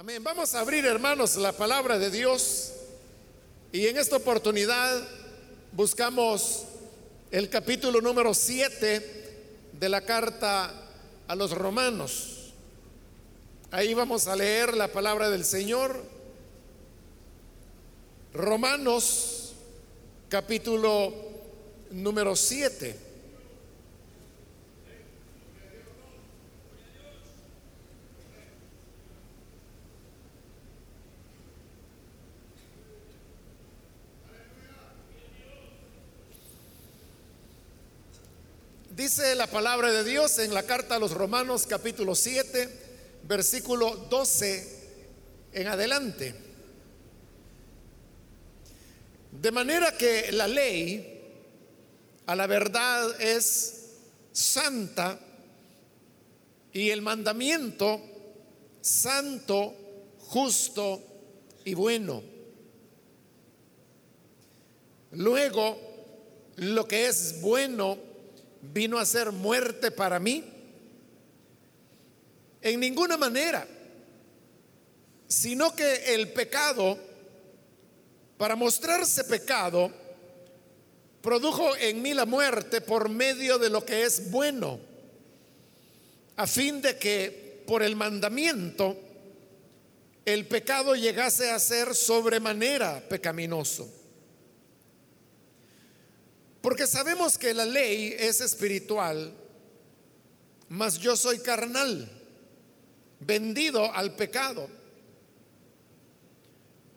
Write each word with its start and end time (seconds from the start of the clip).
Amén. 0.00 0.24
Vamos 0.24 0.54
a 0.54 0.60
abrir, 0.60 0.86
hermanos, 0.86 1.36
la 1.36 1.52
palabra 1.52 1.98
de 1.98 2.10
Dios. 2.10 2.72
Y 3.70 3.86
en 3.86 3.98
esta 3.98 4.16
oportunidad 4.16 5.06
buscamos 5.72 6.64
el 7.30 7.50
capítulo 7.50 8.00
número 8.00 8.32
7 8.32 9.68
de 9.78 9.88
la 9.90 10.00
carta 10.00 10.72
a 11.28 11.34
los 11.34 11.50
romanos. 11.50 12.54
Ahí 13.70 13.92
vamos 13.92 14.26
a 14.26 14.36
leer 14.36 14.74
la 14.74 14.88
palabra 14.88 15.28
del 15.28 15.44
Señor. 15.44 16.02
Romanos 18.32 19.52
capítulo 20.30 21.12
número 21.90 22.34
7. 22.36 23.09
Dice 39.00 39.34
la 39.34 39.46
palabra 39.46 39.90
de 39.90 40.04
Dios 40.04 40.38
en 40.40 40.52
la 40.52 40.64
carta 40.64 40.96
a 40.96 40.98
los 40.98 41.12
Romanos 41.12 41.66
capítulo 41.66 42.14
7, 42.14 42.68
versículo 43.22 43.96
12 43.96 44.88
en 45.54 45.66
adelante. 45.68 46.34
De 49.32 49.50
manera 49.52 49.96
que 49.96 50.30
la 50.32 50.46
ley 50.46 51.18
a 52.26 52.36
la 52.36 52.46
verdad 52.46 53.18
es 53.22 53.86
santa 54.32 55.18
y 56.70 56.90
el 56.90 57.00
mandamiento 57.00 58.02
santo, 58.82 59.74
justo 60.18 61.02
y 61.64 61.72
bueno. 61.72 62.22
Luego, 65.12 65.78
lo 66.56 66.86
que 66.86 67.06
es 67.06 67.40
bueno 67.40 68.09
vino 68.62 68.98
a 68.98 69.06
ser 69.06 69.32
muerte 69.32 69.90
para 69.90 70.18
mí? 70.18 70.44
En 72.62 72.80
ninguna 72.80 73.16
manera, 73.16 73.66
sino 75.26 75.74
que 75.74 76.14
el 76.14 76.32
pecado, 76.32 76.98
para 78.36 78.56
mostrarse 78.56 79.24
pecado, 79.24 79.90
produjo 81.22 81.76
en 81.76 82.02
mí 82.02 82.14
la 82.14 82.26
muerte 82.26 82.80
por 82.80 83.08
medio 83.08 83.58
de 83.58 83.70
lo 83.70 83.84
que 83.84 84.04
es 84.04 84.30
bueno, 84.30 84.78
a 86.36 86.46
fin 86.46 86.82
de 86.82 86.96
que 86.98 87.62
por 87.66 87.82
el 87.82 87.96
mandamiento 87.96 88.96
el 90.24 90.46
pecado 90.46 90.94
llegase 90.94 91.50
a 91.50 91.58
ser 91.58 91.94
sobremanera 91.94 93.02
pecaminoso. 93.08 93.99
Porque 96.60 96.86
sabemos 96.86 97.38
que 97.38 97.54
la 97.54 97.64
ley 97.64 98.14
es 98.18 98.40
espiritual, 98.40 99.32
mas 100.68 100.98
yo 100.98 101.16
soy 101.16 101.38
carnal, 101.38 102.08
vendido 103.20 103.92
al 103.92 104.14
pecado. 104.14 104.68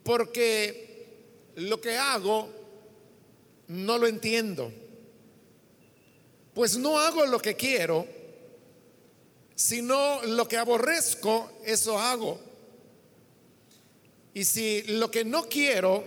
Porque 0.03 1.53
lo 1.55 1.80
que 1.80 1.97
hago 1.97 2.50
no 3.67 3.97
lo 3.97 4.08
entiendo. 4.08 4.72
Pues 6.53 6.77
no 6.77 7.00
hago 7.00 7.25
lo 7.25 7.39
que 7.39 7.55
quiero, 7.55 8.05
sino 9.55 10.22
lo 10.23 10.48
que 10.48 10.58
aborrezco, 10.58 11.52
eso 11.66 11.98
hago. 11.98 12.39
Y 14.33 14.44
si 14.44 14.83
lo 14.83 15.09
que 15.09 15.23
no 15.23 15.48
quiero, 15.48 16.03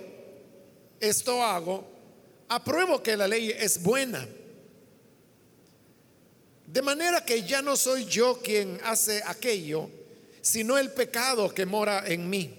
esto 1.00 1.42
hago, 1.42 1.95
apruebo 2.48 3.02
que 3.02 3.16
la 3.16 3.28
ley 3.28 3.50
es 3.50 3.83
buena. 3.83 4.27
De 6.66 6.82
manera 6.82 7.25
que 7.25 7.43
ya 7.43 7.62
no 7.62 7.76
soy 7.76 8.04
yo 8.06 8.41
quien 8.43 8.81
hace 8.84 9.22
aquello, 9.25 9.88
sino 10.41 10.78
el 10.78 10.91
pecado 10.93 11.53
que 11.54 11.65
mora 11.65 12.04
en 12.06 12.28
mí. 12.28 12.54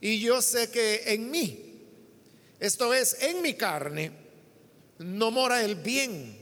Y 0.00 0.20
yo 0.20 0.40
sé 0.42 0.70
que 0.70 1.02
en 1.06 1.30
mí, 1.30 1.82
esto 2.60 2.92
es, 2.94 3.16
en 3.22 3.42
mi 3.42 3.54
carne, 3.54 4.12
no 4.98 5.30
mora 5.30 5.64
el 5.64 5.76
bien. 5.76 6.38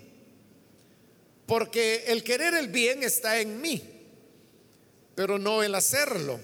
Porque 1.46 2.04
el 2.06 2.22
querer 2.22 2.54
el 2.54 2.68
bien 2.68 3.02
está 3.02 3.40
en 3.40 3.60
mí, 3.60 3.82
pero 5.14 5.38
no 5.38 5.62
el 5.62 5.74
hacerlo. 5.74 6.40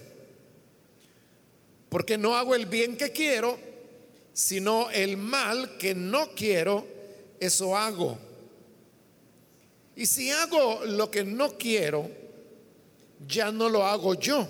Porque 1.89 2.19
no 2.19 2.37
hago 2.37 2.55
el 2.55 2.67
bien 2.67 2.97
que 2.97 3.13
quiero, 3.13 3.59
sino 4.39 4.89
el 4.91 5.17
mal 5.17 5.77
que 5.79 5.97
no 5.97 6.31
quiero, 6.31 6.87
eso 7.41 7.77
hago. 7.77 8.17
Y 9.97 10.07
si 10.07 10.31
hago 10.31 10.85
lo 10.85 11.11
que 11.11 11.25
no 11.25 11.59
quiero, 11.59 12.09
ya 13.27 13.51
no 13.51 13.69
lo 13.69 13.85
hago 13.85 14.15
yo, 14.15 14.47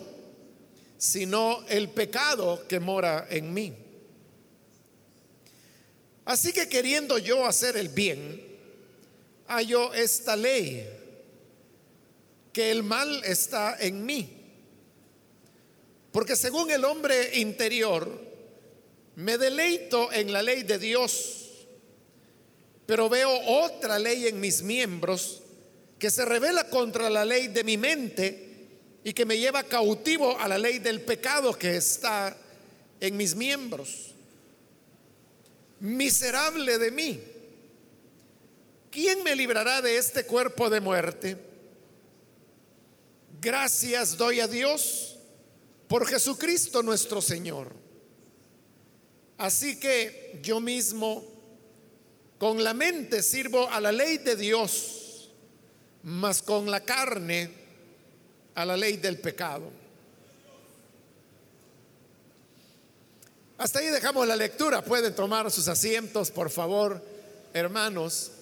sino 0.98 1.64
el 1.68 1.88
pecado 1.88 2.68
que 2.68 2.78
mora 2.78 3.28
en 3.30 3.54
mí. 3.54 3.72
Así 6.26 6.52
que 6.52 6.68
queriendo 6.68 7.16
yo 7.16 7.46
hacer 7.46 7.78
el 7.78 7.88
bien, 7.88 8.44
hallo 9.46 9.94
esta 9.94 10.36
ley, 10.36 10.86
que 12.52 12.70
el 12.70 12.82
mal 12.82 13.24
está 13.24 13.78
en 13.80 14.04
mí. 14.04 14.28
Porque 16.12 16.36
según 16.36 16.70
el 16.70 16.84
hombre 16.84 17.38
interior, 17.38 18.27
me 19.18 19.36
deleito 19.36 20.12
en 20.12 20.32
la 20.32 20.42
ley 20.42 20.62
de 20.62 20.78
Dios, 20.78 21.66
pero 22.86 23.08
veo 23.08 23.28
otra 23.64 23.98
ley 23.98 24.28
en 24.28 24.38
mis 24.38 24.62
miembros 24.62 25.42
que 25.98 26.08
se 26.08 26.24
revela 26.24 26.70
contra 26.70 27.10
la 27.10 27.24
ley 27.24 27.48
de 27.48 27.64
mi 27.64 27.76
mente 27.76 28.68
y 29.02 29.12
que 29.12 29.26
me 29.26 29.36
lleva 29.36 29.64
cautivo 29.64 30.38
a 30.38 30.46
la 30.46 30.56
ley 30.56 30.78
del 30.78 31.00
pecado 31.00 31.52
que 31.52 31.76
está 31.76 32.36
en 33.00 33.16
mis 33.16 33.34
miembros. 33.34 34.14
Miserable 35.80 36.78
de 36.78 36.90
mí. 36.92 37.20
¿Quién 38.88 39.24
me 39.24 39.34
librará 39.34 39.82
de 39.82 39.96
este 39.96 40.26
cuerpo 40.26 40.70
de 40.70 40.80
muerte? 40.80 41.36
Gracias 43.40 44.16
doy 44.16 44.38
a 44.38 44.46
Dios 44.46 45.16
por 45.88 46.06
Jesucristo 46.06 46.84
nuestro 46.84 47.20
Señor 47.20 47.87
Así 49.38 49.78
que 49.78 50.40
yo 50.42 50.60
mismo 50.60 51.24
con 52.38 52.62
la 52.62 52.74
mente 52.74 53.22
sirvo 53.22 53.68
a 53.70 53.80
la 53.80 53.92
ley 53.92 54.18
de 54.18 54.36
Dios, 54.36 55.30
mas 56.02 56.42
con 56.42 56.70
la 56.70 56.80
carne 56.80 57.50
a 58.54 58.64
la 58.64 58.76
ley 58.76 58.96
del 58.96 59.18
pecado. 59.18 59.70
Hasta 63.58 63.80
ahí 63.80 63.86
dejamos 63.86 64.26
la 64.26 64.36
lectura. 64.36 64.82
Pueden 64.82 65.14
tomar 65.14 65.50
sus 65.50 65.66
asientos, 65.68 66.30
por 66.30 66.50
favor, 66.50 67.02
hermanos. 67.52 68.32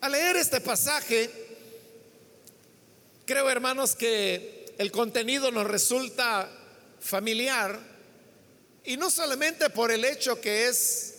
Al 0.00 0.12
leer 0.12 0.36
este 0.36 0.60
pasaje, 0.60 1.43
Creo, 3.26 3.48
hermanos, 3.48 3.96
que 3.96 4.66
el 4.76 4.90
contenido 4.90 5.50
nos 5.50 5.66
resulta 5.66 6.50
familiar 7.00 7.80
y 8.84 8.98
no 8.98 9.10
solamente 9.10 9.70
por 9.70 9.90
el 9.90 10.04
hecho 10.04 10.38
que 10.42 10.68
es 10.68 11.14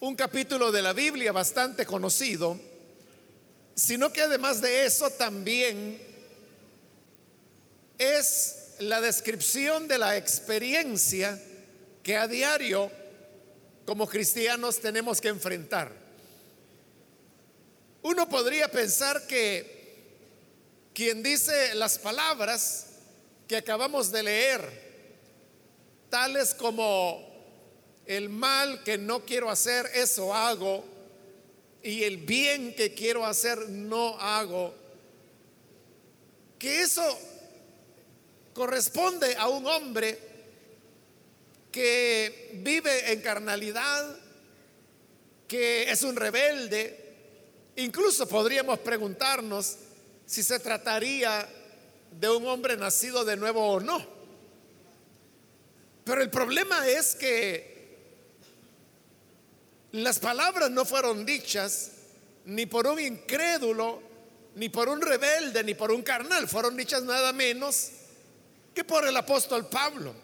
un 0.00 0.16
capítulo 0.16 0.72
de 0.72 0.80
la 0.80 0.94
Biblia 0.94 1.32
bastante 1.32 1.84
conocido, 1.84 2.58
sino 3.74 4.10
que 4.10 4.22
además 4.22 4.62
de 4.62 4.86
eso 4.86 5.10
también 5.10 6.00
es 7.98 8.76
la 8.78 9.02
descripción 9.02 9.86
de 9.86 9.98
la 9.98 10.16
experiencia 10.16 11.38
que 12.02 12.16
a 12.16 12.26
diario 12.26 12.90
como 13.84 14.08
cristianos 14.08 14.80
tenemos 14.80 15.20
que 15.20 15.28
enfrentar. 15.28 15.92
Uno 18.00 18.26
podría 18.30 18.70
pensar 18.70 19.26
que 19.26 19.74
quien 20.94 21.22
dice 21.22 21.74
las 21.74 21.98
palabras 21.98 22.86
que 23.48 23.56
acabamos 23.56 24.10
de 24.12 24.22
leer, 24.22 24.84
tales 26.08 26.54
como 26.54 27.20
el 28.06 28.28
mal 28.28 28.82
que 28.84 28.96
no 28.96 29.24
quiero 29.24 29.50
hacer, 29.50 29.90
eso 29.94 30.32
hago, 30.32 30.84
y 31.82 32.04
el 32.04 32.18
bien 32.18 32.74
que 32.74 32.94
quiero 32.94 33.26
hacer, 33.26 33.68
no 33.68 34.18
hago, 34.20 34.74
que 36.58 36.80
eso 36.80 37.02
corresponde 38.54 39.36
a 39.36 39.48
un 39.48 39.66
hombre 39.66 40.18
que 41.72 42.52
vive 42.62 43.12
en 43.12 43.20
carnalidad, 43.20 44.16
que 45.48 45.90
es 45.90 46.02
un 46.02 46.14
rebelde, 46.14 47.04
Incluso 47.76 48.28
podríamos 48.28 48.78
preguntarnos 48.78 49.76
si 50.26 50.42
se 50.42 50.58
trataría 50.58 51.48
de 52.10 52.28
un 52.28 52.46
hombre 52.46 52.76
nacido 52.76 53.24
de 53.24 53.36
nuevo 53.36 53.66
o 53.66 53.80
no. 53.80 54.04
Pero 56.04 56.22
el 56.22 56.30
problema 56.30 56.86
es 56.86 57.14
que 57.14 57.74
las 59.92 60.18
palabras 60.18 60.70
no 60.70 60.84
fueron 60.84 61.24
dichas 61.24 61.92
ni 62.44 62.66
por 62.66 62.86
un 62.86 63.00
incrédulo, 63.00 64.02
ni 64.56 64.68
por 64.68 64.88
un 64.88 65.00
rebelde, 65.00 65.64
ni 65.64 65.74
por 65.74 65.90
un 65.90 66.02
carnal. 66.02 66.48
Fueron 66.48 66.76
dichas 66.76 67.02
nada 67.02 67.32
menos 67.32 67.90
que 68.74 68.84
por 68.84 69.06
el 69.06 69.16
apóstol 69.16 69.68
Pablo, 69.68 70.14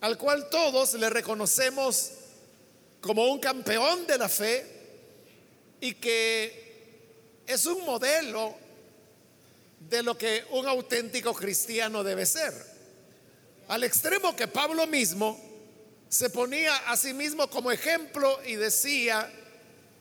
al 0.00 0.18
cual 0.18 0.48
todos 0.50 0.94
le 0.94 1.08
reconocemos 1.08 2.12
como 3.00 3.26
un 3.32 3.38
campeón 3.38 4.06
de 4.06 4.18
la 4.18 4.28
fe 4.28 4.66
y 5.80 5.94
que 5.94 7.42
es 7.46 7.66
un 7.66 7.84
modelo 7.84 8.61
de 9.92 10.02
lo 10.02 10.16
que 10.16 10.46
un 10.52 10.66
auténtico 10.66 11.34
cristiano 11.34 12.02
debe 12.02 12.24
ser. 12.24 12.54
Al 13.68 13.84
extremo 13.84 14.34
que 14.34 14.48
Pablo 14.48 14.86
mismo 14.86 15.38
se 16.08 16.30
ponía 16.30 16.74
a 16.90 16.96
sí 16.96 17.12
mismo 17.12 17.50
como 17.50 17.70
ejemplo 17.70 18.40
y 18.46 18.56
decía, 18.56 19.30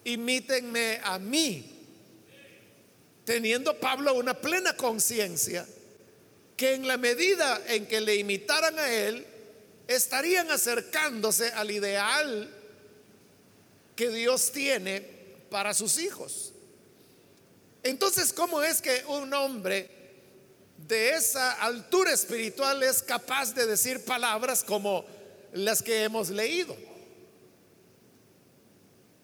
imítenme 0.05 1.01
a 1.03 1.19
mí, 1.19 1.85
teniendo 3.25 3.77
Pablo 3.81 4.13
una 4.13 4.33
plena 4.33 4.77
conciencia 4.77 5.67
que 6.55 6.73
en 6.73 6.87
la 6.87 6.95
medida 6.95 7.61
en 7.67 7.85
que 7.85 7.99
le 7.99 8.15
imitaran 8.15 8.79
a 8.79 8.89
él, 8.89 9.27
estarían 9.89 10.49
acercándose 10.51 11.49
al 11.49 11.69
ideal 11.69 12.49
que 13.97 14.09
Dios 14.09 14.53
tiene 14.53 15.01
para 15.49 15.73
sus 15.73 15.99
hijos. 15.99 16.50
Entonces, 17.83 18.31
¿cómo 18.31 18.61
es 18.61 18.81
que 18.81 19.03
un 19.07 19.33
hombre 19.33 19.89
de 20.77 21.11
esa 21.11 21.53
altura 21.53 22.11
espiritual 22.13 22.83
es 22.83 23.01
capaz 23.01 23.53
de 23.53 23.65
decir 23.65 24.03
palabras 24.05 24.63
como 24.63 25.05
las 25.53 25.81
que 25.81 26.03
hemos 26.03 26.29
leído? 26.29 26.75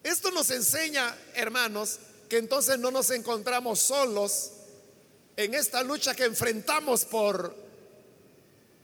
Esto 0.03 0.31
nos 0.31 0.49
enseña, 0.51 1.15
hermanos, 1.33 1.99
que 2.29 2.37
entonces 2.37 2.79
no 2.79 2.91
nos 2.91 3.11
encontramos 3.11 3.79
solos 3.79 4.51
en 5.35 5.53
esta 5.53 5.83
lucha 5.83 6.15
que 6.15 6.25
enfrentamos 6.25 7.05
por 7.05 7.55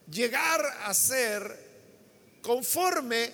llegar 0.10 0.64
a 0.84 0.94
ser 0.94 1.72
conforme 2.42 3.32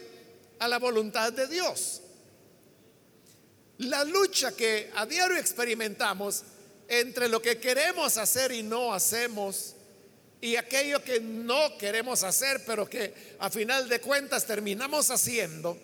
a 0.59 0.68
la 0.68 0.80
voluntad 0.80 1.33
de 1.33 1.47
Dios. 1.47 2.01
La 3.80 4.04
lucha 4.04 4.52
que 4.56 4.92
a 4.96 5.06
diario 5.06 5.38
experimentamos 5.38 6.44
entre 6.88 7.30
lo 7.30 7.42
que 7.42 7.60
queremos 7.60 8.18
hacer 8.18 8.52
y 8.52 8.64
no 8.64 8.94
hacemos 8.94 9.76
y 10.42 10.56
aquello 10.56 11.04
que 11.04 11.20
no 11.20 11.78
queremos 11.78 12.24
hacer, 12.24 12.64
pero 12.66 12.90
que 12.90 13.36
a 13.40 13.50
final 13.50 13.88
de 13.88 14.02
cuentas 14.02 14.46
terminamos 14.46 15.12
haciendo, 15.12 15.78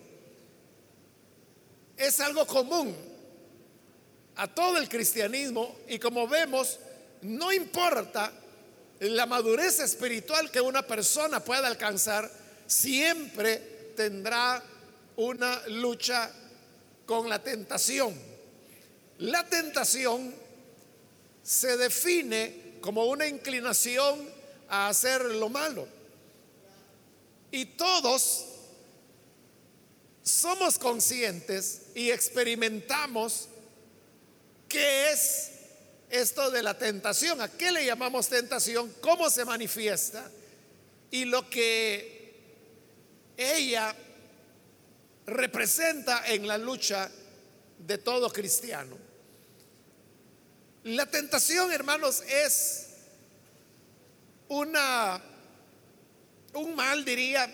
es 1.96 2.20
algo 2.20 2.46
común 2.46 2.94
a 4.36 4.46
todo 4.46 4.76
el 4.76 4.88
cristianismo 4.88 5.76
y 5.88 5.98
como 5.98 6.28
vemos, 6.28 6.78
no 7.22 7.52
importa 7.52 8.32
la 9.00 9.26
madurez 9.26 9.80
espiritual 9.80 10.50
que 10.50 10.60
una 10.60 10.82
persona 10.82 11.40
pueda 11.40 11.66
alcanzar, 11.66 12.30
siempre 12.66 13.92
tendrá 13.96 14.62
una 15.16 15.66
lucha 15.68 16.30
con 17.06 17.28
la 17.28 17.42
tentación. 17.42 18.14
La 19.18 19.48
tentación 19.48 20.34
se 21.42 21.76
define 21.76 22.78
como 22.80 23.06
una 23.06 23.26
inclinación 23.26 24.28
a 24.68 24.88
hacer 24.88 25.24
lo 25.24 25.48
malo. 25.48 25.88
Y 27.50 27.64
todos 27.64 28.46
somos 30.22 30.78
conscientes 30.78 31.82
y 31.94 32.10
experimentamos 32.10 33.48
qué 34.68 35.12
es 35.12 35.52
esto 36.10 36.50
de 36.50 36.62
la 36.62 36.76
tentación, 36.76 37.40
a 37.40 37.48
qué 37.48 37.70
le 37.70 37.86
llamamos 37.86 38.28
tentación, 38.28 38.92
cómo 39.00 39.30
se 39.30 39.44
manifiesta 39.44 40.28
y 41.10 41.24
lo 41.24 41.48
que 41.48 42.34
ella 43.36 43.94
representa 45.26 46.26
en 46.26 46.46
la 46.46 46.58
lucha 46.58 47.10
de 47.78 47.98
todo 47.98 48.32
cristiano. 48.32 48.96
La 50.84 51.06
tentación, 51.06 51.72
hermanos, 51.72 52.22
es 52.22 52.86
una 54.48 55.20
un 56.56 56.74
mal 56.74 57.04
diría 57.04 57.48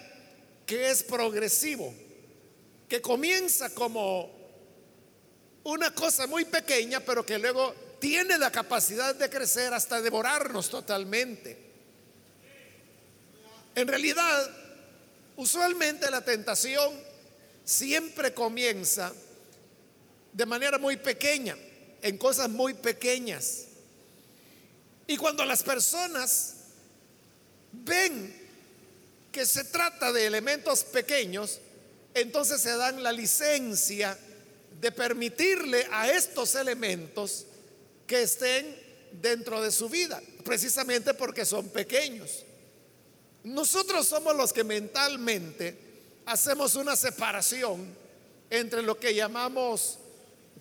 que 0.64 0.90
es 0.90 1.02
progresivo, 1.02 1.92
que 2.88 3.00
comienza 3.00 3.70
como 3.70 4.30
una 5.64 5.92
cosa 5.94 6.26
muy 6.26 6.44
pequeña, 6.44 7.00
pero 7.00 7.26
que 7.26 7.38
luego 7.38 7.74
tiene 7.98 8.38
la 8.38 8.50
capacidad 8.50 9.14
de 9.14 9.28
crecer 9.28 9.74
hasta 9.74 10.00
devorarnos 10.00 10.68
totalmente. 10.70 11.58
En 13.74 13.88
realidad, 13.88 14.50
usualmente 15.36 16.10
la 16.10 16.24
tentación 16.24 16.92
siempre 17.64 18.34
comienza 18.34 19.12
de 20.32 20.46
manera 20.46 20.78
muy 20.78 20.96
pequeña, 20.96 21.56
en 22.00 22.18
cosas 22.18 22.48
muy 22.48 22.74
pequeñas. 22.74 23.66
Y 25.06 25.16
cuando 25.16 25.44
las 25.44 25.62
personas 25.62 26.54
ven 27.72 28.42
que 29.30 29.46
se 29.46 29.64
trata 29.64 30.12
de 30.12 30.26
elementos 30.26 30.84
pequeños, 30.84 31.60
entonces 32.14 32.60
se 32.60 32.76
dan 32.76 33.02
la 33.02 33.12
licencia 33.12 34.18
de 34.80 34.92
permitirle 34.92 35.86
a 35.90 36.10
estos 36.10 36.54
elementos 36.54 37.46
que 38.06 38.22
estén 38.22 38.76
dentro 39.20 39.62
de 39.62 39.70
su 39.70 39.88
vida, 39.88 40.22
precisamente 40.44 41.14
porque 41.14 41.44
son 41.44 41.68
pequeños. 41.68 42.44
Nosotros 43.44 44.06
somos 44.06 44.36
los 44.36 44.52
que 44.52 44.64
mentalmente 44.64 45.91
hacemos 46.26 46.74
una 46.74 46.96
separación 46.96 47.94
entre 48.50 48.82
lo 48.82 48.98
que 48.98 49.14
llamamos 49.14 49.98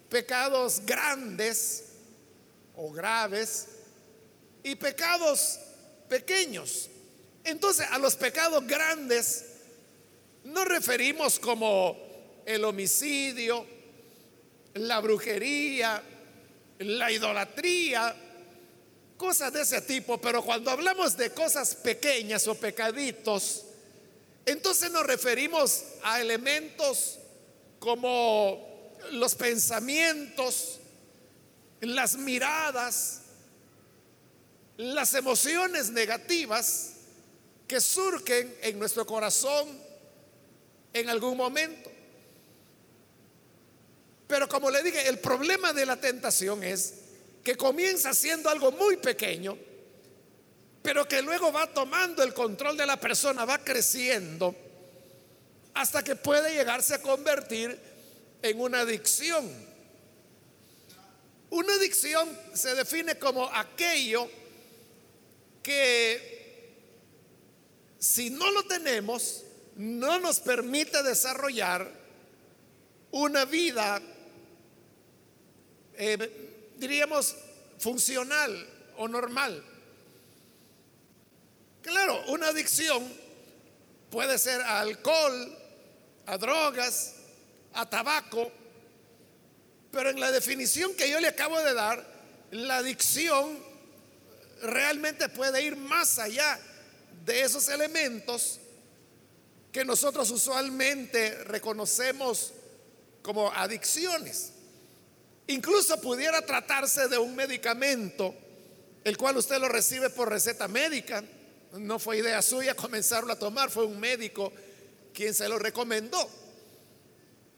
pecados 0.10 0.82
grandes 0.86 1.86
o 2.76 2.92
graves 2.92 3.68
y 4.64 4.76
pecados 4.76 5.60
pequeños. 6.08 6.90
Entonces, 7.44 7.88
a 7.90 7.98
los 7.98 8.16
pecados 8.16 8.66
grandes 8.66 9.46
nos 10.44 10.66
referimos 10.66 11.40
como 11.40 11.98
el 12.46 12.64
homicidio, 12.64 13.66
la 14.74 15.00
brujería, 15.00 16.02
la 16.80 17.12
idolatría, 17.12 18.16
cosas 19.18 19.54
de 19.54 19.62
ese 19.62 19.82
tipo, 19.82 20.20
pero 20.20 20.44
cuando 20.44 20.72
hablamos 20.72 21.16
de 21.16 21.32
cosas 21.32 21.76
pequeñas 21.76 22.48
o 22.48 22.56
pecaditos, 22.56 23.66
entonces 24.46 24.92
nos 24.92 25.06
referimos 25.06 25.84
a 26.04 26.22
elementos 26.22 27.20
como 27.80 28.94
los 29.12 29.36
pensamientos, 29.36 30.80
las 31.82 32.16
miradas, 32.16 33.22
las 34.78 35.14
emociones 35.14 35.90
negativas 35.92 36.94
que 37.68 37.80
surgen 37.80 38.56
en 38.62 38.80
nuestro 38.80 39.06
corazón 39.06 39.80
en 40.94 41.10
algún 41.10 41.38
momento. 41.38 41.92
Pero 44.28 44.48
como 44.48 44.70
le 44.72 44.82
dije, 44.84 45.08
el 45.08 45.20
problema 45.20 45.74
de 45.74 45.86
la 45.86 45.98
tentación 46.00 46.64
es 46.64 46.96
que 47.44 47.56
comienza 47.56 48.14
siendo 48.14 48.50
algo 48.50 48.72
muy 48.72 48.98
pequeño 48.98 49.58
pero 50.82 51.08
que 51.08 51.22
luego 51.22 51.52
va 51.52 51.68
tomando 51.68 52.24
el 52.24 52.34
control 52.34 52.76
de 52.76 52.86
la 52.86 53.00
persona, 53.00 53.46
va 53.46 53.60
creciendo, 53.60 54.56
hasta 55.74 56.04
que 56.04 56.16
puede 56.16 56.54
llegarse 56.54 56.96
a 56.96 57.02
convertir 57.02 57.80
en 58.42 58.60
una 58.60 58.82
adicción. 58.82 59.50
Una 61.50 61.74
adicción 61.74 62.30
se 62.54 62.74
define 62.76 63.16
como 63.16 63.46
aquello 63.54 64.30
que 65.62 66.32
si 68.00 68.32
no 68.32 68.50
lo 68.52 68.64
tenemos, 68.64 69.44
no 69.76 70.20
nos 70.20 70.40
permite 70.40 71.04
desarrollar 71.04 71.92
una 73.12 73.46
vida, 73.46 74.02
eh, 75.96 76.72
diríamos, 76.78 77.36
funcional 77.78 78.68
o 78.98 79.08
normal. 79.08 79.64
Claro, 81.82 82.24
una 82.28 82.50
adicción 82.50 83.12
puede 84.10 84.38
ser 84.38 84.62
a 84.62 84.82
alcohol, 84.82 85.58
a 86.26 86.38
drogas, 86.38 87.16
a 87.74 87.90
tabaco, 87.90 88.52
Pero 89.92 90.10
en 90.10 90.20
la 90.20 90.32
definición 90.32 90.94
que 90.96 91.10
yo 91.10 91.20
le 91.20 91.28
acabo 91.28 91.60
de 91.60 91.74
dar, 91.74 92.06
la 92.52 92.78
adicción 92.78 93.60
realmente 94.62 95.28
puede 95.28 95.64
ir 95.64 95.76
más 95.76 96.18
allá 96.18 96.60
de 97.26 97.42
esos 97.42 97.68
elementos 97.68 98.60
que 99.72 99.84
nosotros 99.84 100.32
usualmente 100.32 101.44
reconocemos 101.44 102.54
como 103.22 103.52
adicciones. 103.52 104.54
Incluso 105.48 106.00
pudiera 106.00 106.46
tratarse 106.46 107.08
de 107.08 107.18
un 107.18 107.36
medicamento, 107.36 108.34
el 109.04 109.18
cual 109.18 109.38
usted 109.38 109.60
lo 109.60 109.68
recibe 109.68 110.10
por 110.10 110.30
receta 110.30 110.68
médica. 110.68 111.24
No 111.74 112.00
fue 112.00 112.18
idea 112.18 112.42
suya 112.42 112.76
comenzarlo 112.76 113.32
a 113.32 113.40
tomar, 113.40 113.70
fue 113.70 113.86
un 113.86 114.00
médico 114.00 114.52
quien 115.14 115.34
se 115.34 115.48
lo 115.48 115.58
recomendó. 115.58 116.30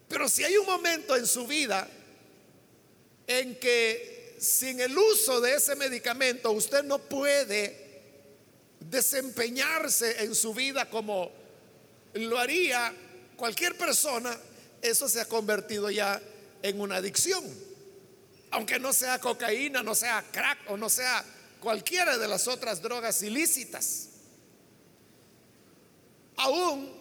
Pero 0.08 0.30
si 0.30 0.44
hay 0.44 0.58
un 0.58 0.66
momento 0.66 1.16
en 1.16 1.26
su 1.26 1.48
vida 1.48 1.90
en 3.26 3.58
que 3.60 4.36
sin 4.40 4.80
el 4.80 4.98
uso 4.98 5.40
de 5.42 5.56
ese 5.56 5.76
medicamento 5.76 6.52
usted 6.52 6.84
no 6.84 7.00
puede 7.00 7.84
desempeñarse 8.80 10.24
en 10.24 10.36
su 10.36 10.54
vida 10.54 10.90
como 10.90 11.32
lo 12.14 12.38
haría 12.38 12.94
cualquier 13.36 13.78
persona, 13.78 14.38
eso 14.82 15.08
se 15.08 15.22
ha 15.22 15.26
convertido 15.26 15.90
ya 15.90 16.22
en 16.62 16.80
una 16.80 16.98
adicción. 16.98 17.44
Aunque 18.52 18.80
no 18.80 18.94
sea 18.94 19.20
cocaína, 19.20 19.82
no 19.82 19.96
sea 19.96 20.24
crack 20.32 20.70
o 20.70 20.78
no 20.78 20.90
sea 20.90 21.24
cualquiera 21.64 22.18
de 22.18 22.28
las 22.28 22.50
otras 22.50 22.82
drogas 22.82 23.24
ilícitas. 23.24 24.10
Aún 26.36 26.92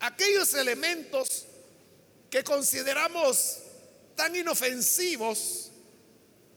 aquellos 0.00 0.52
elementos 0.54 1.46
que 2.28 2.42
consideramos 2.42 3.58
tan 4.16 4.34
inofensivos 4.34 5.70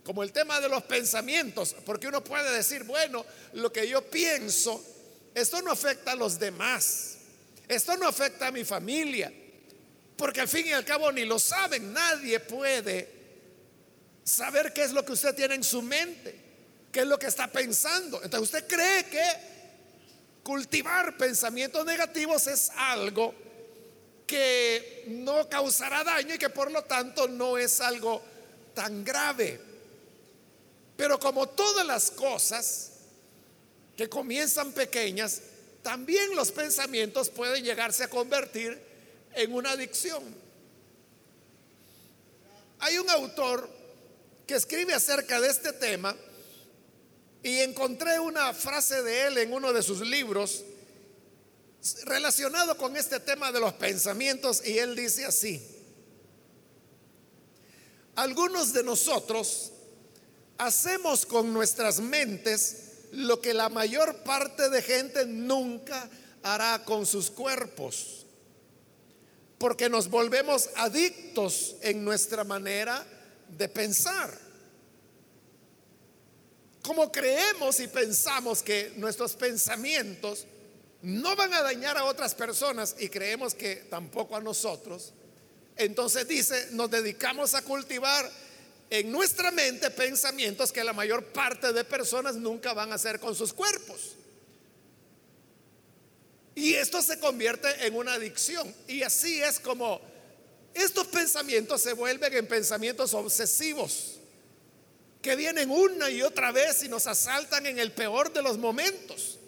como 0.03 0.24
el 0.24 0.31
tema 0.31 0.60
de 0.60 0.67
los 0.67 0.81
pensamientos, 0.84 1.75
porque 1.86 2.08
uno 2.08 2.24
puede 2.24 2.51
decir, 2.51 2.84
bueno, 2.86 3.24
lo 3.53 3.72
que 3.72 3.88
yo 3.88 4.01
pienso, 4.10 4.84
esto 5.36 5.62
no 5.62 5.72
afecta 5.72 6.13
a 6.13 6.15
los 6.15 6.39
demás, 6.39 7.17
esto 7.67 7.98
no 7.98 8.08
afecta 8.08 8.48
a 8.48 8.51
mi 8.51 8.65
familia, 8.65 9.31
porque 10.17 10.41
al 10.41 10.48
fin 10.48 10.65
y 10.65 10.72
al 10.72 10.84
cabo 10.84 11.12
ni 11.12 11.24
lo 11.24 11.38
saben, 11.38 11.93
nadie 11.93 12.39
puede 12.39 13.12
saber 14.24 14.74
qué 14.74 14.86
es 14.86 14.91
lo 14.91 15.05
que 15.05 15.12
usted 15.12 15.36
tiene 15.36 15.53
en 15.53 15.63
su 15.63 15.84
mente, 15.84 16.48
qué 16.91 17.01
es 17.01 17.08
lo 17.08 17.19
que 17.19 17.27
está 17.27 17.48
pensando. 17.48 18.22
Entonces 18.24 18.53
usted 18.53 18.67
cree 18.67 19.05
que 19.05 19.24
cultivar 20.43 21.17
pensamientos 21.17 21.86
negativos 21.86 22.48
es 22.48 22.72
algo 22.75 23.34
que 24.25 25.05
no 25.08 25.50
causará 25.50 26.03
daño 26.03 26.36
y 26.36 26.38
que 26.38 26.50
por 26.50 26.72
lo 26.72 26.84
tanto 26.84 27.27
no 27.27 27.58
es 27.58 27.81
algo 27.81 28.22
tan 28.74 29.03
grave. 29.03 29.60
Pero 30.96 31.19
como 31.19 31.48
todas 31.50 31.86
las 31.86 32.12
cosas 32.12 32.91
que 33.96 34.10
comienzan 34.10 34.72
pequeñas, 34.72 35.41
también 35.81 36.36
los 36.36 36.51
pensamientos 36.51 37.29
pueden 37.29 37.63
llegarse 37.63 38.03
a 38.03 38.10
convertir 38.10 38.79
en 39.34 39.53
una 39.53 39.72
adicción. 39.72 40.24
Hay 42.79 42.98
un 42.98 43.10
autor 43.10 43.69
que 44.46 44.55
escribe 44.55 44.93
acerca 44.93 45.39
de 45.41 45.50
este 45.50 45.74
tema 45.74 46.15
y 47.43 47.60
encontré 47.60 48.19
una 48.19 48.53
frase 48.53 49.01
de 49.03 49.27
él 49.27 49.38
en 49.38 49.53
uno 49.53 49.72
de 49.72 49.81
sus 49.81 50.01
libros 50.01 50.63
relacionado 52.03 52.77
con 52.77 52.98
este 52.98 53.19
tema 53.19 53.51
de 53.51 53.60
los 53.60 53.74
pensamientos 53.74 54.62
y 54.65 54.77
él 54.77 54.96
dice 54.96 55.25
así, 55.25 55.62
algunos 58.15 58.74
de 58.74 58.84
nosotros 58.84 59.72
hacemos 60.58 61.25
con 61.25 61.53
nuestras 61.53 62.01
mentes 62.01 62.89
lo 63.13 63.39
que 63.41 63.53
la 63.53 63.69
mayor 63.69 64.17
parte 64.24 64.69
de 64.69 64.81
gente 64.81 65.25
nunca 65.25 66.10
hará 66.43 66.84
con 66.84 67.05
sus 67.05 67.31
cuerpos, 67.31 68.25
porque 69.58 69.89
nos 69.89 70.10
volvemos 70.10 70.69
adictos 70.75 71.77
en 71.81 72.03
nuestra 72.03 72.43
manera 72.43 73.05
de 73.48 73.69
pensar. 73.69 74.48
Como 76.89 77.12
creemos 77.12 77.79
y 77.81 77.88
pensamos 77.88 78.63
que 78.63 78.93
nuestros 78.96 79.36
pensamientos 79.36 80.48
no 81.03 81.36
van 81.36 81.53
a 81.53 81.62
dañar 81.62 81.96
a 82.00 82.05
otras 82.05 82.34
personas 82.34 82.96
y 82.98 83.10
creemos 83.10 83.53
que 83.53 83.75
tampoco 83.91 84.36
a 84.36 84.41
nosotros, 84.41 85.13
entonces 85.75 86.27
dice, 86.27 86.69
nos 86.72 86.89
dedicamos 86.89 87.53
a 87.53 87.62
cultivar 87.62 88.27
en 88.89 89.12
nuestra 89.12 89.51
mente 89.51 89.91
pensamientos 89.91 90.72
que 90.72 90.84
la 90.84 90.91
mayor 90.93 91.25
parte 91.25 91.74
de 91.74 91.84
personas 91.84 92.38
nunca 92.38 92.74
van 92.74 92.91
a 92.91 92.96
hacer 92.96 93.19
con 93.19 93.36
sus 93.36 93.53
cuerpos. 93.53 94.15
Y 96.55 96.74
esto 96.74 97.03
se 97.03 97.19
convierte 97.19 97.86
en 97.86 97.96
una 97.96 98.13
adicción. 98.13 98.74
Y 98.88 99.03
así 99.03 99.39
es 99.43 99.60
como 99.60 100.01
estos 100.74 101.05
pensamientos 101.05 101.84
se 101.84 101.93
vuelven 101.93 102.34
en 102.34 102.48
pensamientos 102.48 103.13
obsesivos, 103.13 104.18
que 105.21 105.35
vienen 105.35 105.69
una 105.69 106.09
y 106.09 106.21
otra 106.21 106.51
vez 106.51 106.83
y 106.83 106.89
nos 106.89 107.07
asaltan 107.07 107.65
en 107.65 107.79
el 107.79 107.91
peor 107.91 108.31
de 108.31 108.41
los 108.41 108.57
momentos. 108.57 109.39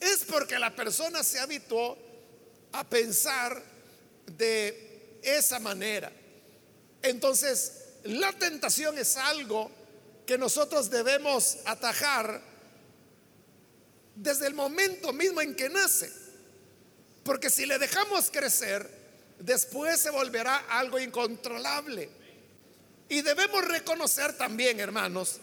Es 0.00 0.24
porque 0.24 0.58
la 0.58 0.74
persona 0.74 1.22
se 1.22 1.38
habituó 1.38 1.98
a 2.72 2.84
pensar 2.84 3.62
de 4.26 5.18
esa 5.22 5.58
manera. 5.58 6.10
Entonces, 7.02 7.84
la 8.04 8.32
tentación 8.32 8.98
es 8.98 9.16
algo 9.16 9.70
que 10.26 10.38
nosotros 10.38 10.90
debemos 10.90 11.58
atajar 11.64 12.40
desde 14.14 14.46
el 14.46 14.54
momento 14.54 15.12
mismo 15.12 15.40
en 15.40 15.54
que 15.54 15.68
nace. 15.68 16.10
Porque 17.24 17.50
si 17.50 17.66
le 17.66 17.78
dejamos 17.78 18.30
crecer, 18.30 18.88
después 19.38 20.00
se 20.00 20.10
volverá 20.10 20.56
algo 20.68 20.98
incontrolable. 20.98 22.08
Y 23.08 23.22
debemos 23.22 23.64
reconocer 23.64 24.34
también, 24.34 24.80
hermanos, 24.80 25.40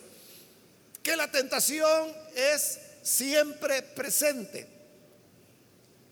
que 1.01 1.15
la 1.15 1.31
tentación 1.31 2.13
es 2.35 2.79
siempre 3.01 3.81
presente. 3.81 4.67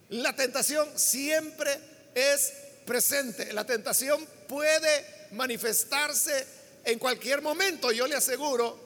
La 0.09 0.35
tentación 0.35 0.87
siempre 0.97 1.79
es 2.13 2.53
presente. 2.85 3.53
La 3.53 3.65
tentación 3.65 4.25
puede 4.47 5.27
manifestarse 5.31 6.45
en 6.83 6.99
cualquier 6.99 7.41
momento. 7.41 7.91
Yo 7.91 8.07
le 8.07 8.15
aseguro 8.15 8.77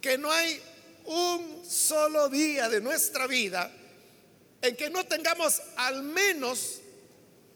que 0.00 0.18
no 0.18 0.30
hay 0.30 0.60
un 1.06 1.64
solo 1.68 2.28
día 2.28 2.68
de 2.68 2.80
nuestra 2.80 3.26
vida 3.26 3.70
en 4.62 4.76
que 4.76 4.90
no 4.90 5.04
tengamos 5.06 5.62
al 5.76 6.02
menos 6.02 6.80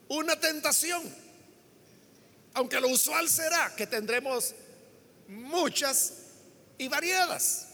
una 0.07 0.39
tentación. 0.39 1.20
Aunque 2.53 2.79
lo 2.79 2.89
usual 2.89 3.29
será 3.29 3.73
que 3.75 3.87
tendremos 3.87 4.53
muchas 5.27 6.13
y 6.77 6.87
variadas. 6.87 7.67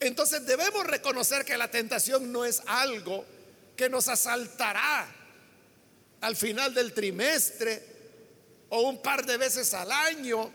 Entonces 0.00 0.44
debemos 0.46 0.86
reconocer 0.86 1.44
que 1.44 1.56
la 1.56 1.70
tentación 1.70 2.32
no 2.32 2.44
es 2.44 2.62
algo 2.66 3.24
que 3.76 3.88
nos 3.88 4.08
asaltará 4.08 5.06
al 6.20 6.36
final 6.36 6.74
del 6.74 6.92
trimestre 6.92 7.82
o 8.68 8.80
un 8.82 9.00
par 9.00 9.24
de 9.24 9.36
veces 9.36 9.72
al 9.74 9.92
año 9.92 10.50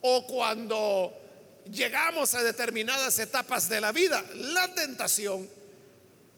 o 0.00 0.26
cuando 0.26 1.12
llegamos 1.70 2.34
a 2.34 2.42
determinadas 2.42 3.18
etapas 3.18 3.68
de 3.68 3.80
la 3.80 3.92
vida. 3.92 4.24
La 4.34 4.72
tentación 4.74 5.48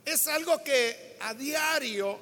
es 0.04 0.26
algo 0.26 0.62
que 0.64 1.16
a 1.20 1.34
diario 1.34 2.18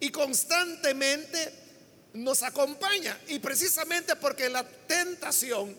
y 0.00 0.10
constantemente 0.10 1.67
nos 2.14 2.42
acompaña. 2.42 3.18
Y 3.28 3.38
precisamente 3.38 4.16
porque 4.16 4.48
la 4.48 4.66
tentación 4.66 5.76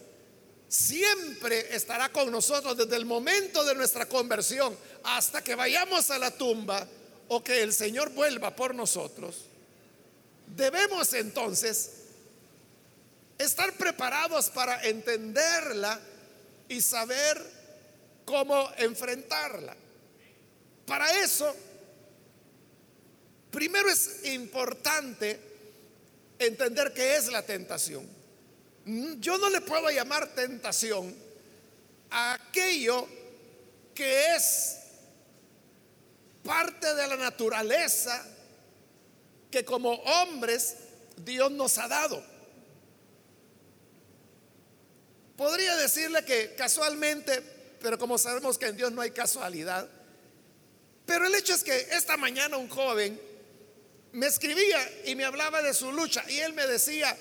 siempre 0.67 1.75
estará 1.75 2.09
con 2.09 2.31
nosotros 2.31 2.77
desde 2.77 2.95
el 2.95 3.05
momento 3.05 3.63
de 3.65 3.75
nuestra 3.75 4.07
conversión 4.07 4.77
hasta 5.03 5.43
que 5.43 5.55
vayamos 5.55 6.11
a 6.11 6.19
la 6.19 6.31
tumba 6.31 6.87
o 7.27 7.43
que 7.43 7.61
el 7.63 7.73
Señor 7.73 8.11
vuelva 8.11 8.55
por 8.55 8.75
nosotros. 8.75 9.45
Debemos 10.55 11.13
entonces 11.13 11.91
estar 13.37 13.73
preparados 13.73 14.49
para 14.49 14.83
entenderla 14.85 15.99
y 16.67 16.81
saber 16.81 17.41
cómo 18.25 18.69
enfrentarla. 18.77 19.75
Para 20.85 21.11
eso, 21.21 21.55
primero 23.51 23.89
es 23.89 24.25
importante 24.25 25.48
entender 26.39 26.93
qué 26.93 27.17
es 27.17 27.27
la 27.27 27.43
tentación. 27.43 28.07
Mm, 28.85 29.19
yo 29.19 29.37
no 29.37 29.49
le 29.49 29.61
puedo 29.61 29.89
llamar 29.91 30.33
tentación 30.33 31.15
a 32.09 32.33
aquello 32.33 33.07
que 33.93 34.35
es 34.35 34.77
parte 36.43 36.95
de 36.95 37.07
la 37.07 37.17
naturaleza 37.17 38.25
que 39.51 39.63
como 39.63 39.91
hombres 39.91 40.75
Dios 41.17 41.51
nos 41.51 41.77
ha 41.77 41.87
dado. 41.87 42.23
podría 45.39 45.73
decirle 45.77 46.25
que 46.25 46.53
casualmente, 46.55 47.41
pero 47.81 47.97
como 47.97 48.17
sabemos 48.17 48.57
que 48.57 48.65
en 48.65 48.75
Dios 48.75 48.91
no 48.91 48.99
hay 48.99 49.11
casualidad, 49.11 49.87
pero 51.05 51.25
el 51.25 51.33
hecho 51.33 51.53
es 51.53 51.63
que 51.63 51.77
esta 51.93 52.17
mañana 52.17 52.57
un 52.57 52.67
joven 52.67 53.17
me 54.13 54.27
escribía 54.27 54.79
y 55.05 55.15
me 55.15 55.25
hablaba 55.25 55.61
de 55.61 55.73
su 55.73 55.91
lucha 55.91 56.23
y 56.29 56.39
él 56.39 56.53
me 56.53 56.65
decía, 56.65 57.15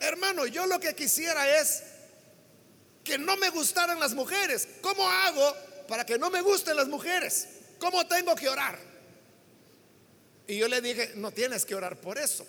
hermano, 0.00 0.46
yo 0.46 0.66
lo 0.66 0.78
que 0.80 0.94
quisiera 0.94 1.60
es 1.60 1.82
que 3.02 3.18
no 3.18 3.36
me 3.36 3.50
gustaran 3.50 4.00
las 4.00 4.14
mujeres. 4.14 4.68
¿Cómo 4.80 5.08
hago 5.08 5.54
para 5.88 6.06
que 6.06 6.18
no 6.18 6.30
me 6.30 6.40
gusten 6.40 6.76
las 6.76 6.88
mujeres? 6.88 7.48
¿Cómo 7.78 8.06
tengo 8.06 8.34
que 8.34 8.48
orar? 8.48 8.78
Y 10.46 10.58
yo 10.58 10.68
le 10.68 10.80
dije, 10.80 11.12
no 11.16 11.30
tienes 11.30 11.64
que 11.64 11.74
orar 11.74 12.00
por 12.00 12.18
eso, 12.18 12.46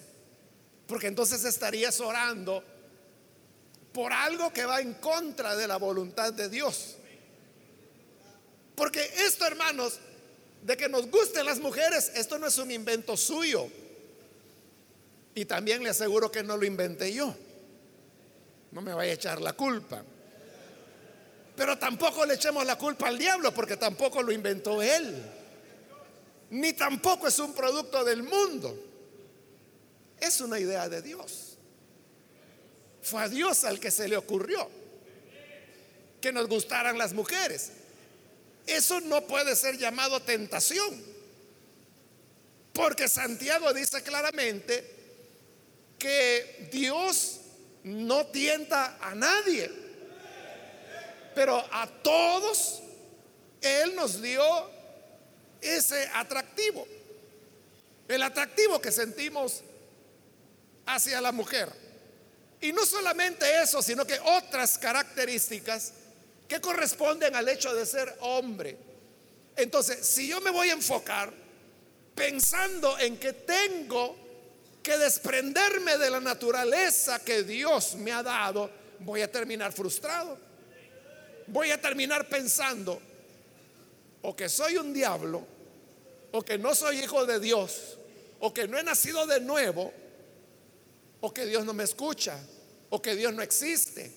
porque 0.88 1.07
entonces 1.07 1.43
estarías 1.45 2.00
orando 2.01 2.63
por 3.93 4.12
algo 4.12 4.51
que 4.51 4.65
va 4.65 4.81
en 4.81 4.95
contra 4.95 5.55
de 5.55 5.67
la 5.67 5.77
voluntad 5.77 6.34
de 6.34 6.50
Dios. 6.50 6.98
Porque 8.75 9.10
esto, 9.19 9.45
hermanos, 9.45 10.00
de 10.65 10.75
que 10.75 10.89
nos 10.89 11.12
gusten 11.12 11.45
las 11.45 11.60
mujeres, 11.60 12.12
esto 12.15 12.39
no 12.39 12.48
es 12.48 12.57
un 12.57 12.72
invento 12.72 13.15
suyo. 13.15 13.67
Y 15.36 15.45
también 15.45 15.84
le 15.84 15.91
aseguro 15.91 16.31
que 16.31 16.41
no 16.41 16.57
lo 16.57 16.65
inventé 16.65 17.13
yo. 17.13 17.36
No 18.72 18.81
me 18.81 18.91
vaya 18.91 19.12
a 19.12 19.13
echar 19.13 19.41
la 19.41 19.53
culpa. 19.53 20.03
Pero 21.55 21.77
tampoco 21.77 22.25
le 22.25 22.34
echemos 22.34 22.65
la 22.65 22.79
culpa 22.79 23.10
al 23.10 23.17
diablo 23.19 23.53
porque 23.53 23.77
tampoco 23.77 24.24
lo 24.24 24.31
inventó 24.31 24.81
él. 24.81 25.15
Ni 26.50 26.74
tampoco 26.74 27.27
es 27.27 27.38
un 27.38 27.53
producto 27.53 28.03
del 28.03 28.24
mundo. 28.24 28.75
Es 30.19 30.41
una 30.41 30.60
idea 30.60 30.89
de 30.89 31.03
Dios. 31.03 31.60
Fue 33.03 33.22
a 33.22 33.29
Dios 33.29 33.65
al 33.65 33.79
que 33.79 33.91
se 33.91 34.07
le 34.07 34.17
ocurrió 34.17 34.67
que 36.22 36.34
nos 36.34 36.48
gustaran 36.48 36.98
las 36.98 37.13
mujeres. 37.13 37.72
Eso 38.67 39.00
no 39.01 39.25
puede 39.27 39.55
ser 39.55 39.77
llamado 39.77 40.22
tentación. 40.22 41.03
Porque 42.74 43.07
Santiago 43.07 43.74
dice 43.74 44.03
claramente 44.03 44.95
que 45.98 46.69
Dios 46.72 47.39
no 47.84 48.25
tienta 48.27 48.98
a 49.00 49.15
nadie, 49.15 49.72
pero 51.34 51.57
a 51.72 51.88
todos 51.88 52.81
Él 53.62 53.95
nos 53.95 54.22
dio 54.22 54.43
ese 55.62 56.10
atractivo, 56.13 56.88
el 58.07 58.22
atractivo 58.24 58.81
que 58.81 58.91
sentimos 58.91 59.62
hacia 60.86 61.22
la 61.22 61.31
mujer. 61.31 61.72
Y 62.62 62.74
no 62.74 62.86
solamente 62.86 63.62
eso, 63.62 63.81
sino 63.81 64.05
que 64.05 64.19
otras 64.19 64.77
características 64.77 65.93
que 66.48 66.62
corresponden 66.62 67.36
al 67.36 67.48
hecho 67.50 67.74
de 67.74 67.86
ser 67.86 68.16
hombre. 68.22 68.78
Entonces, 69.56 70.06
si 70.06 70.28
yo 70.28 70.42
me 70.42 70.52
voy 70.52 70.70
a 70.70 70.74
enfocar 70.74 71.34
pensando 72.14 72.98
en 73.00 73.18
que 73.18 73.34
tengo 73.34 74.16
que 74.82 74.98
desprenderme 74.98 75.98
de 75.98 76.12
la 76.12 76.20
naturaleza 76.20 77.20
que 77.24 77.44
Dios 77.44 77.96
me 77.96 78.12
ha 78.12 78.22
dado, 78.22 78.70
voy 79.00 79.22
a 79.22 79.32
terminar 79.32 79.74
frustrado. 79.74 80.38
Voy 81.48 81.72
a 81.72 81.80
terminar 81.80 82.28
pensando 82.28 83.02
o 84.22 84.36
que 84.36 84.50
soy 84.50 84.78
un 84.78 84.92
diablo, 84.92 85.46
o 86.32 86.42
que 86.42 86.58
no 86.58 86.74
soy 86.74 87.00
hijo 87.00 87.25
de 87.25 87.40
Dios, 87.40 87.98
o 88.40 88.54
que 88.54 88.68
no 88.68 88.78
he 88.80 88.84
nacido 88.84 89.28
de 89.28 89.40
nuevo, 89.40 89.94
o 91.22 91.34
que 91.34 91.46
Dios 91.46 91.64
no 91.64 91.74
me 91.74 91.84
escucha, 91.84 92.40
o 92.90 93.02
que 93.02 93.16
Dios 93.16 93.34
no 93.34 93.44
existe, 93.44 94.12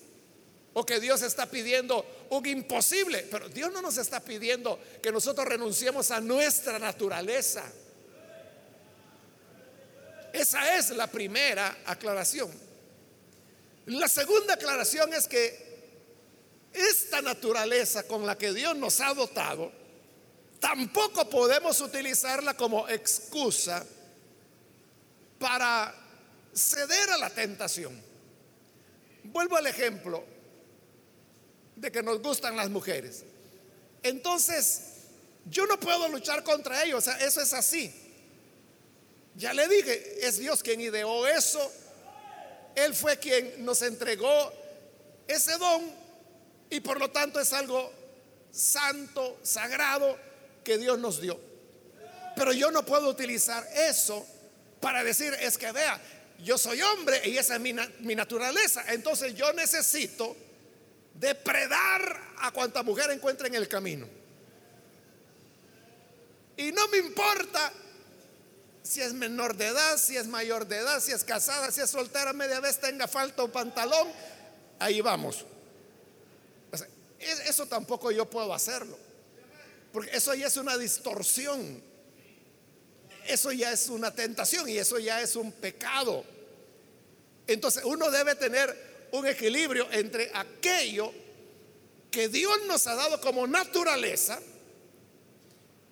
o 0.73 0.85
que 0.85 0.99
Dios 0.99 1.21
está 1.21 1.45
pidiendo 1.47 2.05
un 2.29 2.45
imposible. 2.45 3.27
Pero 3.29 3.49
Dios 3.49 3.71
no 3.71 3.81
nos 3.81 3.97
está 3.97 4.19
pidiendo 4.19 4.79
que 5.01 5.11
nosotros 5.11 5.47
renunciemos 5.47 6.11
a 6.11 6.21
nuestra 6.21 6.79
naturaleza. 6.79 7.63
Esa 10.31 10.77
es 10.77 10.91
la 10.91 11.07
primera 11.07 11.79
aclaración. 11.85 12.51
La 13.87 14.07
segunda 14.07 14.53
aclaración 14.53 15.13
es 15.13 15.27
que 15.27 15.69
esta 16.71 17.21
naturaleza 17.21 18.03
con 18.03 18.25
la 18.25 18.37
que 18.37 18.53
Dios 18.53 18.75
nos 18.75 19.01
ha 19.01 19.13
dotado, 19.15 19.71
tampoco 20.59 21.27
podemos 21.27 21.81
utilizarla 21.81 22.55
como 22.55 22.87
excusa 22.87 23.83
para 25.39 25.95
ceder 26.53 27.09
a 27.09 27.17
la 27.17 27.29
tentación. 27.31 27.99
Vuelvo 29.23 29.57
al 29.57 29.67
ejemplo 29.67 30.23
de 31.79 31.91
que 31.91 32.03
nos 32.03 32.21
gustan 32.21 32.55
las 32.55 32.69
mujeres. 32.69 33.23
Entonces, 34.03 34.81
yo 35.45 35.65
no 35.65 35.79
puedo 35.79 36.07
luchar 36.09 36.43
contra 36.43 36.83
ellos, 36.83 36.99
o 36.99 37.01
sea, 37.01 37.17
eso 37.19 37.41
es 37.41 37.53
así. 37.53 37.93
Ya 39.35 39.53
le 39.53 39.67
dije, 39.67 40.27
es 40.27 40.37
Dios 40.37 40.61
quien 40.61 40.81
ideó 40.81 41.25
eso. 41.27 41.71
Él 42.75 42.93
fue 42.93 43.17
quien 43.17 43.65
nos 43.65 43.81
entregó 43.81 44.53
ese 45.27 45.57
don 45.57 45.91
y 46.69 46.79
por 46.81 46.99
lo 46.99 47.09
tanto 47.09 47.39
es 47.39 47.53
algo 47.53 47.91
santo, 48.51 49.39
sagrado 49.43 50.17
que 50.63 50.77
Dios 50.77 50.99
nos 50.99 51.21
dio. 51.21 51.39
Pero 52.35 52.53
yo 52.53 52.71
no 52.71 52.85
puedo 52.85 53.09
utilizar 53.09 53.67
eso 53.75 54.25
para 54.79 55.03
decir, 55.03 55.33
es 55.41 55.57
que 55.57 55.71
vea, 55.71 56.01
yo 56.43 56.57
soy 56.57 56.81
hombre 56.81 57.21
y 57.25 57.37
esa 57.37 57.55
es 57.55 57.61
mi, 57.61 57.73
mi 57.99 58.15
naturaleza. 58.15 58.83
Entonces 58.87 59.35
yo 59.35 59.51
necesito 59.53 60.35
depredar 61.19 62.19
a 62.37 62.51
cuanta 62.51 62.81
mujer 62.83 63.11
encuentre 63.11 63.47
en 63.47 63.55
el 63.55 63.67
camino. 63.67 64.07
Y 66.57 66.71
no 66.71 66.87
me 66.87 66.97
importa 66.97 67.71
si 68.83 69.01
es 69.01 69.13
menor 69.13 69.55
de 69.55 69.67
edad, 69.67 69.97
si 69.97 70.17
es 70.17 70.27
mayor 70.27 70.67
de 70.67 70.77
edad, 70.77 70.99
si 70.99 71.11
es 71.11 71.23
casada, 71.23 71.71
si 71.71 71.81
es 71.81 71.89
soltera, 71.89 72.33
media 72.33 72.59
vez 72.59 72.79
tenga 72.79 73.07
falta 73.07 73.43
o 73.43 73.51
pantalón, 73.51 74.07
ahí 74.79 75.01
vamos. 75.01 75.45
eso 77.19 77.65
tampoco 77.65 78.11
yo 78.11 78.29
puedo 78.29 78.53
hacerlo, 78.53 78.97
porque 79.93 80.15
eso 80.15 80.33
ya 80.33 80.47
es 80.47 80.57
una 80.57 80.77
distorsión, 80.77 81.83
eso 83.27 83.51
ya 83.51 83.71
es 83.71 83.89
una 83.89 84.13
tentación 84.13 84.67
y 84.67 84.77
eso 84.77 84.97
ya 84.99 85.21
es 85.21 85.35
un 85.35 85.51
pecado. 85.51 86.23
Entonces 87.45 87.83
uno 87.83 88.09
debe 88.09 88.35
tener 88.35 88.88
un 89.11 89.27
equilibrio 89.27 89.87
entre 89.91 90.31
aquello 90.33 91.11
que 92.11 92.27
Dios 92.27 92.57
nos 92.67 92.87
ha 92.87 92.95
dado 92.95 93.21
como 93.21 93.45
naturaleza, 93.47 94.39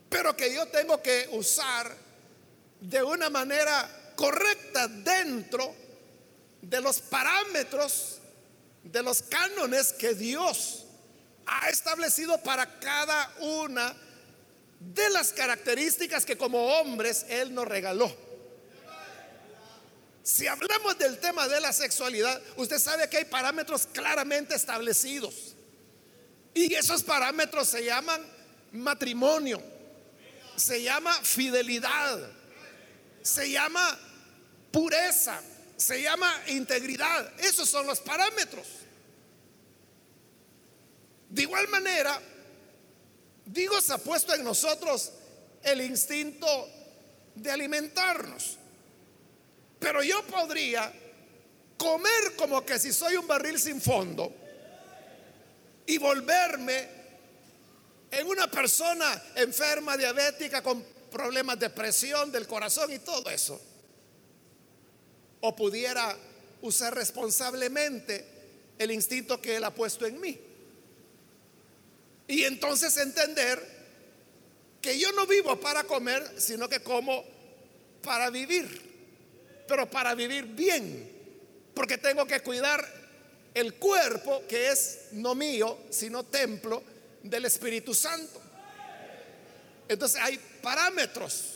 pero 0.09 0.35
que 0.35 0.53
yo 0.53 0.65
tengo 0.67 1.01
que 1.01 1.27
usar 1.31 1.95
de 2.79 3.03
una 3.03 3.29
manera 3.29 4.13
correcta 4.15 4.87
dentro 4.87 5.73
de 6.61 6.81
los 6.81 6.99
parámetros, 6.99 8.19
de 8.83 9.03
los 9.03 9.21
cánones 9.21 9.93
que 9.93 10.13
Dios 10.13 10.85
ha 11.45 11.69
establecido 11.69 12.37
para 12.39 12.79
cada 12.79 13.33
una 13.39 13.95
de 14.79 15.09
las 15.09 15.33
características 15.33 16.25
que 16.25 16.37
como 16.37 16.79
hombres 16.79 17.25
Él 17.29 17.53
nos 17.53 17.67
regaló. 17.67 18.26
Si 20.27 20.45
hablamos 20.45 20.97
del 20.97 21.19
tema 21.19 21.47
de 21.47 21.61
la 21.61 21.71
sexualidad, 21.71 22.41
usted 22.57 22.79
sabe 22.79 23.07
que 23.07 23.15
hay 23.15 23.23
parámetros 23.23 23.87
claramente 23.87 24.55
establecidos. 24.55 25.55
Y 26.53 26.73
esos 26.73 27.01
parámetros 27.01 27.69
se 27.69 27.85
llaman 27.85 28.27
matrimonio, 28.73 29.63
se 30.57 30.83
llama 30.83 31.13
fidelidad, 31.23 32.29
se 33.21 33.49
llama 33.49 33.97
pureza, 34.69 35.41
se 35.77 36.01
llama 36.01 36.29
integridad. 36.47 37.31
Esos 37.39 37.69
son 37.69 37.87
los 37.87 38.01
parámetros. 38.01 38.67
De 41.29 41.43
igual 41.43 41.69
manera, 41.69 42.19
Dios 43.45 43.89
ha 43.91 43.97
puesto 43.97 44.35
en 44.35 44.43
nosotros 44.43 45.09
el 45.63 45.79
instinto 45.79 46.69
de 47.33 47.49
alimentarnos. 47.49 48.57
Pero 49.79 50.03
yo 50.03 50.23
podría 50.23 50.91
comer 51.77 52.35
como 52.35 52.65
que 52.65 52.79
si 52.79 52.91
soy 52.91 53.15
un 53.15 53.27
barril 53.27 53.59
sin 53.59 53.79
fondo 53.79 54.33
y 55.85 55.97
volverme 55.97 56.87
en 58.11 58.27
una 58.27 58.49
persona 58.49 59.23
enferma, 59.35 59.97
diabética, 59.97 60.61
con 60.61 60.83
problemas 61.11 61.59
de 61.59 61.69
presión 61.69 62.31
del 62.31 62.47
corazón 62.47 62.91
y 62.91 62.99
todo 62.99 63.29
eso. 63.29 63.59
O 65.41 65.55
pudiera 65.55 66.17
usar 66.61 66.95
responsablemente 66.95 68.25
el 68.77 68.91
instinto 68.91 69.39
que 69.41 69.55
Él 69.55 69.63
ha 69.63 69.73
puesto 69.73 70.05
en 70.05 70.19
mí. 70.19 70.39
Y 72.27 72.43
entonces 72.43 72.97
entender 72.97 73.77
que 74.81 74.99
yo 74.99 75.11
no 75.13 75.25
vivo 75.25 75.59
para 75.59 75.83
comer, 75.83 76.33
sino 76.37 76.67
que 76.67 76.81
como 76.81 77.23
para 78.01 78.29
vivir, 78.29 78.86
pero 79.67 79.89
para 79.89 80.15
vivir 80.15 80.45
bien, 80.45 81.11
porque 81.73 81.97
tengo 81.97 82.25
que 82.25 82.39
cuidar 82.41 82.85
el 83.53 83.75
cuerpo 83.75 84.43
que 84.47 84.69
es 84.69 85.07
no 85.13 85.35
mío, 85.35 85.79
sino 85.89 86.23
templo 86.23 86.83
del 87.23 87.45
Espíritu 87.45 87.93
Santo. 87.93 88.41
Entonces 89.87 90.21
hay 90.21 90.39
parámetros. 90.61 91.55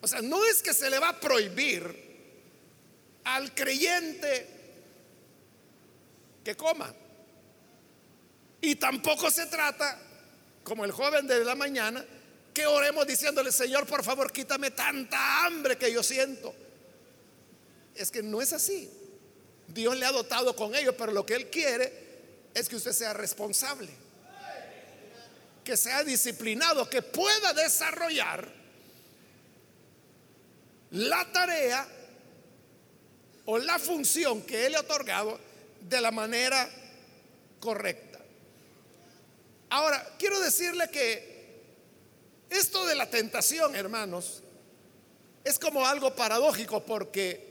O 0.00 0.08
sea, 0.08 0.22
no 0.22 0.44
es 0.46 0.62
que 0.62 0.72
se 0.72 0.88
le 0.88 0.98
va 0.98 1.10
a 1.10 1.20
prohibir 1.20 2.10
al 3.24 3.54
creyente 3.54 4.46
que 6.42 6.56
coma. 6.56 6.94
Y 8.62 8.76
tampoco 8.76 9.30
se 9.30 9.46
trata, 9.46 9.98
como 10.64 10.84
el 10.84 10.92
joven 10.92 11.26
de 11.26 11.44
la 11.44 11.54
mañana, 11.54 12.04
que 12.52 12.66
oremos 12.66 13.06
diciéndole, 13.06 13.52
Señor, 13.52 13.86
por 13.86 14.02
favor, 14.02 14.32
quítame 14.32 14.70
tanta 14.70 15.44
hambre 15.44 15.76
que 15.76 15.92
yo 15.92 16.02
siento. 16.02 16.54
Es 17.94 18.10
que 18.10 18.22
no 18.22 18.40
es 18.40 18.52
así. 18.52 18.90
Dios 19.68 19.96
le 19.96 20.06
ha 20.06 20.12
dotado 20.12 20.54
con 20.56 20.74
ello, 20.74 20.96
pero 20.96 21.12
lo 21.12 21.24
que 21.24 21.34
Él 21.34 21.50
quiere 21.50 21.92
es 22.54 22.68
que 22.68 22.76
usted 22.76 22.92
sea 22.92 23.12
responsable, 23.12 23.90
que 25.64 25.76
sea 25.76 26.02
disciplinado, 26.02 26.88
que 26.88 27.02
pueda 27.02 27.52
desarrollar 27.52 28.52
la 30.90 31.30
tarea 31.32 31.86
o 33.44 33.58
la 33.58 33.78
función 33.78 34.42
que 34.42 34.66
Él 34.66 34.72
le 34.72 34.78
ha 34.78 34.82
otorgado 34.82 35.38
de 35.80 36.00
la 36.00 36.10
manera 36.10 36.68
correcta. 37.60 38.18
Ahora, 39.70 40.14
quiero 40.18 40.40
decirle 40.40 40.88
que 40.90 41.30
esto 42.50 42.84
de 42.86 42.96
la 42.96 43.08
tentación, 43.08 43.76
hermanos, 43.76 44.42
es 45.44 45.58
como 45.58 45.86
algo 45.86 46.14
paradójico 46.14 46.84
porque 46.84 47.49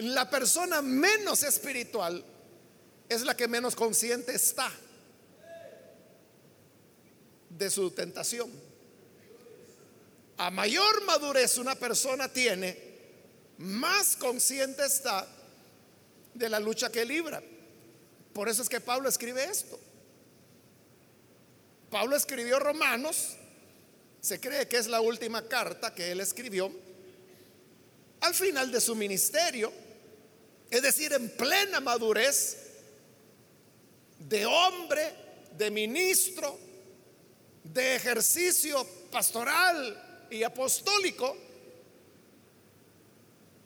la 0.00 0.28
persona 0.30 0.80
menos 0.80 1.42
espiritual 1.42 2.24
es 3.08 3.22
la 3.22 3.36
que 3.36 3.48
menos 3.48 3.74
consciente 3.74 4.34
está 4.34 4.70
de 7.50 7.70
su 7.70 7.90
tentación. 7.90 8.50
A 10.38 10.50
mayor 10.50 11.04
madurez 11.04 11.58
una 11.58 11.74
persona 11.74 12.32
tiene, 12.32 12.78
más 13.58 14.16
consciente 14.16 14.86
está 14.86 15.28
de 16.32 16.48
la 16.48 16.58
lucha 16.58 16.90
que 16.90 17.04
libra. 17.04 17.42
Por 18.32 18.48
eso 18.48 18.62
es 18.62 18.68
que 18.68 18.80
Pablo 18.80 19.08
escribe 19.08 19.44
esto. 19.44 19.78
Pablo 21.90 22.16
escribió 22.16 22.58
Romanos, 22.58 23.36
se 24.20 24.40
cree 24.40 24.66
que 24.66 24.78
es 24.78 24.86
la 24.86 25.00
última 25.00 25.46
carta 25.46 25.94
que 25.94 26.12
él 26.12 26.20
escribió, 26.20 26.70
al 28.20 28.34
final 28.34 28.70
de 28.70 28.80
su 28.80 28.94
ministerio, 28.94 29.72
es 30.70 30.82
decir, 30.82 31.12
en 31.12 31.30
plena 31.30 31.80
madurez 31.80 32.56
de 34.18 34.46
hombre, 34.46 35.14
de 35.56 35.70
ministro, 35.70 36.58
de 37.64 37.96
ejercicio 37.96 38.86
pastoral 39.10 40.28
y 40.30 40.42
apostólico, 40.42 41.36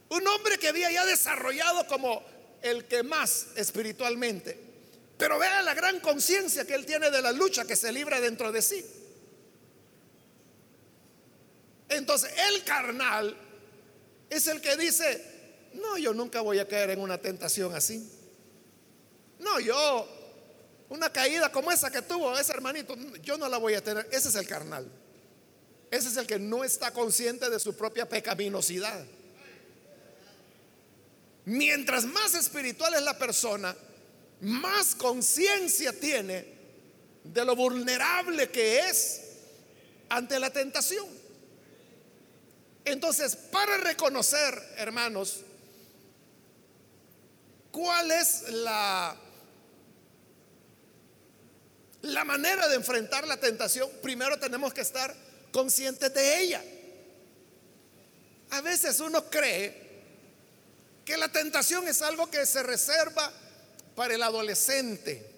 un 0.08 0.26
hombre 0.26 0.58
que 0.58 0.68
había 0.68 0.90
ya 0.90 1.04
desarrollado 1.04 1.86
como 1.86 2.22
el 2.62 2.86
que 2.86 3.02
más 3.02 3.48
espiritualmente. 3.56 4.58
Pero 5.18 5.38
vea 5.38 5.62
la 5.62 5.74
gran 5.74 6.00
conciencia 6.00 6.66
que 6.66 6.74
él 6.74 6.86
tiene 6.86 7.10
de 7.10 7.20
la 7.20 7.32
lucha 7.32 7.66
que 7.66 7.76
se 7.76 7.92
libra 7.92 8.20
dentro 8.20 8.50
de 8.50 8.62
sí. 8.62 8.84
Entonces, 11.88 12.32
el 12.50 12.64
carnal 12.64 13.36
es 14.30 14.46
el 14.46 14.60
que 14.60 14.76
dice, 14.76 15.33
no, 15.74 15.98
yo 15.98 16.14
nunca 16.14 16.40
voy 16.40 16.58
a 16.58 16.68
caer 16.68 16.90
en 16.90 17.00
una 17.00 17.18
tentación 17.18 17.74
así. 17.74 18.08
No, 19.38 19.60
yo, 19.60 20.08
una 20.88 21.12
caída 21.12 21.50
como 21.50 21.70
esa 21.70 21.90
que 21.90 22.02
tuvo 22.02 22.38
ese 22.38 22.52
hermanito, 22.52 22.96
yo 23.22 23.36
no 23.36 23.48
la 23.48 23.58
voy 23.58 23.74
a 23.74 23.82
tener. 23.82 24.08
Ese 24.10 24.28
es 24.28 24.34
el 24.36 24.46
carnal. 24.46 24.90
Ese 25.90 26.08
es 26.08 26.16
el 26.16 26.26
que 26.26 26.38
no 26.38 26.64
está 26.64 26.92
consciente 26.92 27.50
de 27.50 27.60
su 27.60 27.76
propia 27.76 28.08
pecaminosidad. 28.08 29.04
Mientras 31.44 32.04
más 32.04 32.34
espiritual 32.34 32.94
es 32.94 33.02
la 33.02 33.18
persona, 33.18 33.76
más 34.40 34.94
conciencia 34.94 35.92
tiene 35.98 36.54
de 37.22 37.44
lo 37.44 37.54
vulnerable 37.54 38.50
que 38.50 38.80
es 38.80 39.22
ante 40.08 40.38
la 40.38 40.50
tentación. 40.50 41.06
Entonces, 42.84 43.36
para 43.36 43.78
reconocer, 43.78 44.60
hermanos, 44.76 45.40
cuál 47.74 48.12
es 48.12 48.42
la 48.50 49.16
la 52.02 52.24
manera 52.24 52.68
de 52.68 52.76
enfrentar 52.76 53.26
la 53.26 53.38
tentación, 53.38 53.90
primero 54.02 54.38
tenemos 54.38 54.72
que 54.72 54.82
estar 54.82 55.14
conscientes 55.50 56.12
de 56.12 56.40
ella. 56.40 56.62
A 58.50 58.60
veces 58.60 59.00
uno 59.00 59.28
cree 59.30 59.74
que 61.04 61.16
la 61.16 61.32
tentación 61.32 61.88
es 61.88 62.02
algo 62.02 62.30
que 62.30 62.44
se 62.46 62.62
reserva 62.62 63.32
para 63.96 64.14
el 64.14 64.22
adolescente. 64.22 65.30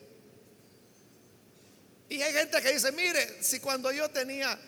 Y 2.08 2.20
hay 2.20 2.32
gente 2.32 2.60
que 2.60 2.72
dice, 2.72 2.92
mire, 2.92 3.42
si 3.42 3.60
cuando 3.60 3.92
yo 3.92 4.10
tenía 4.10 4.58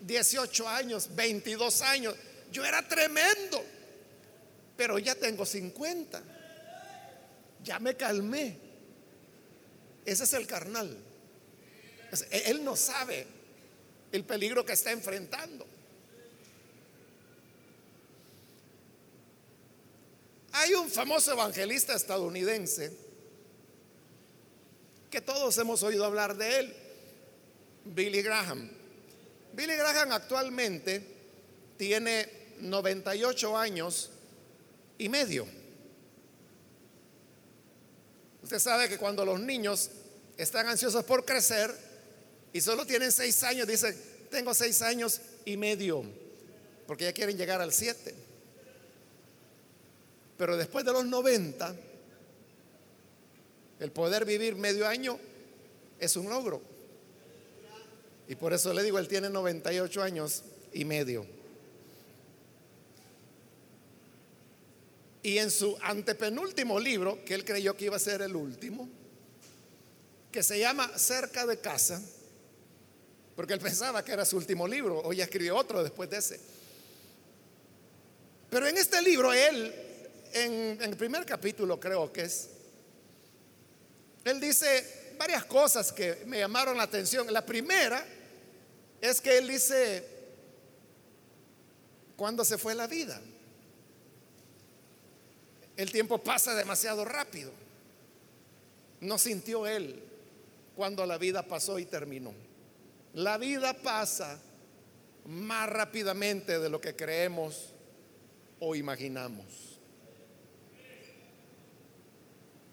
18 0.00 0.68
años, 0.68 1.14
22 1.14 1.82
años, 1.82 2.14
yo 2.50 2.64
era 2.64 2.86
tremendo, 2.86 3.64
pero 4.76 4.98
ya 4.98 5.14
tengo 5.14 5.46
50. 5.46 6.35
Ya 7.66 7.80
me 7.80 7.96
calmé. 7.96 8.56
Ese 10.04 10.22
es 10.22 10.32
el 10.34 10.46
carnal. 10.46 10.96
Él 12.30 12.64
no 12.64 12.76
sabe 12.76 13.26
el 14.12 14.24
peligro 14.24 14.64
que 14.64 14.72
está 14.72 14.92
enfrentando. 14.92 15.66
Hay 20.52 20.74
un 20.74 20.88
famoso 20.88 21.32
evangelista 21.32 21.94
estadounidense 21.94 22.96
que 25.10 25.20
todos 25.20 25.58
hemos 25.58 25.82
oído 25.82 26.04
hablar 26.04 26.36
de 26.36 26.60
él, 26.60 26.76
Billy 27.84 28.22
Graham. 28.22 28.70
Billy 29.52 29.74
Graham 29.74 30.12
actualmente 30.12 31.04
tiene 31.76 32.54
98 32.60 33.58
años 33.58 34.10
y 34.98 35.08
medio. 35.08 35.55
Usted 38.46 38.60
sabe 38.60 38.88
que 38.88 38.96
cuando 38.96 39.24
los 39.24 39.40
niños 39.40 39.90
están 40.36 40.68
ansiosos 40.68 41.02
por 41.02 41.24
crecer 41.24 41.68
y 42.52 42.60
solo 42.60 42.86
tienen 42.86 43.10
6 43.10 43.42
años, 43.42 43.66
dicen, 43.66 44.00
tengo 44.30 44.54
6 44.54 44.82
años 44.82 45.20
y 45.44 45.56
medio, 45.56 46.04
porque 46.86 47.06
ya 47.06 47.12
quieren 47.12 47.36
llegar 47.36 47.60
al 47.60 47.72
7. 47.72 48.14
Pero 50.38 50.56
después 50.56 50.84
de 50.84 50.92
los 50.92 51.04
90, 51.06 51.74
el 53.80 53.90
poder 53.90 54.24
vivir 54.24 54.54
medio 54.54 54.86
año 54.86 55.18
es 55.98 56.14
un 56.14 56.28
logro. 56.28 56.62
Y 58.28 58.36
por 58.36 58.52
eso 58.52 58.72
le 58.72 58.84
digo, 58.84 59.00
él 59.00 59.08
tiene 59.08 59.28
98 59.28 60.02
años 60.04 60.44
y 60.72 60.84
medio. 60.84 61.26
Y 65.26 65.40
en 65.40 65.50
su 65.50 65.76
antepenúltimo 65.82 66.78
libro, 66.78 67.24
que 67.24 67.34
él 67.34 67.44
creyó 67.44 67.76
que 67.76 67.86
iba 67.86 67.96
a 67.96 67.98
ser 67.98 68.22
el 68.22 68.36
último, 68.36 68.88
que 70.30 70.40
se 70.40 70.60
llama 70.60 70.88
Cerca 70.96 71.44
de 71.44 71.58
casa, 71.58 72.00
porque 73.34 73.52
él 73.52 73.58
pensaba 73.58 74.04
que 74.04 74.12
era 74.12 74.24
su 74.24 74.36
último 74.36 74.68
libro, 74.68 75.00
hoy 75.00 75.20
escribió 75.20 75.56
otro 75.56 75.82
después 75.82 76.08
de 76.10 76.18
ese. 76.18 76.38
Pero 78.48 78.68
en 78.68 78.78
este 78.78 79.02
libro 79.02 79.32
él 79.32 79.74
en, 80.32 80.80
el 80.80 80.96
primer 80.96 81.26
capítulo 81.26 81.80
creo 81.80 82.12
que 82.12 82.22
es, 82.22 82.50
él 84.22 84.38
dice 84.38 85.14
varias 85.18 85.44
cosas 85.44 85.92
que 85.92 86.22
me 86.26 86.38
llamaron 86.38 86.76
la 86.76 86.84
atención. 86.84 87.32
La 87.32 87.44
primera 87.44 88.06
es 89.00 89.20
que 89.20 89.38
él 89.38 89.48
dice, 89.48 90.06
cuando 92.14 92.44
se 92.44 92.56
fue 92.58 92.76
la 92.76 92.86
vida? 92.86 93.20
El 95.76 95.92
tiempo 95.92 96.18
pasa 96.18 96.54
demasiado 96.54 97.04
rápido. 97.04 97.52
No 99.00 99.18
sintió 99.18 99.66
él 99.66 100.02
cuando 100.74 101.04
la 101.04 101.18
vida 101.18 101.42
pasó 101.42 101.78
y 101.78 101.84
terminó. 101.84 102.32
La 103.14 103.38
vida 103.38 103.74
pasa 103.74 104.38
más 105.26 105.68
rápidamente 105.68 106.58
de 106.58 106.68
lo 106.68 106.80
que 106.80 106.94
creemos 106.94 107.72
o 108.60 108.74
imaginamos. 108.74 109.46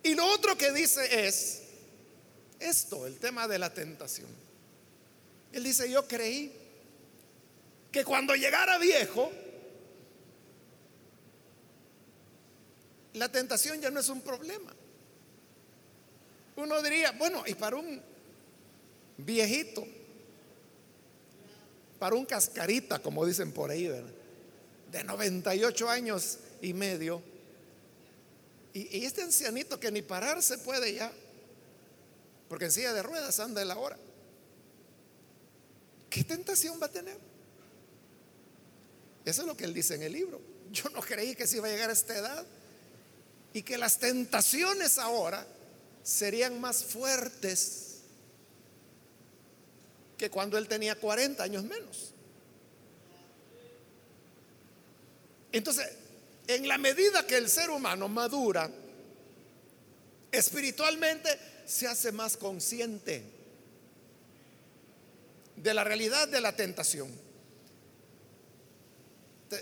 Y 0.04 0.16
lo 0.16 0.26
otro 0.28 0.58
que 0.58 0.72
dice 0.72 1.28
es 1.28 1.64
esto, 2.60 3.08
el 3.08 3.20
tema 3.20 3.48
de 3.48 3.60
la 3.60 3.74
tentación. 3.74 4.30
Él 5.52 5.64
dice, 5.64 5.90
yo 5.90 6.08
creí 6.08 6.52
que 7.92 8.04
cuando 8.04 8.36
llegara 8.36 8.78
viejo, 8.80 9.32
la 13.14 13.32
tentación 13.32 13.80
ya 13.80 13.90
no 13.90 14.00
es 14.00 14.10
un 14.10 14.22
problema. 14.22 14.74
Uno 16.56 16.82
diría, 16.82 17.12
bueno, 17.12 17.44
y 17.46 17.56
para 17.56 17.78
un 17.78 18.02
viejito, 19.18 19.86
para 22.00 22.16
un 22.16 22.26
cascarita, 22.26 23.00
como 23.00 23.26
dicen 23.26 23.52
por 23.52 23.72
ahí, 23.72 23.88
de 24.92 25.04
98 25.04 25.90
años 25.90 26.40
y 26.62 26.74
medio, 26.74 27.22
y, 28.74 29.06
este 29.06 29.22
ancianito 29.22 29.80
que 29.80 29.92
ni 29.92 30.02
pararse 30.02 30.58
puede 30.58 30.94
ya, 30.94 31.12
porque 32.50 32.66
en 32.66 32.72
silla 32.72 32.94
de 32.94 33.04
ruedas 33.04 33.40
anda 33.40 33.62
en 33.62 33.68
la 33.68 33.78
hora, 33.78 33.98
¿qué 36.10 36.24
tentación 36.24 36.80
va 36.82 36.88
a 36.88 36.92
tener? 36.92 37.18
Eso 39.26 39.42
es 39.42 39.48
lo 39.48 39.56
que 39.56 39.64
él 39.64 39.74
dice 39.74 39.96
en 39.96 40.04
el 40.04 40.12
libro. 40.12 40.42
Yo 40.72 40.90
no 40.90 41.02
creí 41.02 41.36
que 41.36 41.48
se 41.48 41.58
iba 41.58 41.68
a 41.68 41.72
llegar 41.72 41.90
a 41.90 41.94
esta 41.94 42.18
edad 42.18 42.46
y 43.54 43.62
que 43.62 43.78
las 43.78 44.00
tentaciones 44.00 44.98
ahora 44.98 45.46
serían 46.02 46.60
más 46.60 46.84
fuertes 46.84 48.00
que 50.18 50.30
cuando 50.30 50.58
él 50.58 50.68
tenía 50.68 50.96
40 50.96 51.44
años 51.44 51.64
menos. 51.64 52.14
Entonces, 55.52 55.88
en 56.48 56.68
la 56.68 56.78
medida 56.78 57.28
que 57.28 57.38
el 57.38 57.48
ser 57.48 57.70
humano 57.70 58.10
madura, 58.10 58.70
espiritualmente 60.32 61.30
se 61.66 61.88
hace 61.88 62.12
más 62.12 62.38
consciente 62.38 63.24
de 65.56 65.74
la 65.74 65.84
realidad 65.84 66.28
de 66.28 66.42
la 66.42 66.56
tentación. 66.56 67.10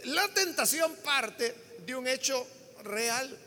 La 0.06 0.28
tentación 0.30 0.96
parte 1.04 1.54
de 1.86 1.96
un 1.96 2.08
hecho 2.08 2.48
real 2.84 3.38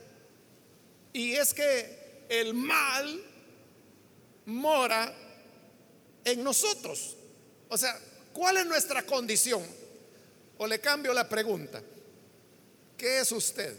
y 1.15 1.37
es 1.37 1.55
que 1.55 2.27
el 2.29 2.53
mal 2.55 3.23
mora 4.47 5.15
en 6.25 6.43
nosotros. 6.43 7.17
O 7.69 7.79
sea, 7.79 7.99
¿cuál 8.33 8.57
es 8.57 8.67
nuestra 8.67 9.07
condición? 9.07 9.65
O 10.59 10.67
le 10.67 10.81
cambio 10.81 11.15
la 11.15 11.29
pregunta. 11.29 11.81
¿Qué 12.99 13.21
es 13.21 13.31
usted? 13.31 13.77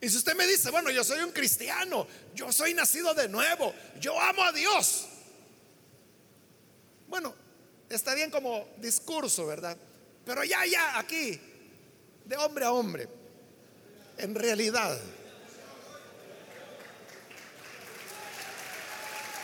Y 0.00 0.08
si 0.08 0.16
usted 0.16 0.34
me 0.34 0.48
dice, 0.48 0.68
bueno, 0.72 0.90
yo 0.90 1.04
soy 1.04 1.20
un 1.20 1.30
cristiano, 1.30 2.08
yo 2.34 2.50
soy 2.50 2.74
nacido 2.74 3.14
de 3.14 3.28
nuevo, 3.28 3.72
yo 4.00 4.20
amo 4.20 4.42
a 4.42 4.50
Dios. 4.50 5.06
Bueno, 7.06 7.32
está 7.88 8.16
bien 8.16 8.32
como 8.32 8.66
discurso, 8.78 9.46
¿verdad? 9.46 9.76
Pero 10.26 10.42
ya, 10.42 10.66
ya, 10.66 10.98
aquí, 10.98 11.40
de 12.24 12.36
hombre 12.36 12.64
a 12.64 12.72
hombre, 12.72 13.08
en 14.22 14.34
realidad. 14.34 14.98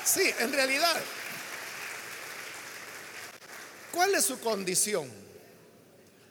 Sí, 0.05 0.33
en 0.38 0.53
realidad. 0.53 0.97
¿Cuál 3.93 4.14
es 4.14 4.25
su 4.25 4.41
condición? 4.41 5.11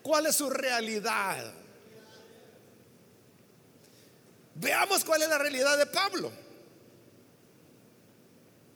¿Cuál 0.02 0.26
es 0.26 0.36
su 0.36 0.50
realidad? 0.50 1.54
Veamos 4.56 5.06
cuál 5.06 5.22
es 5.22 5.30
la 5.30 5.38
realidad 5.38 5.78
de 5.78 5.86
Pablo. 5.86 6.32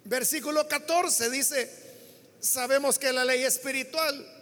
Versículo 0.04 0.68
14 0.68 1.30
dice, 1.30 2.38
sabemos 2.40 3.00
que 3.00 3.12
la 3.12 3.26
ley 3.26 3.44
espiritual 3.44 4.42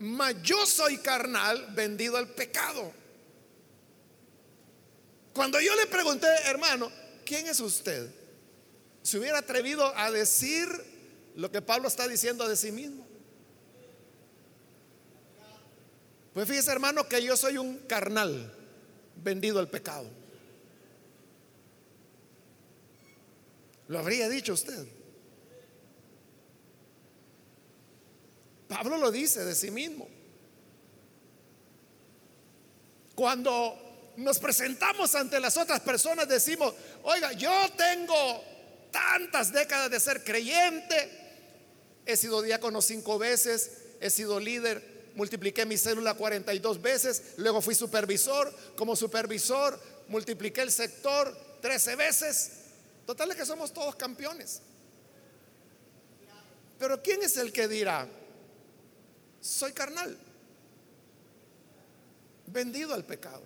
mas 0.00 0.34
yo 0.42 0.64
soy 0.64 0.96
carnal, 0.96 1.74
vendido 1.74 2.16
al 2.16 2.26
pecado. 2.28 2.90
Cuando 5.40 5.58
yo 5.58 5.74
le 5.74 5.86
pregunté, 5.86 6.26
hermano, 6.44 6.92
¿quién 7.24 7.46
es 7.48 7.60
usted? 7.60 8.10
Se 9.00 9.18
hubiera 9.18 9.38
atrevido 9.38 9.86
a 9.96 10.10
decir 10.10 10.68
lo 11.34 11.50
que 11.50 11.62
Pablo 11.62 11.88
está 11.88 12.06
diciendo 12.06 12.46
de 12.46 12.54
sí 12.58 12.70
mismo. 12.70 13.06
Pues 16.34 16.46
fíjese, 16.46 16.70
hermano, 16.70 17.08
que 17.08 17.22
yo 17.22 17.38
soy 17.38 17.56
un 17.56 17.78
carnal 17.78 18.54
vendido 19.16 19.60
al 19.60 19.70
pecado. 19.70 20.10
¿Lo 23.88 23.98
habría 23.98 24.28
dicho 24.28 24.52
usted? 24.52 24.86
Pablo 28.68 28.98
lo 28.98 29.10
dice 29.10 29.42
de 29.42 29.54
sí 29.54 29.70
mismo. 29.70 30.06
Cuando 33.14 33.89
nos 34.20 34.38
presentamos 34.38 35.14
ante 35.14 35.40
las 35.40 35.56
otras 35.56 35.80
personas 35.80 36.28
decimos, 36.28 36.74
oiga, 37.02 37.32
yo 37.32 37.50
tengo 37.76 38.44
tantas 38.90 39.52
décadas 39.52 39.90
de 39.90 40.00
ser 40.00 40.24
creyente, 40.24 41.10
he 42.06 42.16
sido 42.16 42.42
diácono 42.42 42.82
cinco 42.82 43.18
veces, 43.18 43.70
he 44.00 44.10
sido 44.10 44.40
líder, 44.40 45.10
multipliqué 45.14 45.66
mi 45.66 45.76
célula 45.76 46.14
42 46.14 46.80
veces, 46.80 47.22
luego 47.36 47.60
fui 47.60 47.74
supervisor, 47.74 48.54
como 48.76 48.96
supervisor 48.96 49.78
multipliqué 50.08 50.62
el 50.62 50.72
sector 50.72 51.36
13 51.62 51.96
veces. 51.96 52.50
Total 53.06 53.30
es 53.30 53.36
que 53.36 53.46
somos 53.46 53.72
todos 53.72 53.94
campeones. 53.96 54.60
Pero 56.78 57.02
¿quién 57.02 57.22
es 57.22 57.36
el 57.36 57.52
que 57.52 57.68
dirá? 57.68 58.08
soy 59.40 59.72
carnal, 59.72 60.16
vendido 62.46 62.94
al 62.94 63.04
pecado. 63.04 63.42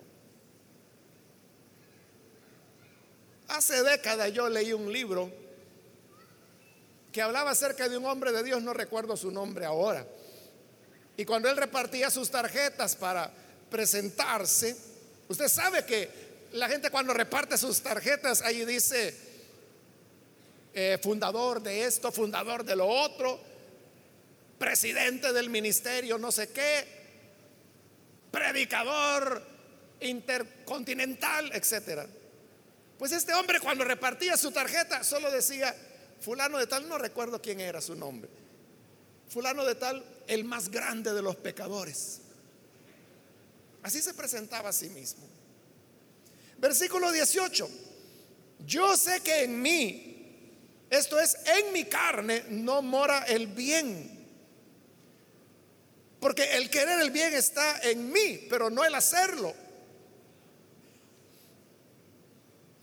Hace 3.55 3.85
décadas 3.85 4.33
yo 4.33 4.49
leí 4.49 4.73
un 4.73 4.93
libro 4.93 5.31
que 7.13 7.23
hablaba 7.23 7.53
acerca 7.53 7.89
de 7.89 7.97
un 7.97 8.05
hombre 8.05 8.33
de 8.33 8.43
Dios, 8.43 8.61
no 8.61 8.75
recuerdo 8.75 9.17
su 9.17 9.31
nombre 9.31 9.65
ahora. 9.65 10.05
Y 11.17 11.25
cuando 11.25 11.49
él 11.49 11.57
repartía 11.57 12.11
sus 12.11 12.33
tarjetas 12.33 12.97
para 12.97 13.31
presentarse, 13.71 14.77
usted 15.29 15.47
sabe 15.47 15.85
que 15.85 16.11
la 16.51 16.69
gente 16.69 16.91
cuando 16.91 17.15
reparte 17.15 17.57
sus 17.57 17.81
tarjetas, 17.81 18.43
ahí 18.43 18.65
dice 18.65 19.15
eh, 20.75 20.99
fundador 21.01 21.63
de 21.63 21.85
esto, 21.85 22.11
fundador 22.11 22.65
de 22.65 22.75
lo 22.75 22.89
otro, 22.89 23.39
presidente 24.59 25.33
del 25.33 25.49
ministerio, 25.49 26.19
no 26.19 26.33
sé 26.33 26.49
qué, 26.49 26.85
predicador 28.33 29.47
intercontinental, 30.01 31.53
etcétera. 31.53 32.05
Pues 33.05 33.13
este 33.13 33.35
hombre 33.35 33.61
cuando 33.61 33.85
repartía 33.85 34.35
su 34.35 34.51
tarjeta 34.51 35.05
solo 35.05 35.31
decía, 35.31 35.77
fulano 36.23 36.57
de 36.57 36.67
tal, 36.67 36.89
no 36.89 36.97
recuerdo 36.97 37.43
quién 37.43 37.61
era 37.61 37.83
su 37.83 37.95
nombre, 37.95 38.31
fulano 39.29 39.63
de 39.67 39.75
tal, 39.75 40.03
el 40.27 40.45
más 40.45 40.71
grande 40.71 41.13
de 41.13 41.21
los 41.21 41.37
pecadores. 41.37 42.21
Así 43.83 44.01
se 44.01 44.15
presentaba 44.15 44.71
a 44.71 44.73
sí 44.73 44.89
mismo. 44.89 45.29
Versículo 46.57 47.13
18, 47.13 47.69
yo 48.61 48.97
sé 48.97 49.21
que 49.21 49.43
en 49.43 49.61
mí, 49.61 50.87
esto 50.89 51.21
es, 51.21 51.37
en 51.45 51.75
mi 51.75 51.85
carne 51.85 52.45
no 52.49 52.81
mora 52.81 53.25
el 53.25 53.49
bien 53.49 54.15
porque 56.21 56.57
el 56.57 56.71
querer 56.71 57.01
el 57.01 57.11
bien 57.11 57.35
está 57.35 57.83
en 57.83 58.11
mí, 58.11 58.47
pero 58.49 58.71
no 58.71 58.83
el 58.83 58.95
hacerlo. 58.95 59.55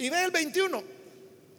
Y 0.01 0.09
ve 0.09 0.23
el 0.23 0.31
21. 0.31 0.83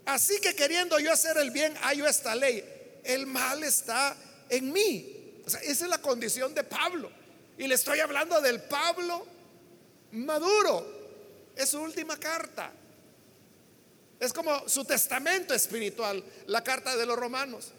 Así 0.04 0.40
que 0.40 0.56
queriendo 0.56 0.98
yo 0.98 1.12
hacer 1.12 1.36
el 1.36 1.52
bien, 1.52 1.76
hallo 1.80 2.08
esta 2.08 2.34
ley. 2.34 2.64
El 3.04 3.24
mal 3.24 3.62
está 3.62 4.16
en 4.48 4.72
mí. 4.72 5.40
Esa 5.46 5.60
es 5.60 5.80
la 5.82 5.98
condición 5.98 6.52
de 6.52 6.64
Pablo. 6.64 7.08
Y 7.56 7.68
le 7.68 7.76
estoy 7.76 8.00
hablando 8.00 8.40
del 8.40 8.60
Pablo 8.62 9.24
maduro. 10.10 11.52
Es 11.54 11.68
su 11.68 11.80
última 11.80 12.16
carta. 12.16 12.72
Es 14.18 14.32
como 14.32 14.68
su 14.68 14.84
testamento 14.84 15.54
espiritual, 15.54 16.24
la 16.48 16.64
carta 16.64 16.96
de 16.96 17.06
los 17.06 17.16
romanos. 17.16 17.70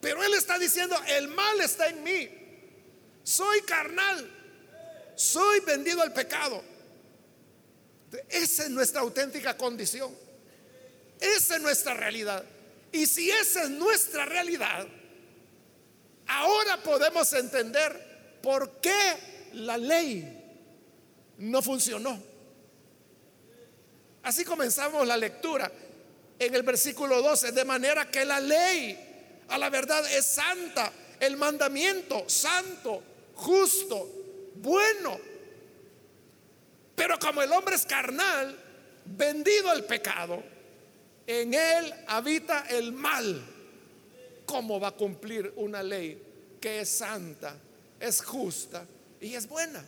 Pero 0.00 0.22
él 0.22 0.32
está 0.32 0.58
diciendo, 0.58 0.98
el 1.06 1.28
mal 1.28 1.60
está 1.60 1.88
en 1.88 2.02
mí. 2.02 2.30
Soy 3.24 3.60
carnal. 3.60 4.26
Soy 5.16 5.60
vendido 5.60 6.00
al 6.00 6.14
pecado. 6.14 6.71
Esa 8.28 8.64
es 8.64 8.70
nuestra 8.70 9.00
auténtica 9.00 9.56
condición. 9.56 10.14
Esa 11.20 11.56
es 11.56 11.62
nuestra 11.62 11.94
realidad. 11.94 12.44
Y 12.90 13.06
si 13.06 13.30
esa 13.30 13.62
es 13.62 13.70
nuestra 13.70 14.24
realidad, 14.26 14.86
ahora 16.26 16.82
podemos 16.82 17.32
entender 17.32 18.40
por 18.42 18.80
qué 18.80 19.50
la 19.54 19.78
ley 19.78 20.38
no 21.38 21.62
funcionó. 21.62 22.22
Así 24.22 24.44
comenzamos 24.44 25.06
la 25.06 25.16
lectura 25.16 25.70
en 26.38 26.54
el 26.54 26.62
versículo 26.62 27.22
12, 27.22 27.52
de 27.52 27.64
manera 27.64 28.10
que 28.10 28.24
la 28.24 28.40
ley 28.40 29.44
a 29.48 29.58
la 29.58 29.70
verdad 29.70 30.04
es 30.12 30.26
santa, 30.26 30.92
el 31.20 31.36
mandamiento 31.36 32.28
santo, 32.28 33.02
justo, 33.34 34.08
bueno. 34.56 35.31
Pero 36.94 37.18
como 37.18 37.42
el 37.42 37.52
hombre 37.52 37.74
es 37.74 37.86
carnal, 37.86 38.58
vendido 39.04 39.70
al 39.70 39.84
pecado, 39.84 40.42
en 41.26 41.54
él 41.54 41.94
habita 42.06 42.66
el 42.68 42.92
mal. 42.92 43.42
¿Cómo 44.44 44.78
va 44.80 44.88
a 44.88 44.92
cumplir 44.92 45.52
una 45.56 45.82
ley 45.82 46.20
que 46.60 46.80
es 46.80 46.88
santa, 46.88 47.56
es 47.98 48.22
justa 48.22 48.84
y 49.20 49.34
es 49.34 49.48
buena? 49.48 49.84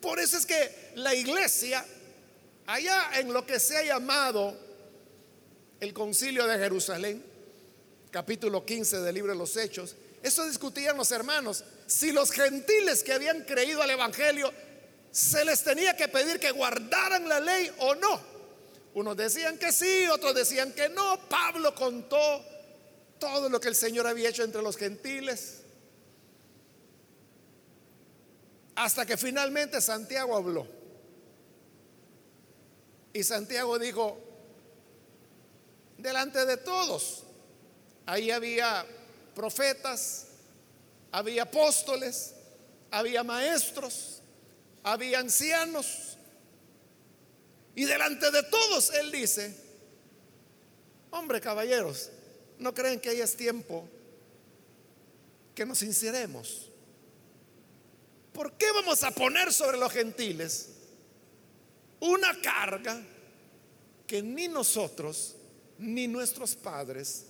Por 0.00 0.20
eso 0.20 0.36
es 0.36 0.46
que 0.46 0.92
la 0.94 1.14
iglesia, 1.14 1.84
allá 2.66 3.18
en 3.18 3.32
lo 3.32 3.44
que 3.44 3.58
se 3.58 3.76
ha 3.76 3.84
llamado 3.84 4.56
el 5.80 5.92
concilio 5.92 6.46
de 6.46 6.58
Jerusalén, 6.58 7.22
capítulo 8.10 8.64
15 8.64 9.00
del 9.00 9.14
libro 9.14 9.32
de 9.32 9.38
los 9.38 9.56
Hechos, 9.56 9.96
eso 10.22 10.46
discutían 10.46 10.96
los 10.96 11.10
hermanos. 11.10 11.64
Si 11.86 12.12
los 12.12 12.30
gentiles 12.30 13.02
que 13.02 13.12
habían 13.12 13.42
creído 13.42 13.82
al 13.82 13.90
Evangelio 13.90 14.52
se 15.10 15.44
les 15.44 15.62
tenía 15.62 15.96
que 15.96 16.08
pedir 16.08 16.38
que 16.38 16.50
guardaran 16.50 17.28
la 17.28 17.40
ley 17.40 17.70
o 17.78 17.94
no. 17.94 18.20
Unos 18.94 19.16
decían 19.16 19.58
que 19.58 19.72
sí, 19.72 20.06
otros 20.08 20.34
decían 20.34 20.72
que 20.72 20.88
no. 20.88 21.28
Pablo 21.28 21.74
contó 21.74 22.44
todo 23.18 23.48
lo 23.48 23.60
que 23.60 23.68
el 23.68 23.74
Señor 23.74 24.06
había 24.06 24.28
hecho 24.28 24.42
entre 24.42 24.62
los 24.62 24.76
gentiles. 24.76 25.62
Hasta 28.74 29.06
que 29.06 29.16
finalmente 29.16 29.80
Santiago 29.80 30.36
habló. 30.36 30.66
Y 33.12 33.22
Santiago 33.22 33.78
dijo, 33.78 34.18
delante 35.96 36.44
de 36.44 36.58
todos, 36.58 37.22
ahí 38.04 38.30
había 38.30 38.84
profetas, 39.34 40.25
había 41.12 41.44
apóstoles, 41.44 42.34
había 42.90 43.22
maestros, 43.22 44.20
había 44.82 45.18
ancianos. 45.18 46.16
Y 47.74 47.84
delante 47.84 48.30
de 48.30 48.42
todos 48.44 48.92
él 48.94 49.12
dice, 49.12 49.54
hombre 51.10 51.40
caballeros, 51.40 52.10
¿no 52.58 52.72
creen 52.72 53.00
que 53.00 53.10
ahí 53.10 53.20
es 53.20 53.36
tiempo 53.36 53.88
que 55.54 55.66
nos 55.66 55.78
sinceremos? 55.78 56.70
¿Por 58.32 58.52
qué 58.52 58.70
vamos 58.72 59.02
a 59.02 59.10
poner 59.10 59.52
sobre 59.52 59.78
los 59.78 59.90
gentiles 59.92 60.68
una 62.00 62.38
carga 62.40 63.02
que 64.06 64.22
ni 64.22 64.46
nosotros 64.46 65.36
ni 65.78 66.06
nuestros 66.06 66.54
padres 66.54 67.24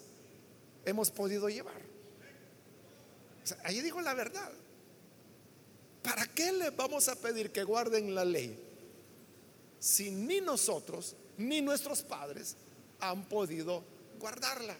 hemos 0.84 1.10
podido 1.10 1.48
llevar? 1.48 1.86
Ahí 3.64 3.80
dijo 3.80 4.00
la 4.00 4.14
verdad. 4.14 4.52
¿Para 6.02 6.26
qué 6.26 6.52
les 6.52 6.74
vamos 6.76 7.09
a 7.09 7.16
pedir 7.16 7.50
que 7.50 7.64
guarden 7.64 8.14
la 8.14 8.24
ley 8.24 8.56
si 9.80 10.11
ni 10.11 10.40
nosotros 10.40 11.16
ni 11.37 11.61
nuestros 11.61 12.02
padres 12.02 12.56
han 13.00 13.24
podido 13.24 13.82
guardarla? 14.18 14.76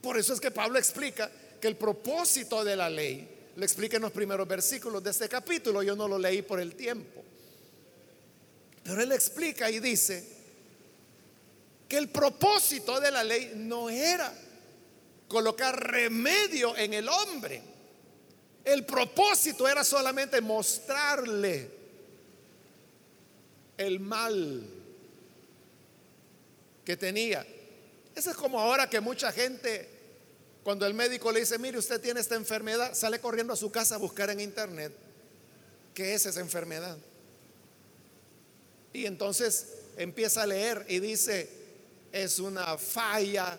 Por 0.00 0.18
eso 0.18 0.32
es 0.32 0.40
que 0.40 0.50
Pablo 0.50 0.78
explica 0.78 1.30
que 1.60 1.68
el 1.68 1.76
propósito 1.76 2.64
de 2.64 2.74
la 2.74 2.90
ley, 2.90 3.50
lo 3.54 3.62
explica 3.62 3.96
en 3.96 4.02
los 4.02 4.12
primeros 4.12 4.48
versículos 4.48 5.02
de 5.02 5.10
este 5.10 5.28
capítulo, 5.28 5.82
yo 5.82 5.94
no 5.94 6.08
lo 6.08 6.18
leí 6.18 6.42
por 6.42 6.58
el 6.58 6.74
tiempo, 6.74 7.22
pero 8.82 9.02
él 9.02 9.12
explica 9.12 9.70
y 9.70 9.78
dice 9.78 10.26
que 11.88 11.98
el 11.98 12.08
propósito 12.08 12.98
de 13.00 13.10
la 13.10 13.22
ley 13.22 13.52
no 13.54 13.90
era 13.90 14.32
colocar 15.32 15.90
remedio 15.90 16.76
en 16.76 16.92
el 16.92 17.08
hombre, 17.08 17.62
el 18.64 18.84
propósito 18.84 19.66
era 19.66 19.82
solamente 19.82 20.42
mostrarle 20.42 21.70
el 23.78 23.98
mal 23.98 24.62
que 26.84 26.96
tenía. 26.98 27.46
Eso 28.14 28.30
es 28.30 28.36
como 28.36 28.60
ahora 28.60 28.90
que 28.90 29.00
mucha 29.00 29.32
gente, 29.32 29.88
cuando 30.62 30.86
el 30.86 30.92
médico 30.92 31.32
le 31.32 31.40
dice, 31.40 31.58
mire, 31.58 31.78
usted 31.78 31.98
tiene 31.98 32.20
esta 32.20 32.34
enfermedad, 32.34 32.92
sale 32.92 33.18
corriendo 33.18 33.54
a 33.54 33.56
su 33.56 33.72
casa 33.72 33.94
a 33.94 33.98
buscar 33.98 34.28
en 34.28 34.38
internet 34.38 34.92
qué 35.94 36.12
es 36.12 36.26
esa 36.26 36.40
enfermedad. 36.40 36.98
Y 38.92 39.06
entonces 39.06 39.68
empieza 39.96 40.42
a 40.42 40.46
leer 40.46 40.84
y 40.88 41.00
dice, 41.00 41.48
es 42.12 42.38
una 42.38 42.76
falla 42.76 43.58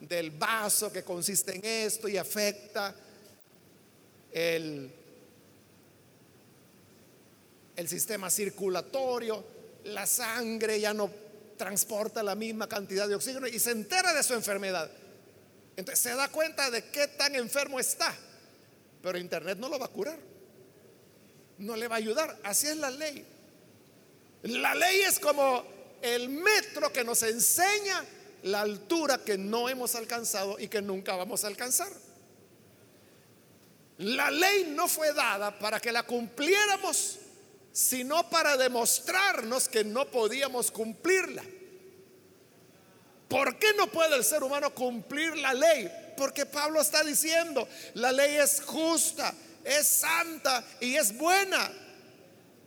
del 0.00 0.30
vaso 0.30 0.92
que 0.92 1.02
consiste 1.02 1.56
en 1.56 1.64
esto 1.64 2.08
y 2.08 2.16
afecta 2.16 2.94
el, 4.32 4.90
el 7.76 7.88
sistema 7.88 8.30
circulatorio, 8.30 9.44
la 9.84 10.06
sangre 10.06 10.80
ya 10.80 10.94
no 10.94 11.10
transporta 11.56 12.22
la 12.22 12.34
misma 12.34 12.68
cantidad 12.68 13.08
de 13.08 13.14
oxígeno 13.14 13.46
y 13.46 13.58
se 13.58 13.72
entera 13.72 14.12
de 14.14 14.22
su 14.22 14.34
enfermedad. 14.34 14.90
Entonces 15.76 16.02
se 16.02 16.14
da 16.14 16.28
cuenta 16.28 16.70
de 16.70 16.84
qué 16.90 17.08
tan 17.08 17.34
enfermo 17.34 17.78
está. 17.78 18.14
Pero 19.02 19.18
Internet 19.18 19.58
no 19.58 19.68
lo 19.68 19.78
va 19.78 19.86
a 19.86 19.90
curar. 19.90 20.18
No 21.58 21.76
le 21.76 21.88
va 21.88 21.96
a 21.96 21.98
ayudar. 21.98 22.38
Así 22.42 22.66
es 22.66 22.76
la 22.76 22.90
ley. 22.90 23.24
La 24.42 24.74
ley 24.74 25.00
es 25.00 25.18
como 25.18 25.64
el 26.02 26.28
metro 26.28 26.92
que 26.92 27.04
nos 27.04 27.22
enseña 27.22 28.04
la 28.42 28.60
altura 28.60 29.18
que 29.18 29.36
no 29.36 29.68
hemos 29.68 29.94
alcanzado 29.94 30.58
y 30.58 30.68
que 30.68 30.82
nunca 30.82 31.16
vamos 31.16 31.44
a 31.44 31.48
alcanzar. 31.48 31.90
La 33.98 34.30
ley 34.30 34.72
no 34.74 34.86
fue 34.86 35.12
dada 35.12 35.58
para 35.58 35.80
que 35.80 35.90
la 35.90 36.04
cumpliéramos, 36.04 37.18
sino 37.72 38.28
para 38.30 38.56
demostrarnos 38.56 39.68
que 39.68 39.82
no 39.84 40.06
podíamos 40.08 40.70
cumplirla. 40.70 41.42
¿Por 43.28 43.58
qué 43.58 43.74
no 43.74 43.88
puede 43.88 44.16
el 44.16 44.24
ser 44.24 44.42
humano 44.42 44.74
cumplir 44.74 45.36
la 45.36 45.52
ley? 45.52 45.90
Porque 46.16 46.46
Pablo 46.46 46.80
está 46.80 47.04
diciendo, 47.04 47.68
la 47.94 48.10
ley 48.10 48.36
es 48.36 48.62
justa, 48.64 49.34
es 49.64 49.86
santa 49.86 50.64
y 50.80 50.96
es 50.96 51.16
buena. 51.16 51.70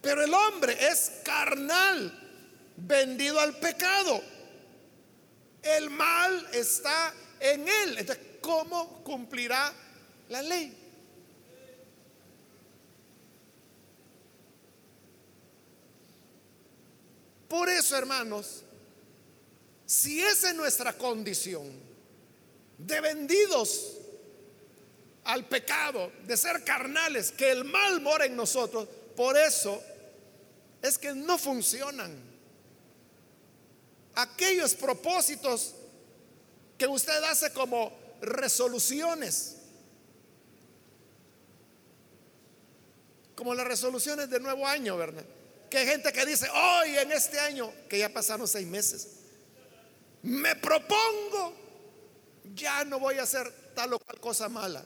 Pero 0.01 0.23
el 0.23 0.33
hombre 0.33 0.77
es 0.87 1.11
carnal, 1.23 2.11
vendido 2.75 3.39
al 3.39 3.57
pecado. 3.57 4.21
El 5.77 5.89
mal 5.89 6.47
está 6.53 7.13
en 7.39 7.67
él. 7.67 7.97
Entonces, 7.97 8.25
¿cómo 8.41 9.03
cumplirá 9.03 9.73
la 10.29 10.41
ley? 10.41 10.77
Por 17.47 17.69
eso, 17.69 17.97
hermanos, 17.97 18.63
si 19.85 20.21
esa 20.21 20.49
es 20.49 20.55
nuestra 20.55 20.93
condición, 20.93 21.69
de 22.77 23.01
vendidos 23.01 23.97
al 25.25 25.45
pecado, 25.45 26.11
de 26.25 26.35
ser 26.37 26.63
carnales, 26.63 27.31
que 27.31 27.51
el 27.51 27.65
mal 27.65 28.01
mora 28.01 28.25
en 28.25 28.35
nosotros, 28.35 28.87
por 29.15 29.37
eso 29.37 29.83
es 30.81 30.97
que 30.97 31.13
no 31.13 31.37
funcionan 31.37 32.30
aquellos 34.15 34.73
propósitos 34.75 35.75
que 36.77 36.87
usted 36.87 37.23
hace 37.23 37.51
como 37.53 37.91
resoluciones, 38.21 39.57
como 43.35 43.53
las 43.53 43.65
resoluciones 43.65 44.29
de 44.29 44.39
nuevo 44.39 44.67
año, 44.67 44.97
¿verdad? 44.97 45.25
Que 45.69 45.79
hay 45.79 45.87
gente 45.87 46.11
que 46.11 46.25
dice, 46.25 46.47
hoy 46.49 46.97
en 46.97 47.11
este 47.11 47.39
año, 47.39 47.71
que 47.89 47.97
ya 47.99 48.09
pasaron 48.09 48.47
seis 48.47 48.67
meses, 48.67 49.07
me 50.21 50.55
propongo, 50.55 51.53
ya 52.53 52.83
no 52.85 52.99
voy 52.99 53.17
a 53.17 53.23
hacer 53.23 53.51
tal 53.73 53.93
o 53.93 53.99
cual 53.99 54.19
cosa 54.19 54.49
mala. 54.49 54.85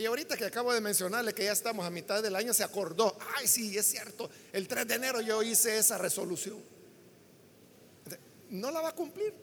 Y 0.00 0.06
ahorita 0.06 0.34
que 0.34 0.46
acabo 0.46 0.72
de 0.72 0.80
mencionarle 0.80 1.34
que 1.34 1.44
ya 1.44 1.52
estamos 1.52 1.84
a 1.84 1.90
mitad 1.90 2.22
del 2.22 2.34
año, 2.34 2.54
se 2.54 2.64
acordó, 2.64 3.18
ay 3.36 3.46
sí, 3.46 3.76
es 3.76 3.84
cierto, 3.84 4.30
el 4.50 4.66
3 4.66 4.88
de 4.88 4.94
enero 4.94 5.20
yo 5.20 5.42
hice 5.42 5.76
esa 5.76 5.98
resolución. 5.98 6.56
No 8.48 8.70
la 8.70 8.80
va 8.80 8.88
a 8.88 8.94
cumplir. 8.94 9.34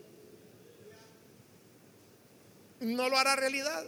No 2.79 3.07
lo 3.07 3.19
hará 3.19 3.35
realidad. 3.35 3.85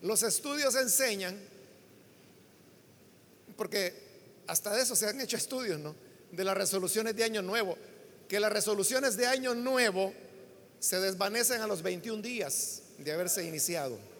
Los 0.00 0.24
estudios 0.24 0.74
enseñan 0.74 1.38
porque 3.56 3.94
hasta 4.48 4.74
de 4.74 4.82
eso 4.82 4.96
se 4.96 5.06
han 5.06 5.20
hecho 5.20 5.36
estudios, 5.36 5.78
¿no? 5.78 5.94
De 6.32 6.42
las 6.42 6.56
resoluciones 6.56 7.14
de 7.14 7.22
año 7.22 7.40
nuevo, 7.40 7.78
que 8.28 8.40
las 8.40 8.52
resoluciones 8.52 9.16
de 9.16 9.28
año 9.28 9.54
nuevo 9.54 10.12
se 10.80 10.98
desvanecen 10.98 11.60
a 11.60 11.68
los 11.68 11.82
21 11.82 12.20
días 12.20 12.82
de 12.98 13.12
haberse 13.12 13.44
iniciado. 13.44 14.10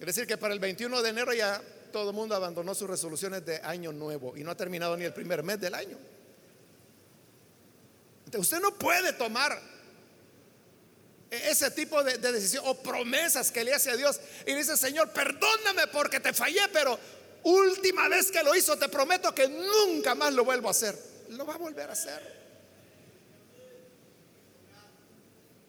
Es 0.00 0.06
decir, 0.06 0.26
que 0.26 0.38
para 0.38 0.54
el 0.54 0.60
21 0.60 1.02
de 1.02 1.10
enero 1.10 1.34
ya 1.34 1.62
todo 1.92 2.08
el 2.10 2.16
mundo 2.16 2.34
abandonó 2.34 2.74
sus 2.74 2.88
resoluciones 2.88 3.44
de 3.44 3.58
año 3.58 3.92
nuevo 3.92 4.34
y 4.34 4.42
no 4.42 4.50
ha 4.50 4.56
terminado 4.56 4.96
ni 4.96 5.04
el 5.04 5.12
primer 5.12 5.42
mes 5.42 5.60
del 5.60 5.74
año. 5.74 5.98
Usted 8.34 8.60
no 8.60 8.74
puede 8.78 9.12
tomar 9.12 9.60
ese 11.30 11.70
tipo 11.72 12.02
de, 12.02 12.16
de 12.16 12.32
decisión 12.32 12.64
o 12.66 12.82
promesas 12.82 13.52
que 13.52 13.62
le 13.62 13.74
hace 13.74 13.90
a 13.90 13.96
Dios 13.96 14.18
y 14.46 14.54
dice, 14.54 14.74
Señor, 14.76 15.10
perdóname 15.10 15.86
porque 15.92 16.18
te 16.18 16.32
fallé, 16.32 16.62
pero 16.72 16.98
última 17.42 18.08
vez 18.08 18.30
que 18.30 18.42
lo 18.42 18.54
hizo, 18.54 18.78
te 18.78 18.88
prometo 18.88 19.34
que 19.34 19.48
nunca 19.48 20.14
más 20.14 20.32
lo 20.32 20.44
vuelvo 20.44 20.68
a 20.68 20.70
hacer. 20.70 20.96
Lo 21.28 21.44
va 21.44 21.54
a 21.54 21.58
volver 21.58 21.90
a 21.90 21.92
hacer. 21.92 22.40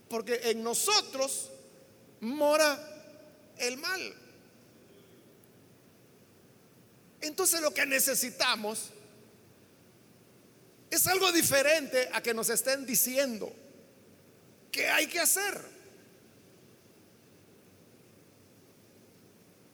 Porque 0.10 0.40
en 0.46 0.64
nosotros 0.64 1.50
mora 2.22 2.78
el 3.58 3.78
mal. 3.78 4.21
Entonces 7.22 7.62
lo 7.62 7.74
que 7.74 7.86
necesitamos 7.86 8.90
es 10.90 11.08
algo 11.08 11.32
diferente 11.32 12.10
a 12.12 12.22
que 12.22 12.34
nos 12.34 12.50
estén 12.50 12.86
diciendo 12.86 13.54
que 14.72 14.88
hay 14.88 15.08
que 15.08 15.20
hacer. 15.20 15.62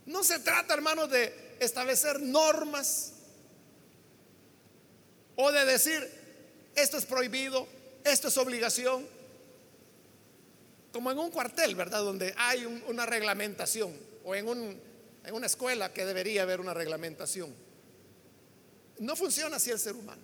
No 0.05 0.23
se 0.23 0.39
trata, 0.39 0.73
hermanos, 0.73 1.09
de 1.09 1.57
establecer 1.59 2.19
normas 2.19 3.13
o 5.35 5.51
de 5.51 5.65
decir, 5.65 6.07
esto 6.75 6.97
es 6.97 7.05
prohibido, 7.05 7.67
esto 8.03 8.27
es 8.27 8.37
obligación, 8.37 9.07
como 10.91 11.11
en 11.11 11.19
un 11.19 11.29
cuartel, 11.29 11.75
¿verdad? 11.75 11.99
Donde 11.99 12.33
hay 12.37 12.65
una 12.87 13.05
reglamentación 13.05 13.93
o 14.23 14.33
en, 14.35 14.81
en 15.27 15.35
una 15.35 15.47
escuela 15.47 15.91
que 15.91 16.05
debería 16.05 16.43
haber 16.43 16.61
una 16.61 16.73
reglamentación. 16.73 17.53
No 18.99 19.15
funciona 19.15 19.57
así 19.57 19.69
el 19.69 19.77
ser 19.77 19.93
humano. 19.93 20.21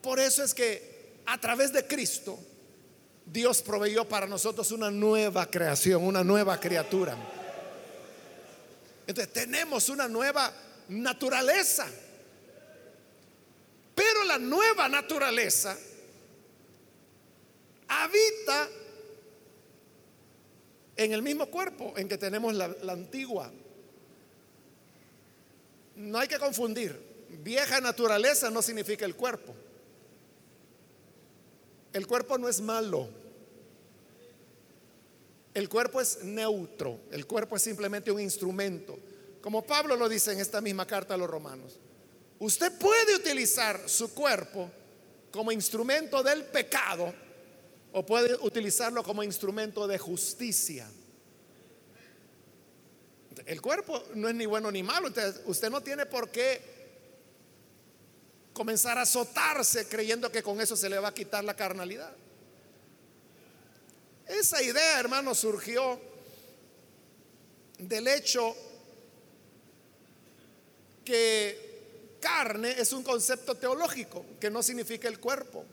Por 0.00 0.20
eso 0.20 0.44
es 0.44 0.54
que 0.54 1.20
a 1.26 1.40
través 1.40 1.72
de 1.72 1.84
Cristo 1.84 2.38
Dios 3.26 3.62
proveyó 3.62 4.08
para 4.08 4.28
nosotros 4.28 4.70
una 4.70 4.92
nueva 4.92 5.50
creación, 5.50 6.04
una 6.04 6.22
nueva 6.22 6.60
criatura. 6.60 7.16
Entonces 9.08 9.32
tenemos 9.32 9.88
una 9.88 10.06
nueva 10.06 10.52
naturaleza. 10.88 11.88
Pero 13.94 14.24
la 14.24 14.38
nueva 14.38 14.88
naturaleza 14.88 15.76
habita 17.88 18.68
en 20.96 21.12
el 21.12 21.22
mismo 21.22 21.46
cuerpo 21.46 21.94
en 21.96 22.08
que 22.08 22.18
tenemos 22.18 22.54
la, 22.54 22.74
antigua. 22.88 23.50
No 25.96 26.18
hay 26.18 26.28
que 26.28 26.38
confundir. 26.38 26.98
Vieja 27.42 27.80
naturaleza 27.80 28.50
no 28.50 28.62
significa 28.62 29.04
el 29.04 29.14
cuerpo. 29.14 29.54
El 31.92 32.06
cuerpo 32.06 32.38
no 32.38 32.48
es 32.48 32.60
malo. 32.60 33.08
El 35.54 35.68
cuerpo 35.68 36.00
es 36.00 36.24
neutro. 36.24 37.00
El 37.12 37.26
cuerpo 37.26 37.56
es 37.56 37.62
simplemente 37.62 38.10
un 38.10 38.20
instrumento. 38.20 38.98
Como 39.40 39.62
Pablo 39.62 39.94
lo 39.94 40.08
dice 40.08 40.32
en 40.32 40.40
esta 40.40 40.60
misma 40.60 40.86
carta 40.86 41.14
a 41.14 41.16
los 41.16 41.30
romanos. 41.30 41.78
Usted 42.38 42.72
puede 42.78 43.14
utilizar 43.14 43.88
su 43.88 44.12
cuerpo 44.12 44.70
como 45.30 45.52
instrumento 45.52 46.22
del 46.22 46.44
pecado 46.44 47.14
o 47.92 48.04
puede 48.04 48.34
utilizarlo 48.40 49.04
como 49.04 49.22
instrumento 49.22 49.86
de 49.86 49.98
justicia. 49.98 50.88
El 53.46 53.60
cuerpo 53.60 54.02
no 54.14 54.28
es 54.28 54.34
ni 54.34 54.46
bueno 54.46 54.70
ni 54.70 54.82
malo, 54.82 55.08
entonces 55.08 55.40
usted 55.46 55.70
no 55.70 55.82
tiene 55.82 56.06
por 56.06 56.30
qué 56.30 56.74
comenzar 58.52 58.96
a 58.98 59.02
azotarse 59.02 59.88
creyendo 59.88 60.30
que 60.30 60.42
con 60.42 60.60
eso 60.60 60.76
se 60.76 60.88
le 60.88 60.98
va 60.98 61.08
a 61.08 61.14
quitar 61.14 61.44
la 61.44 61.54
carnalidad. 61.54 62.12
Esa 64.26 64.62
idea, 64.62 65.00
hermano, 65.00 65.34
surgió 65.34 66.00
del 67.78 68.08
hecho 68.08 68.56
que 71.04 72.16
carne 72.20 72.70
es 72.78 72.92
un 72.92 73.02
concepto 73.02 73.54
teológico 73.56 74.24
que 74.40 74.50
no 74.50 74.62
significa 74.62 75.08
el 75.08 75.20
cuerpo. 75.20 75.64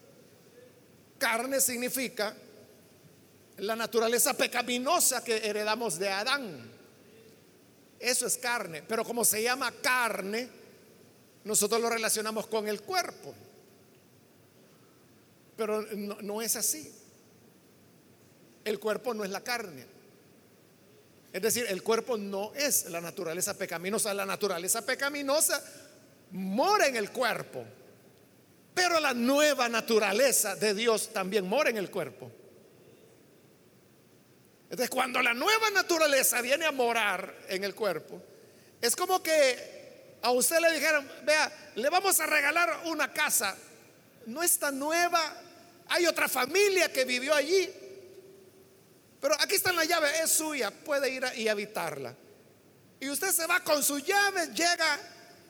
Carne 1.17 1.61
significa 1.61 2.35
la 3.57 3.75
naturaleza 3.75 4.33
pecaminosa 4.33 5.23
que 5.23 5.37
heredamos 5.37 5.97
de 5.97 6.09
Adán. 6.09 6.80
Eso 8.01 8.25
es 8.25 8.37
carne. 8.37 8.81
Pero 8.81 9.03
como 9.05 9.23
se 9.23 9.43
llama 9.43 9.71
carne, 9.81 10.49
nosotros 11.43 11.79
lo 11.81 11.89
relacionamos 11.89 12.47
con 12.47 12.67
el 12.67 12.81
cuerpo. 12.81 13.33
Pero 15.55 15.83
no, 15.93 16.41
es 16.41 16.55
así. 16.55 16.91
El 18.65 18.79
cuerpo 18.79 19.13
no 19.13 19.23
es 19.23 19.29
la 19.29 19.41
carne. 19.41 19.85
Es 21.31 21.41
decir, 21.41 21.65
el 21.69 21.83
cuerpo 21.83 22.17
no 22.17 22.51
es 22.55 22.89
la 22.89 23.01
naturaleza 23.01 23.57
pecaminosa. 23.57 24.13
La 24.13 24.25
naturaleza 24.25 24.85
pecaminosa 24.85 25.63
mora 26.31 26.87
en 26.87 26.95
el 26.95 27.11
cuerpo. 27.11 27.63
Pero 28.73 28.99
la 28.99 29.13
nueva 29.13 29.69
naturaleza 29.69 30.55
de 30.55 30.73
Dios 30.73 31.11
también 31.13 31.47
mora 31.47 31.69
en 31.69 31.77
el 31.77 31.91
cuerpo. 31.91 32.31
Entonces, 34.71 34.89
cuando 34.89 35.21
la 35.21 35.33
nueva 35.33 35.69
naturaleza 35.71 36.41
viene 36.41 36.63
a 36.65 36.71
morar 36.71 37.35
en 37.49 37.65
el 37.65 37.75
cuerpo, 37.75 38.23
es 38.79 38.95
como 38.95 39.21
que 39.21 40.15
a 40.21 40.31
usted 40.31 40.61
le 40.61 40.71
dijeron, 40.71 41.05
vea, 41.25 41.51
le 41.75 41.89
vamos 41.89 42.17
a 42.21 42.25
regalar 42.25 42.83
una 42.85 43.11
casa. 43.11 43.53
No 44.27 44.41
está 44.41 44.71
nueva, 44.71 45.21
hay 45.89 46.05
otra 46.05 46.29
familia 46.29 46.89
que 46.89 47.03
vivió 47.03 47.35
allí. 47.35 47.69
Pero 49.19 49.35
aquí 49.41 49.55
está 49.55 49.73
la 49.73 49.83
llave, 49.83 50.07
es 50.23 50.31
suya, 50.31 50.71
puede 50.71 51.09
ir 51.09 51.25
y 51.35 51.49
habitarla. 51.49 52.15
Y 53.01 53.09
usted 53.09 53.33
se 53.33 53.45
va 53.47 53.59
con 53.59 53.83
su 53.83 53.99
llave, 53.99 54.53
llega 54.53 54.99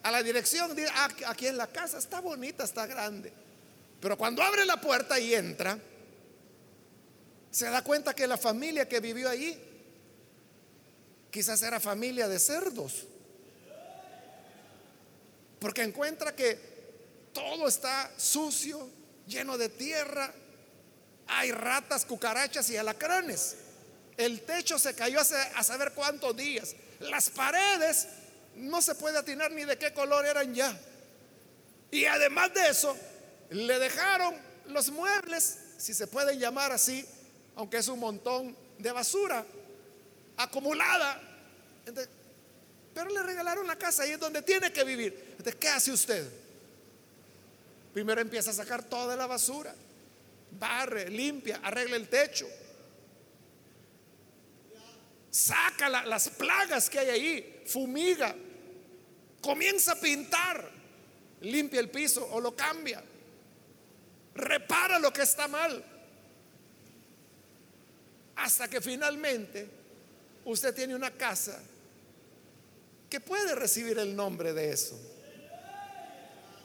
a 0.02 0.10
la 0.10 0.24
dirección, 0.24 0.76
dice, 0.76 0.90
ah, 0.96 1.10
aquí 1.28 1.46
en 1.46 1.58
la 1.58 1.68
casa, 1.68 2.00
está 2.00 2.22
bonita, 2.22 2.64
está 2.64 2.88
grande. 2.88 3.32
Pero 4.00 4.18
cuando 4.18 4.42
abre 4.42 4.66
la 4.66 4.82
puerta 4.82 5.20
y 5.20 5.36
entra, 5.36 5.78
se 7.52 7.70
da 7.70 7.84
cuenta 7.84 8.14
que 8.14 8.26
la 8.26 8.38
familia 8.38 8.88
que 8.88 9.00
vivió 9.00 9.30
allí 9.30 9.60
quizás 11.30 11.62
era 11.62 11.80
familia 11.80 12.28
de 12.28 12.40
cerdos. 12.40 13.06
Porque 15.60 15.84
encuentra 15.84 16.36
que 16.36 16.58
todo 17.34 17.68
está 17.68 18.12
sucio, 18.18 18.90
lleno 19.28 19.58
de 19.58 19.70
tierra, 19.70 20.34
hay 21.28 21.52
ratas, 21.52 22.06
cucarachas 22.06 22.70
y 22.70 22.78
alacranes. 22.78 23.56
El 24.18 24.42
techo 24.42 24.80
se 24.80 24.96
cayó 24.96 25.20
hace 25.20 25.36
a 25.56 25.64
saber 25.64 25.94
cuántos 25.94 26.36
días. 26.36 26.76
Las 27.00 27.30
paredes 27.30 28.08
no 28.56 28.82
se 28.82 28.96
puede 28.96 29.18
atinar 29.18 29.52
ni 29.52 29.66
de 29.66 29.78
qué 29.78 29.94
color 29.94 30.26
eran 30.26 30.54
ya. 30.54 30.78
Y 31.90 32.06
además 32.06 32.54
de 32.54 32.70
eso, 32.70 32.98
le 33.50 33.80
dejaron 33.80 34.36
los 34.68 34.90
muebles, 34.90 35.58
si 35.78 35.94
se 35.94 36.08
pueden 36.08 36.40
llamar 36.40 36.72
así, 36.72 37.06
aunque 37.56 37.78
es 37.78 37.88
un 37.88 38.00
montón 38.00 38.56
de 38.78 38.92
basura 38.92 39.46
acumulada. 40.38 41.22
pero 42.94 43.10
le 43.10 43.24
regalaron 43.24 43.66
la 43.68 43.78
casa 43.78 44.06
y 44.08 44.12
es 44.12 44.20
donde 44.20 44.42
tiene 44.42 44.72
que 44.72 44.84
vivir. 44.84 45.14
Entonces, 45.32 45.56
¿qué 45.56 45.70
hace 45.70 45.92
usted? 45.92 46.30
Primero 47.94 48.22
empieza 48.22 48.52
a 48.52 48.54
sacar 48.54 48.84
toda 48.84 49.16
la 49.16 49.28
basura, 49.28 49.76
barre, 50.52 51.10
limpia, 51.10 51.60
arregla 51.64 51.98
el 51.98 52.08
techo, 52.08 52.48
saca 55.30 55.90
las 55.90 56.30
plagas 56.30 56.90
que 56.90 57.00
hay 57.00 57.10
ahí, 57.10 57.64
fumiga, 57.66 58.36
comienza 59.42 59.94
a 59.94 59.96
pintar, 59.96 60.70
limpia 61.42 61.80
el 61.80 61.90
piso 61.90 62.28
o 62.32 62.40
lo 62.40 62.56
cambia, 62.56 63.04
repara 64.36 65.00
lo 65.00 65.12
que 65.12 65.24
está 65.24 65.48
mal, 65.48 65.84
hasta 68.42 68.68
que 68.68 68.82
finalmente 68.82 69.68
usted 70.46 70.74
tiene 70.74 70.96
una 70.96 71.12
casa 71.12 71.62
que 73.10 73.20
puede 73.20 73.54
recibir 73.54 74.00
el 74.00 74.16
nombre 74.16 74.52
de 74.54 74.72
eso. 74.72 75.00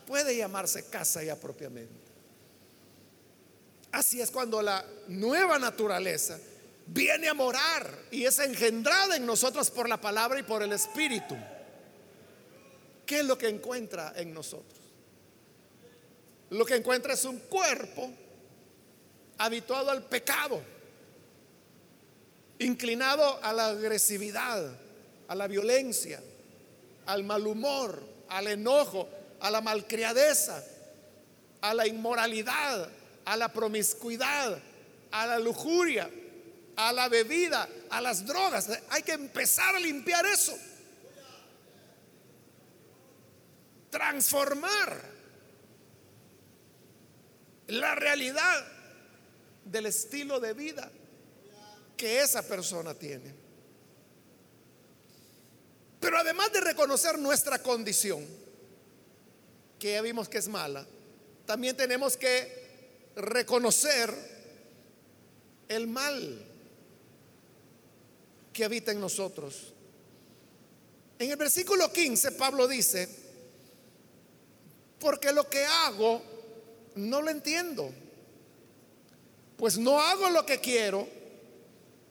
Puede 0.06 0.36
llamarse 0.36 0.88
casa 0.88 1.22
ya 1.22 1.36
propiamente. 1.36 2.06
Así 3.92 4.20
es 4.20 4.30
cuando 4.30 4.62
la 4.62 4.84
nueva 5.08 5.58
naturaleza 5.58 6.38
viene 6.86 7.28
a 7.28 7.34
morar 7.34 8.06
y 8.10 8.24
es 8.24 8.38
engendrada 8.38 9.16
en 9.16 9.26
nosotros 9.26 9.70
por 9.70 9.88
la 9.88 10.00
palabra 10.00 10.38
y 10.38 10.44
por 10.44 10.62
el 10.62 10.72
Espíritu. 10.72 11.36
¿Qué 13.04 13.20
es 13.20 13.24
lo 13.24 13.36
que 13.36 13.48
encuentra 13.48 14.14
en 14.16 14.32
nosotros? 14.32 14.80
Lo 16.50 16.64
que 16.64 16.76
encuentra 16.76 17.12
es 17.14 17.24
un 17.24 17.38
cuerpo 17.40 18.10
habituado 19.38 19.90
al 19.90 20.04
pecado, 20.04 20.62
inclinado 22.58 23.42
a 23.42 23.52
la 23.52 23.68
agresividad, 23.68 24.76
a 25.28 25.34
la 25.34 25.46
violencia, 25.46 26.22
al 27.06 27.24
mal 27.24 27.46
humor, 27.46 28.02
al 28.28 28.46
enojo, 28.46 29.08
a 29.40 29.50
la 29.50 29.60
malcriadeza, 29.60 30.62
a 31.60 31.74
la 31.74 31.86
inmoralidad, 31.86 32.88
a 33.24 33.36
la 33.36 33.52
promiscuidad, 33.52 34.58
a 35.10 35.26
la 35.26 35.38
lujuria, 35.38 36.10
a 36.76 36.92
la 36.92 37.08
bebida, 37.08 37.68
a 37.90 38.00
las 38.00 38.24
drogas. 38.24 38.68
Hay 38.90 39.02
que 39.02 39.12
empezar 39.12 39.74
a 39.74 39.80
limpiar 39.80 40.24
eso. 40.26 40.56
Transformar 43.90 45.02
la 47.68 47.94
realidad 47.94 48.66
del 49.64 49.86
estilo 49.86 50.38
de 50.38 50.52
vida 50.52 50.90
que 51.96 52.20
esa 52.20 52.42
persona 52.42 52.94
tiene. 52.94 53.34
Pero 56.00 56.18
además 56.18 56.52
de 56.52 56.60
reconocer 56.60 57.18
nuestra 57.18 57.62
condición, 57.62 58.24
que 59.78 59.92
ya 59.92 60.02
vimos 60.02 60.28
que 60.28 60.38
es 60.38 60.48
mala, 60.48 60.86
también 61.46 61.76
tenemos 61.76 62.16
que 62.16 62.66
reconocer 63.16 64.14
el 65.68 65.86
mal 65.86 66.44
que 68.52 68.64
habita 68.64 68.92
en 68.92 69.00
nosotros. 69.00 69.72
En 71.18 71.30
el 71.30 71.36
versículo 71.36 71.92
15 71.92 72.32
Pablo 72.32 72.68
dice, 72.68 73.08
porque 74.98 75.32
lo 75.32 75.48
que 75.48 75.64
hago 75.64 76.22
no 76.94 77.22
lo 77.22 77.30
entiendo, 77.30 77.90
pues 79.56 79.78
no 79.78 80.00
hago 80.00 80.30
lo 80.30 80.44
que 80.44 80.60
quiero, 80.60 81.15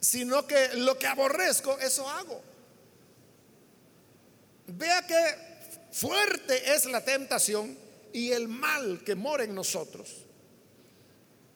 sino 0.05 0.45
que 0.45 0.75
lo 0.75 0.99
que 0.99 1.07
aborrezco, 1.07 1.79
eso 1.79 2.07
hago. 2.07 2.39
Vea 4.67 5.01
que 5.07 5.17
fuerte 5.91 6.75
es 6.75 6.85
la 6.85 7.03
tentación 7.03 7.75
y 8.13 8.31
el 8.31 8.47
mal 8.47 9.03
que 9.03 9.15
mora 9.15 9.45
en 9.45 9.55
nosotros, 9.55 10.17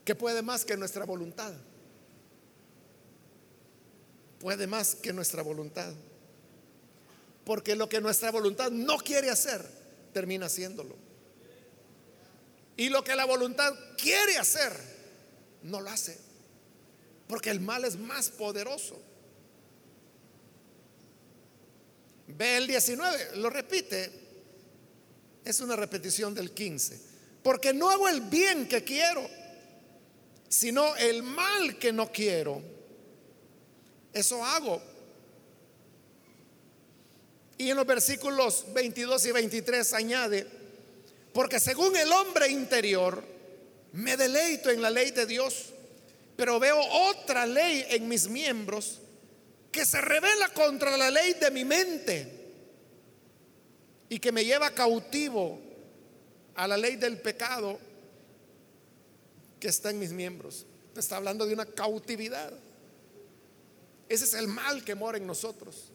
que 0.03 0.15
puede 0.15 0.41
más 0.41 0.65
que 0.65 0.75
nuestra 0.77 1.05
voluntad. 1.05 1.53
Puede 4.39 4.65
más 4.65 4.95
que 4.95 5.13
nuestra 5.13 5.43
voluntad. 5.43 5.93
Porque 7.45 7.75
lo 7.75 7.87
que 7.87 8.01
nuestra 8.01 8.31
voluntad 8.31 8.71
no 8.71 8.97
quiere 8.97 9.29
hacer, 9.29 9.63
termina 10.11 10.47
haciéndolo. 10.47 10.95
Y 12.77 12.89
lo 12.89 13.03
que 13.03 13.15
la 13.15 13.25
voluntad 13.25 13.75
quiere 13.95 14.39
hacer, 14.39 14.73
no 15.61 15.81
lo 15.81 15.91
hace. 15.91 16.28
Porque 17.29 17.51
el 17.51 17.59
mal 17.59 17.85
es 17.85 17.95
más 17.95 18.29
poderoso. 18.29 18.99
Ve 22.25 22.57
el 22.57 22.65
19, 22.65 23.35
lo 23.35 23.51
repite. 23.51 24.11
Es 25.45 25.59
una 25.59 25.75
repetición 25.75 26.33
del 26.33 26.49
15. 26.49 26.99
Porque 27.43 27.71
no 27.71 27.91
hago 27.91 28.09
el 28.09 28.21
bien 28.21 28.67
que 28.67 28.83
quiero, 28.83 29.29
sino 30.47 30.95
el 30.95 31.21
mal 31.21 31.77
que 31.77 31.93
no 31.93 32.11
quiero. 32.11 32.63
Eso 34.11 34.43
hago. 34.43 34.81
Y 37.59 37.69
en 37.69 37.77
los 37.77 37.85
versículos 37.85 38.65
22 38.73 39.27
y 39.27 39.31
23 39.33 39.93
añade, 39.93 40.47
porque 41.31 41.59
según 41.59 41.95
el 41.95 42.11
hombre 42.11 42.47
interior, 42.47 43.23
me 43.93 44.17
deleito 44.17 44.71
en 44.71 44.81
la 44.81 44.89
ley 44.89 45.11
de 45.11 45.27
Dios, 45.27 45.73
pero 46.39 46.57
veo 46.57 46.79
otra 46.79 47.45
ley 47.45 47.85
en 47.89 48.07
mis 48.07 48.29
miembros 48.29 49.01
que 49.73 49.85
se 49.85 49.99
revela 49.99 50.47
contra 50.53 50.95
la 50.95 51.11
ley 51.11 51.33
de 51.33 51.51
mi 51.51 51.65
mente 51.65 52.31
y 54.07 54.19
que 54.19 54.31
me 54.31 54.45
lleva 54.45 54.71
cautivo 54.71 55.59
a 56.55 56.65
la 56.65 56.77
ley 56.77 56.95
del 56.95 57.19
pecado 57.19 57.77
que 59.59 59.67
está 59.67 59.89
en 59.89 59.99
mis 59.99 60.13
miembros. 60.13 60.65
Está 60.95 61.17
hablando 61.17 61.45
de 61.45 61.53
una 61.55 61.65
cautividad. 61.65 62.53
Ese 64.07 64.23
es 64.23 64.33
el 64.33 64.47
mal 64.47 64.85
que 64.85 64.95
mora 64.95 65.17
en 65.17 65.27
nosotros. 65.27 65.91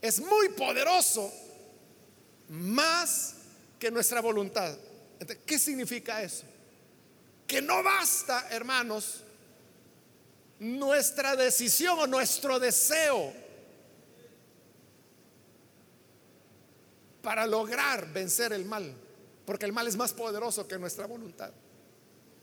Es 0.00 0.20
muy 0.20 0.50
poderoso, 0.50 1.32
más 2.48 3.34
que 3.80 3.90
nuestra 3.90 4.20
voluntad. 4.20 4.78
¿Qué 5.44 5.58
significa 5.58 6.22
eso? 6.22 6.44
Que 7.46 7.60
no 7.60 7.82
basta, 7.82 8.48
hermanos, 8.50 9.22
nuestra 10.58 11.36
decisión 11.36 11.98
o 11.98 12.06
nuestro 12.06 12.58
deseo 12.58 13.32
para 17.22 17.46
lograr 17.46 18.12
vencer 18.12 18.52
el 18.52 18.64
mal, 18.64 18.94
porque 19.44 19.66
el 19.66 19.72
mal 19.72 19.86
es 19.86 19.96
más 19.96 20.12
poderoso 20.12 20.66
que 20.66 20.78
nuestra 20.78 21.06
voluntad. 21.06 21.52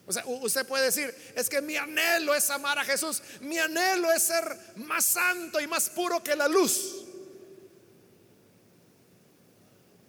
O 0.06 0.12
sea, 0.12 0.24
usted 0.26 0.66
puede 0.66 0.86
decir, 0.86 1.16
es 1.36 1.48
que 1.50 1.62
mi 1.62 1.78
anhelo 1.78 2.34
es 2.34 2.50
amar 2.50 2.80
a 2.80 2.84
Jesús, 2.84 3.22
mi 3.42 3.60
anhelo 3.60 4.12
es 4.12 4.24
ser 4.24 4.58
más 4.78 5.06
santo 5.06 5.60
y 5.60 5.68
más 5.68 5.90
puro 5.90 6.24
que 6.24 6.36
la 6.36 6.48
luz. 6.48 7.06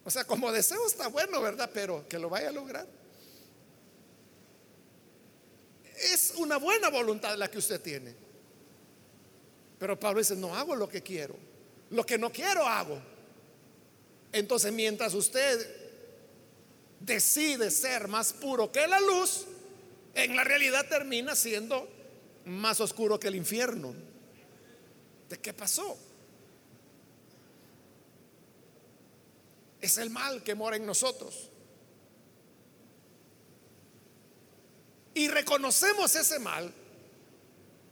O 0.05 0.11
sea, 0.11 0.25
como 0.25 0.51
deseo 0.51 0.87
está 0.87 1.09
bueno, 1.09 1.41
¿verdad? 1.43 1.71
Pero 1.73 2.09
que 2.09 2.19
lo 2.19 2.31
vaya 2.31 2.49
a 2.49 2.53
lograr. 2.53 3.00
Es 6.01 6.35
una 6.37 6.57
buena 6.57 6.89
voluntad 6.89 7.37
la 7.37 7.51
que 7.51 7.59
usted 7.59 7.81
tiene. 7.81 8.15
Pero 9.79 9.99
Pablo 9.99 10.21
dice, 10.21 10.37
no 10.37 10.55
hago 10.55 10.75
lo 10.75 10.89
que 10.89 11.03
quiero. 11.03 11.37
Lo 11.91 12.05
que 12.05 12.19
no 12.19 12.31
quiero 12.31 12.67
hago. 12.67 13.01
Entonces, 14.33 14.73
mientras 14.73 15.15
usted 15.15 15.81
decide 17.01 17.71
ser 17.71 18.09
más 18.09 18.33
puro 18.33 18.71
que 18.71 18.87
la 18.87 19.01
luz, 19.01 19.47
en 20.15 20.37
la 20.37 20.45
realidad 20.45 20.87
termina 20.89 21.35
siendo 21.35 21.89
más 22.45 22.81
oscuro 22.81 23.19
que 23.19 23.29
el 23.29 23.37
infierno. 23.37 23.95
¿De 25.29 25.39
qué 25.39 25.53
pasó? 25.53 25.97
Es 29.81 29.99
el 29.99 30.11
mal 30.11 30.43
que 30.43 30.55
mora 30.55 30.77
en 30.77 30.85
nosotros. 30.85 31.49
Y 35.15 35.29
reconocemos 35.29 36.15
ese 36.15 36.39
mal 36.39 36.73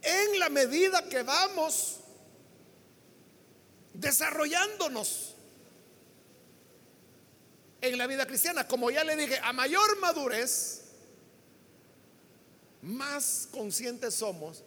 en 0.02 0.38
la 0.38 0.48
medida 0.48 1.08
que 1.08 1.22
vamos 1.22 1.98
desarrollándonos 3.92 5.34
en 7.80 7.98
la 7.98 8.06
vida 8.06 8.26
cristiana. 8.26 8.66
Como 8.66 8.90
ya 8.90 9.04
le 9.04 9.16
dije, 9.16 9.40
a 9.42 9.52
mayor 9.52 9.98
madurez, 9.98 10.82
más 12.82 13.48
conscientes 13.50 14.14
somos 14.14 14.62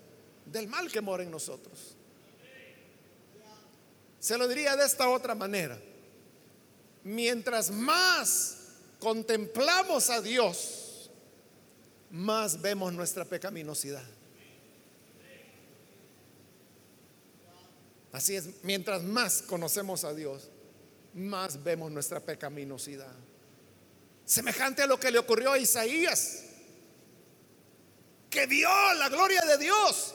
del 0.46 0.68
mal 0.68 0.92
que 0.92 1.02
mora 1.02 1.24
en 1.24 1.32
nosotros. 1.32 1.96
Se 4.20 4.38
lo 4.38 4.48
diría 4.48 4.76
de 4.76 4.86
esta 4.86 5.10
otra 5.10 5.34
manera. 5.34 5.80
Mientras 7.04 7.72
más 7.72 8.58
contemplamos 9.00 10.10
a 10.12 10.22
Dios, 10.22 10.81
más 12.12 12.62
vemos 12.62 12.94
nuestra 12.94 13.26
pecaminosidad. 13.26 14.04
Así 18.12 18.36
es, 18.36 18.50
mientras 18.64 19.04
más 19.04 19.42
conocemos 19.42 20.04
a 20.04 20.14
Dios, 20.14 20.50
más 21.14 21.64
vemos 21.64 21.92
nuestra 21.92 22.20
pecaminosidad. 22.20 23.14
Semejante 24.26 24.82
a 24.82 24.88
lo 24.88 25.00
que 25.00 25.12
le 25.12 25.18
ocurrió 25.18 25.54
a 25.54 25.58
Isaías, 25.58 26.44
que 28.30 28.46
vio 28.48 28.70
la 28.96 29.08
gloria 29.10 29.42
de 29.42 29.58
Dios. 29.58 30.14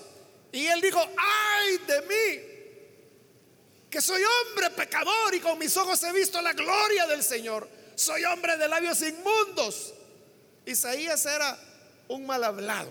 Y 0.52 0.66
él 0.66 0.80
dijo, 0.80 1.00
ay 1.00 1.78
de 1.86 2.02
mí, 2.02 2.56
que 3.90 4.00
soy 4.02 4.22
hombre 4.22 4.70
pecador 4.70 5.34
y 5.34 5.40
con 5.40 5.58
mis 5.58 5.74
ojos 5.76 6.02
he 6.02 6.12
visto 6.12 6.40
la 6.42 6.52
gloria 6.52 7.06
del 7.06 7.22
Señor. 7.22 7.68
Soy 7.94 8.24
hombre 8.24 8.58
de 8.58 8.68
labios 8.68 9.00
inmundos. 9.00 9.94
Isaías 10.66 11.24
era 11.24 11.58
un 12.08 12.26
mal 12.26 12.42
hablado. 12.44 12.90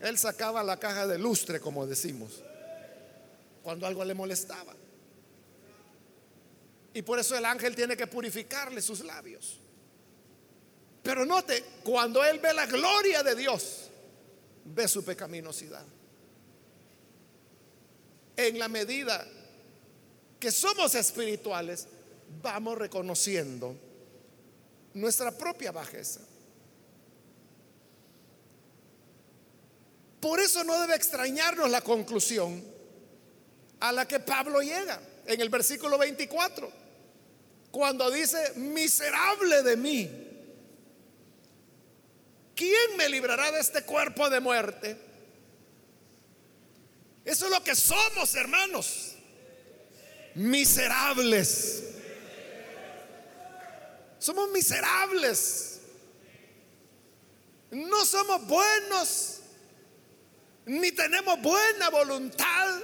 Él 0.00 0.18
sacaba 0.18 0.62
la 0.64 0.78
caja 0.78 1.06
de 1.06 1.18
lustre, 1.18 1.60
como 1.60 1.86
decimos, 1.86 2.42
cuando 3.62 3.86
algo 3.86 4.04
le 4.04 4.14
molestaba. 4.14 4.74
Y 6.94 7.02
por 7.02 7.18
eso 7.18 7.36
el 7.36 7.44
ángel 7.44 7.74
tiene 7.74 7.96
que 7.96 8.06
purificarle 8.06 8.82
sus 8.82 9.00
labios. 9.00 9.58
Pero 11.02 11.24
note, 11.24 11.64
cuando 11.82 12.24
él 12.24 12.38
ve 12.38 12.52
la 12.52 12.66
gloria 12.66 13.22
de 13.22 13.34
Dios, 13.34 13.88
ve 14.64 14.86
su 14.86 15.04
pecaminosidad. 15.04 15.84
En 18.36 18.58
la 18.58 18.68
medida 18.68 19.26
que 20.38 20.50
somos 20.50 20.94
espirituales, 20.94 21.86
vamos 22.42 22.78
reconociendo 22.78 23.76
nuestra 24.94 25.30
propia 25.30 25.72
bajeza. 25.72 26.20
Por 30.22 30.38
eso 30.38 30.62
no 30.62 30.80
debe 30.80 30.94
extrañarnos 30.94 31.68
la 31.68 31.80
conclusión 31.80 32.64
a 33.80 33.90
la 33.90 34.06
que 34.06 34.20
Pablo 34.20 34.62
llega 34.62 35.02
en 35.26 35.40
el 35.40 35.48
versículo 35.48 35.98
24 35.98 36.72
cuando 37.72 38.08
dice, 38.08 38.52
miserable 38.54 39.64
de 39.64 39.76
mí, 39.76 40.10
¿quién 42.54 42.96
me 42.96 43.08
librará 43.08 43.50
de 43.50 43.58
este 43.58 43.82
cuerpo 43.82 44.30
de 44.30 44.38
muerte? 44.38 44.96
Eso 47.24 47.46
es 47.46 47.50
lo 47.50 47.64
que 47.64 47.74
somos, 47.74 48.32
hermanos. 48.36 49.16
Miserables. 50.36 51.82
Somos 54.20 54.50
miserables. 54.52 55.80
No 57.72 58.04
somos 58.04 58.46
buenos. 58.46 59.31
Ni 60.66 60.92
tenemos 60.92 61.40
buena 61.40 61.90
voluntad. 61.90 62.80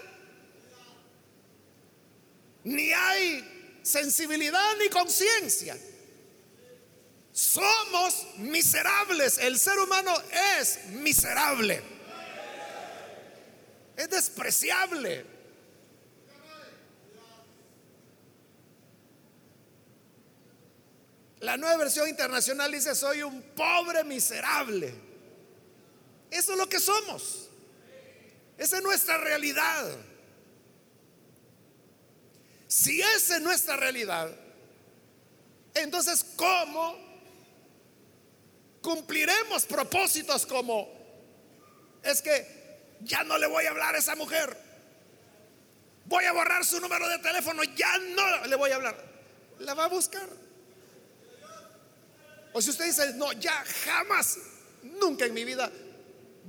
Ni 2.64 2.92
hay 2.92 3.80
sensibilidad 3.82 4.76
ni 4.78 4.88
conciencia. 4.88 5.78
Somos 7.32 8.26
miserables. 8.38 9.38
El 9.38 9.58
ser 9.58 9.78
humano 9.78 10.12
es 10.58 10.86
miserable. 10.86 11.80
Es 13.96 14.10
despreciable. 14.10 15.24
La 21.40 21.56
nueva 21.56 21.76
versión 21.76 22.08
internacional 22.08 22.72
dice, 22.72 22.94
soy 22.94 23.22
un 23.22 23.40
pobre 23.54 24.02
miserable. 24.02 24.92
Eso 26.30 26.52
es 26.52 26.58
lo 26.58 26.68
que 26.68 26.80
somos. 26.80 27.47
Esa 28.58 28.78
es 28.78 28.82
nuestra 28.82 29.16
realidad. 29.18 29.96
Si 32.66 33.00
esa 33.00 33.36
es 33.36 33.42
nuestra 33.42 33.76
realidad, 33.76 34.30
entonces 35.74 36.24
¿cómo 36.36 37.08
cumpliremos 38.82 39.64
propósitos 39.66 40.44
como, 40.46 40.88
es 42.02 42.20
que 42.20 42.58
ya 43.00 43.22
no 43.24 43.38
le 43.38 43.46
voy 43.46 43.64
a 43.66 43.70
hablar 43.70 43.94
a 43.94 43.98
esa 43.98 44.16
mujer. 44.16 44.56
Voy 46.06 46.24
a 46.24 46.32
borrar 46.32 46.64
su 46.64 46.80
número 46.80 47.08
de 47.08 47.18
teléfono, 47.18 47.62
ya 47.64 47.98
no 47.98 48.46
le 48.46 48.56
voy 48.56 48.70
a 48.70 48.76
hablar. 48.76 48.96
La 49.60 49.74
va 49.74 49.84
a 49.84 49.88
buscar. 49.88 50.28
O 52.52 52.62
si 52.62 52.70
usted 52.70 52.86
dice, 52.86 53.12
no, 53.14 53.32
ya 53.32 53.64
jamás, 53.84 54.38
nunca 54.82 55.26
en 55.26 55.34
mi 55.34 55.44
vida 55.44 55.70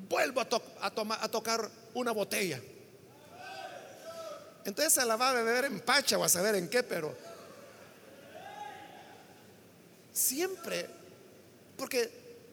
vuelvo 0.07 0.41
a, 0.41 0.47
a, 0.79 1.23
a 1.23 1.29
tocar 1.29 1.69
una 1.93 2.11
botella. 2.11 2.61
Entonces 4.65 4.93
se 4.93 5.05
la 5.05 5.15
va 5.15 5.29
a 5.29 5.33
beber 5.33 5.65
en 5.65 5.79
pacha 5.79 6.17
o 6.17 6.23
a 6.23 6.29
saber 6.29 6.55
en 6.55 6.69
qué, 6.69 6.83
pero 6.83 7.15
siempre, 10.13 10.87
porque 11.77 12.09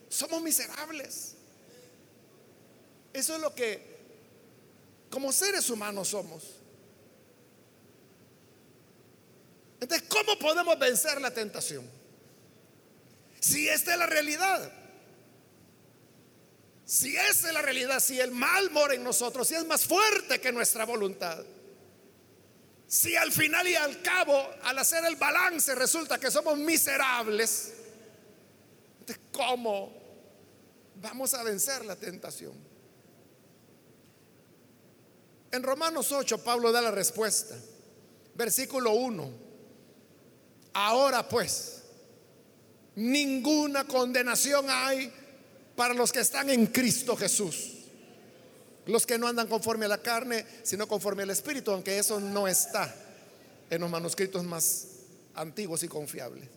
somos 0.09 0.41
miserables. 0.41 1.34
Eso 3.12 3.34
es 3.34 3.41
lo 3.41 3.55
que 3.55 3.97
como 5.11 5.32
seres 5.32 5.68
humanos 5.70 6.09
somos. 6.09 6.43
Entonces, 9.80 10.09
¿cómo 10.09 10.39
podemos 10.39 10.78
vencer 10.78 11.20
la 11.20 11.30
tentación? 11.30 11.89
Si 13.41 13.68
esta 13.68 13.93
es 13.93 13.99
la 13.99 14.07
realidad. 14.07 14.72
Si 16.87 17.16
esa 17.16 17.49
es 17.49 17.53
la 17.53 17.62
realidad, 17.62 17.99
si 17.99 18.20
el 18.20 18.30
mal 18.30 18.70
mora 18.70 18.95
en 18.95 19.03
nosotros, 19.03 19.49
si 19.49 19.57
es 19.57 19.66
más 19.66 19.84
fuerte 19.84 20.41
que 20.41 20.53
nuestra 20.53 20.84
voluntad. 20.87 21.45
Si 22.87 23.16
al 23.16 23.32
final 23.32 23.66
y 23.66 23.74
al 23.74 24.01
cabo, 24.03 24.41
al 24.62 24.78
hacer 24.78 25.05
el 25.05 25.16
balance, 25.16 25.74
resulta 25.74 26.20
que 26.20 26.30
somos 26.30 26.57
miserables, 26.57 27.72
¿cómo 29.32 29.93
vamos 31.03 31.34
a 31.34 31.43
vencer 31.43 31.84
la 31.84 31.97
tentación? 31.97 32.55
En 35.51 35.62
Romanos 35.64 36.12
8, 36.12 36.45
Pablo 36.45 36.70
da 36.70 36.80
la 36.80 36.93
respuesta. 36.93 37.57
Versículo 38.37 38.93
1. 38.93 39.30
Ahora 40.74 41.28
pues, 41.28 41.82
ninguna 42.95 43.89
condenación 43.89 44.66
hay 44.68 45.12
para 45.76 45.94
los 45.94 46.10
que 46.10 46.20
están 46.20 46.50
en 46.50 46.66
Cristo 46.66 47.16
Jesús. 47.16 47.74
Los 48.86 49.06
que 49.06 49.18
no 49.18 49.28
andan 49.28 49.48
conforme 49.48 49.84
a 49.84 49.88
la 49.88 49.98
carne, 49.98 50.46
sino 50.62 50.88
conforme 50.88 51.24
al 51.24 51.30
Espíritu, 51.30 51.70
aunque 51.70 51.98
eso 51.98 52.18
no 52.18 52.48
está 52.48 52.94
en 53.68 53.80
los 53.80 53.90
manuscritos 53.90 54.42
más 54.44 54.86
antiguos 55.34 55.82
y 55.82 55.88
confiables. 55.88 56.48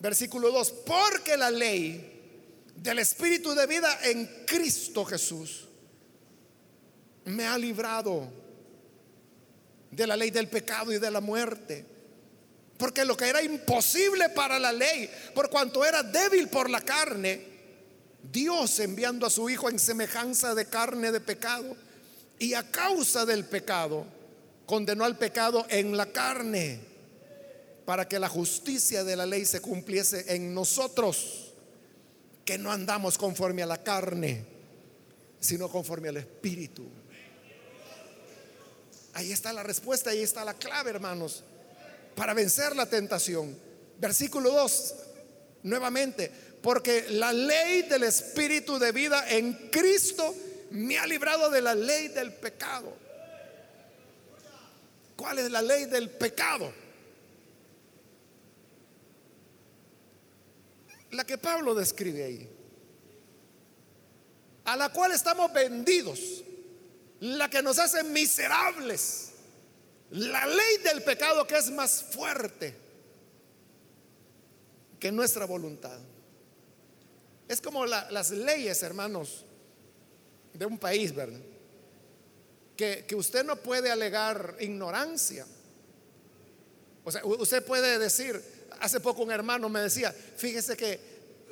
Versículo 0.00 0.50
2, 0.50 0.70
porque 0.86 1.36
la 1.36 1.50
ley 1.50 2.70
del 2.76 2.98
Espíritu 2.98 3.54
de 3.54 3.66
vida 3.66 3.98
en 4.04 4.44
Cristo 4.46 5.04
Jesús 5.04 5.68
me 7.24 7.46
ha 7.46 7.56
librado 7.56 8.28
de 9.90 10.06
la 10.06 10.16
ley 10.16 10.30
del 10.30 10.48
pecado 10.48 10.92
y 10.92 10.98
de 10.98 11.10
la 11.10 11.20
muerte. 11.20 11.91
Porque 12.82 13.04
lo 13.04 13.16
que 13.16 13.28
era 13.28 13.40
imposible 13.40 14.30
para 14.30 14.58
la 14.58 14.72
ley, 14.72 15.08
por 15.36 15.48
cuanto 15.48 15.84
era 15.84 16.02
débil 16.02 16.48
por 16.48 16.68
la 16.68 16.80
carne, 16.80 17.40
Dios 18.24 18.80
enviando 18.80 19.24
a 19.24 19.30
su 19.30 19.48
Hijo 19.48 19.70
en 19.70 19.78
semejanza 19.78 20.52
de 20.56 20.66
carne 20.66 21.12
de 21.12 21.20
pecado, 21.20 21.76
y 22.40 22.54
a 22.54 22.72
causa 22.72 23.24
del 23.24 23.44
pecado, 23.44 24.04
condenó 24.66 25.04
al 25.04 25.16
pecado 25.16 25.64
en 25.68 25.96
la 25.96 26.06
carne 26.06 26.80
para 27.84 28.08
que 28.08 28.18
la 28.18 28.28
justicia 28.28 29.04
de 29.04 29.14
la 29.14 29.26
ley 29.26 29.44
se 29.44 29.60
cumpliese 29.60 30.34
en 30.34 30.52
nosotros, 30.52 31.52
que 32.44 32.58
no 32.58 32.72
andamos 32.72 33.16
conforme 33.16 33.62
a 33.62 33.66
la 33.66 33.80
carne, 33.84 34.44
sino 35.38 35.68
conforme 35.68 36.08
al 36.08 36.16
Espíritu. 36.16 36.82
Ahí 39.12 39.30
está 39.30 39.52
la 39.52 39.62
respuesta, 39.62 40.10
ahí 40.10 40.22
está 40.22 40.44
la 40.44 40.54
clave, 40.54 40.90
hermanos, 40.90 41.44
para 42.14 42.34
vencer 42.34 42.74
la 42.76 42.86
tentación. 42.86 43.56
Versículo 43.98 44.50
2, 44.50 44.94
nuevamente, 45.64 46.30
porque 46.60 47.06
la 47.10 47.32
ley 47.32 47.82
del 47.82 48.04
Espíritu 48.04 48.78
de 48.78 48.92
vida 48.92 49.28
en 49.30 49.70
Cristo 49.70 50.34
me 50.70 50.98
ha 50.98 51.06
librado 51.06 51.50
de 51.50 51.62
la 51.62 51.74
ley 51.74 52.08
del 52.08 52.32
pecado. 52.32 52.92
¿Cuál 55.16 55.38
es 55.38 55.50
la 55.50 55.62
ley 55.62 55.84
del 55.84 56.10
pecado? 56.10 56.72
la 61.12 61.24
que 61.24 61.38
Pablo 61.38 61.74
describe 61.74 62.24
ahí, 62.24 62.48
a 64.64 64.76
la 64.76 64.90
cual 64.90 65.12
estamos 65.12 65.52
vendidos, 65.52 66.42
la 67.20 67.48
que 67.48 67.62
nos 67.62 67.78
hace 67.78 68.02
miserables, 68.02 69.31
la 70.12 70.46
ley 70.46 70.78
del 70.84 71.02
pecado 71.02 71.46
que 71.46 71.56
es 71.56 71.70
más 71.70 72.02
fuerte 72.02 72.74
que 74.98 75.12
nuestra 75.12 75.44
voluntad. 75.44 75.98
Es 77.48 77.60
como 77.60 77.84
las 77.86 78.30
leyes, 78.30 78.82
hermanos, 78.82 79.44
de 80.54 80.64
un 80.64 80.78
país, 80.78 81.14
¿verdad? 81.14 81.40
Que, 82.76 83.04
que 83.06 83.14
usted 83.14 83.44
no 83.44 83.56
puede 83.56 83.90
alegar 83.90 84.56
ignorancia. 84.60 85.46
O 87.04 87.10
sea, 87.10 87.24
usted 87.24 87.64
puede 87.64 87.98
decir, 87.98 88.42
Hace 88.82 88.98
poco 88.98 89.22
un 89.22 89.30
hermano 89.30 89.68
me 89.68 89.80
decía, 89.80 90.12
fíjese 90.12 90.76
que 90.76 90.98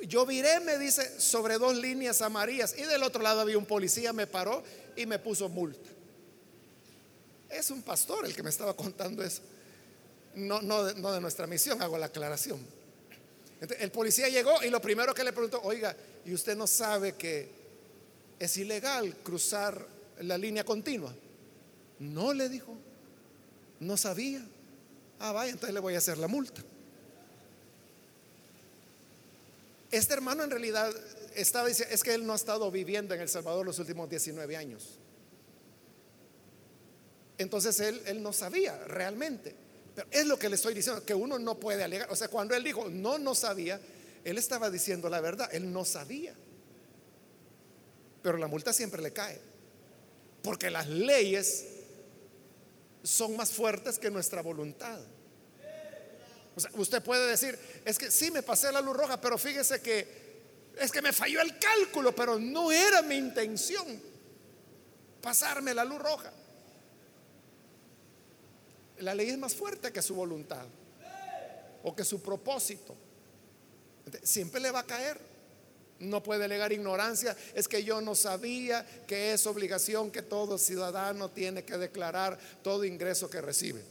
yo 0.01 0.25
viré, 0.25 0.59
me 0.59 0.77
dice, 0.77 1.17
sobre 1.17 1.57
dos 1.57 1.77
líneas 1.77 2.21
amarillas 2.21 2.75
y 2.77 2.83
del 2.83 3.03
otro 3.03 3.21
lado 3.21 3.39
había 3.39 3.57
un 3.57 3.65
policía, 3.65 4.11
me 4.11 4.27
paró 4.27 4.61
y 4.97 5.05
me 5.05 5.17
puso 5.17 5.47
multa. 5.47 5.89
Es 7.51 7.69
un 7.71 7.81
pastor 7.81 8.25
el 8.25 8.35
que 8.35 8.43
me 8.43 8.49
estaba 8.49 8.75
contando 8.75 9.23
eso. 9.23 9.41
No, 10.35 10.83
de 10.83 11.21
nuestra 11.21 11.45
misión, 11.47 11.81
hago 11.81 11.97
la 11.97 12.05
aclaración. 12.07 12.59
el 13.79 13.91
policía 13.91 14.29
llegó 14.29 14.63
y 14.63 14.69
lo 14.69 14.81
primero 14.81 15.13
que 15.13 15.23
le 15.23 15.33
preguntó, 15.33 15.61
oiga, 15.63 15.95
¿y 16.25 16.33
usted 16.33 16.55
no 16.55 16.67
sabe 16.67 17.13
que 17.13 17.49
es 18.39 18.57
ilegal 18.57 19.15
cruzar 19.17 19.85
la 20.21 20.37
línea 20.37 20.63
continua? 20.63 21.13
No 21.99 22.33
le 22.33 22.49
dijo, 22.49 22.75
no 23.79 23.97
sabía. 23.97 24.41
Ah, 25.19 25.31
vaya, 25.31 25.51
entonces 25.51 25.73
le 25.73 25.79
voy 25.79 25.95
a 25.95 25.99
hacer 25.99 26.17
la 26.17 26.27
multa. 26.27 26.63
Este 29.91 30.13
hermano 30.13 30.43
en 30.43 30.49
realidad 30.49 30.91
estaba 31.35 31.67
diciendo, 31.67 31.93
es 31.93 32.01
que 32.01 32.13
él 32.13 32.25
no 32.25 32.33
ha 32.33 32.37
estado 32.37 32.71
viviendo 32.71 33.13
en 33.13 33.21
El 33.21 33.29
Salvador 33.29 33.65
los 33.65 33.77
últimos 33.77 34.09
19 34.09 34.55
años. 34.55 35.00
Entonces 37.41 37.79
él, 37.79 38.01
él 38.05 38.21
no 38.21 38.33
sabía 38.33 38.77
realmente. 38.85 39.55
Pero 39.95 40.07
es 40.11 40.25
lo 40.25 40.39
que 40.39 40.49
le 40.49 40.55
estoy 40.55 40.73
diciendo, 40.73 41.05
que 41.05 41.13
uno 41.13 41.37
no 41.37 41.59
puede 41.59 41.83
alegar. 41.83 42.09
O 42.11 42.15
sea, 42.15 42.27
cuando 42.27 42.55
él 42.55 42.63
dijo, 42.63 42.89
no, 42.89 43.17
no 43.17 43.35
sabía, 43.35 43.79
él 44.23 44.37
estaba 44.37 44.69
diciendo 44.69 45.09
la 45.09 45.19
verdad, 45.19 45.49
él 45.51 45.71
no 45.71 45.83
sabía. 45.83 46.33
Pero 48.21 48.37
la 48.37 48.47
multa 48.47 48.71
siempre 48.71 49.01
le 49.01 49.11
cae. 49.11 49.39
Porque 50.43 50.69
las 50.69 50.87
leyes 50.87 51.65
son 53.03 53.35
más 53.35 53.51
fuertes 53.51 53.99
que 53.99 54.09
nuestra 54.09 54.41
voluntad 54.41 54.99
usted 56.75 57.01
puede 57.01 57.27
decir, 57.27 57.57
es 57.85 57.97
que 57.97 58.11
sí 58.11 58.31
me 58.31 58.43
pasé 58.43 58.71
la 58.71 58.81
luz 58.81 58.95
roja, 58.95 59.19
pero 59.19 59.37
fíjese 59.37 59.81
que 59.81 60.31
Es 60.77 60.89
que 60.91 61.01
me 61.01 61.11
falló 61.11 61.41
el 61.41 61.59
cálculo, 61.59 62.15
pero 62.15 62.39
no 62.39 62.71
era 62.71 63.01
mi 63.01 63.15
intención 63.15 63.85
pasarme 65.21 65.73
la 65.73 65.83
luz 65.83 65.99
roja. 65.99 66.31
La 69.01 69.15
ley 69.15 69.29
es 69.29 69.37
más 69.37 69.55
fuerte 69.55 69.91
que 69.91 70.01
su 70.01 70.15
voluntad 70.15 70.65
o 71.83 71.95
que 71.95 72.03
su 72.03 72.21
propósito. 72.21 72.95
Siempre 74.23 74.61
le 74.61 74.71
va 74.71 74.79
a 74.79 74.85
caer. 74.85 75.19
No 75.99 76.23
puede 76.23 76.45
alegar 76.45 76.71
ignorancia. 76.71 77.35
Es 77.53 77.67
que 77.67 77.83
yo 77.83 78.01
no 78.01 78.15
sabía 78.15 78.85
que 79.07 79.33
es 79.33 79.45
obligación 79.45 80.11
que 80.11 80.21
todo 80.21 80.57
ciudadano 80.57 81.29
tiene 81.29 81.63
que 81.63 81.77
declarar 81.77 82.39
todo 82.63 82.85
ingreso 82.85 83.29
que 83.29 83.41
recibe. 83.41 83.83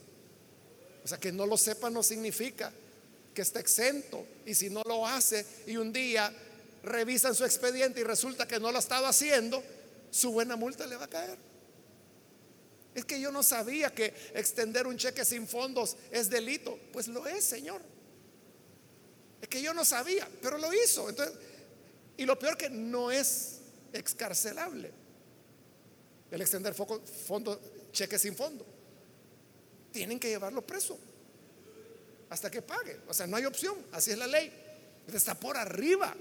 O 1.04 1.08
sea, 1.08 1.18
que 1.18 1.32
no 1.32 1.46
lo 1.46 1.56
sepa 1.56 1.90
no 1.90 2.02
significa 2.02 2.72
que 3.34 3.42
esté 3.42 3.60
exento. 3.60 4.24
Y 4.46 4.54
si 4.54 4.70
no 4.70 4.82
lo 4.84 5.06
hace 5.06 5.46
y 5.66 5.76
un 5.76 5.92
día 5.92 6.32
revisan 6.82 7.34
su 7.34 7.44
expediente 7.44 8.00
y 8.00 8.04
resulta 8.04 8.46
que 8.46 8.58
no 8.58 8.70
lo 8.70 8.76
ha 8.76 8.80
estado 8.80 9.06
haciendo, 9.06 9.62
su 10.10 10.32
buena 10.32 10.56
multa 10.56 10.86
le 10.86 10.96
va 10.96 11.04
a 11.04 11.08
caer. 11.08 11.49
Es 12.94 13.04
que 13.04 13.20
yo 13.20 13.30
no 13.30 13.42
sabía 13.42 13.94
que 13.94 14.14
extender 14.34 14.86
un 14.86 14.96
cheque 14.96 15.24
sin 15.24 15.46
fondos 15.46 15.96
es 16.10 16.28
delito. 16.28 16.78
Pues 16.92 17.08
lo 17.08 17.26
es, 17.26 17.44
Señor. 17.44 17.80
Es 19.40 19.48
que 19.48 19.62
yo 19.62 19.72
no 19.72 19.84
sabía, 19.84 20.28
pero 20.42 20.58
lo 20.58 20.72
hizo. 20.72 21.08
Entonces, 21.08 21.36
y 22.16 22.26
lo 22.26 22.38
peor 22.38 22.56
que 22.56 22.68
no 22.68 23.10
es 23.10 23.60
excarcelable 23.92 24.92
el 26.30 26.40
extender 26.40 26.74
fondo, 26.74 27.60
cheque 27.92 28.18
sin 28.18 28.36
fondo. 28.36 28.64
Tienen 29.92 30.20
que 30.20 30.28
llevarlo 30.28 30.64
preso 30.64 30.98
hasta 32.28 32.50
que 32.50 32.62
pague. 32.62 33.00
O 33.08 33.14
sea, 33.14 33.26
no 33.26 33.36
hay 33.36 33.44
opción. 33.44 33.76
Así 33.92 34.12
es 34.12 34.18
la 34.18 34.26
ley. 34.26 34.52
Está 35.12 35.34
por 35.34 35.56
arriba. 35.56 36.14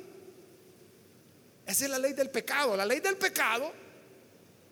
Esa 1.65 1.85
es 1.85 1.91
la 1.91 1.99
ley 1.99 2.13
del 2.13 2.31
pecado. 2.31 2.75
La 2.75 2.85
ley 2.85 2.99
del 2.99 3.17
pecado 3.17 3.71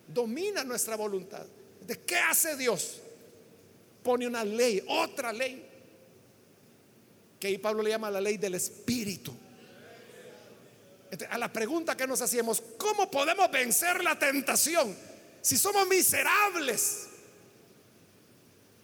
domina 0.07 0.63
nuestra 0.63 0.95
voluntad. 0.95 1.45
¿De 1.87 1.97
qué 2.01 2.17
hace 2.17 2.57
Dios? 2.57 3.01
Pone 4.03 4.27
una 4.27 4.43
ley, 4.43 4.83
otra 4.89 5.31
ley, 5.31 5.65
que 7.39 7.47
ahí 7.47 7.57
Pablo 7.57 7.81
le 7.81 7.91
llama 7.91 8.11
la 8.11 8.19
ley 8.19 8.37
del 8.37 8.55
Espíritu. 8.55 9.33
a 11.29 11.37
la 11.37 11.51
pregunta 11.51 11.95
que 11.95 12.05
nos 12.05 12.21
hacíamos, 12.21 12.61
¿cómo 12.77 13.09
podemos 13.09 13.49
vencer 13.49 14.03
la 14.03 14.19
tentación 14.19 14.93
si 15.41 15.57
somos 15.57 15.87
miserables? 15.87 17.07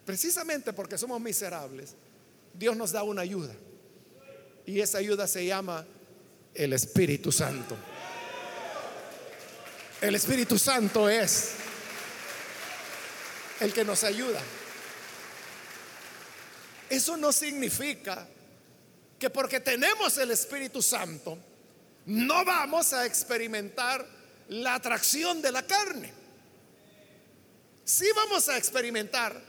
Precisamente 0.05 0.71
porque 0.71 0.97
somos 0.97 1.19
miserables, 1.19 1.95
Dios 2.53 2.77
nos 2.77 2.93
da 2.93 3.03
una 3.03 3.21
ayuda. 3.21 3.53
Y 4.65 4.79
esa 4.79 4.99
ayuda 4.99 5.27
se 5.27 5.45
llama 5.45 5.85
el 6.53 6.71
Espíritu 6.71 7.33
Santo. 7.33 7.75
El 9.99 10.15
Espíritu 10.15 10.57
Santo 10.57 11.09
es 11.09 11.62
el 13.63 13.73
que 13.73 13.85
nos 13.85 14.03
ayuda. 14.03 14.41
Eso 16.89 17.15
no 17.15 17.31
significa 17.31 18.27
que 19.17 19.29
porque 19.29 19.61
tenemos 19.61 20.17
el 20.17 20.31
Espíritu 20.31 20.81
Santo, 20.81 21.37
no 22.05 22.43
vamos 22.43 22.91
a 22.91 23.05
experimentar 23.05 24.05
la 24.49 24.75
atracción 24.75 25.41
de 25.41 25.51
la 25.53 25.65
carne. 25.65 26.11
Sí 27.85 28.05
vamos 28.13 28.49
a 28.49 28.57
experimentar 28.57 29.41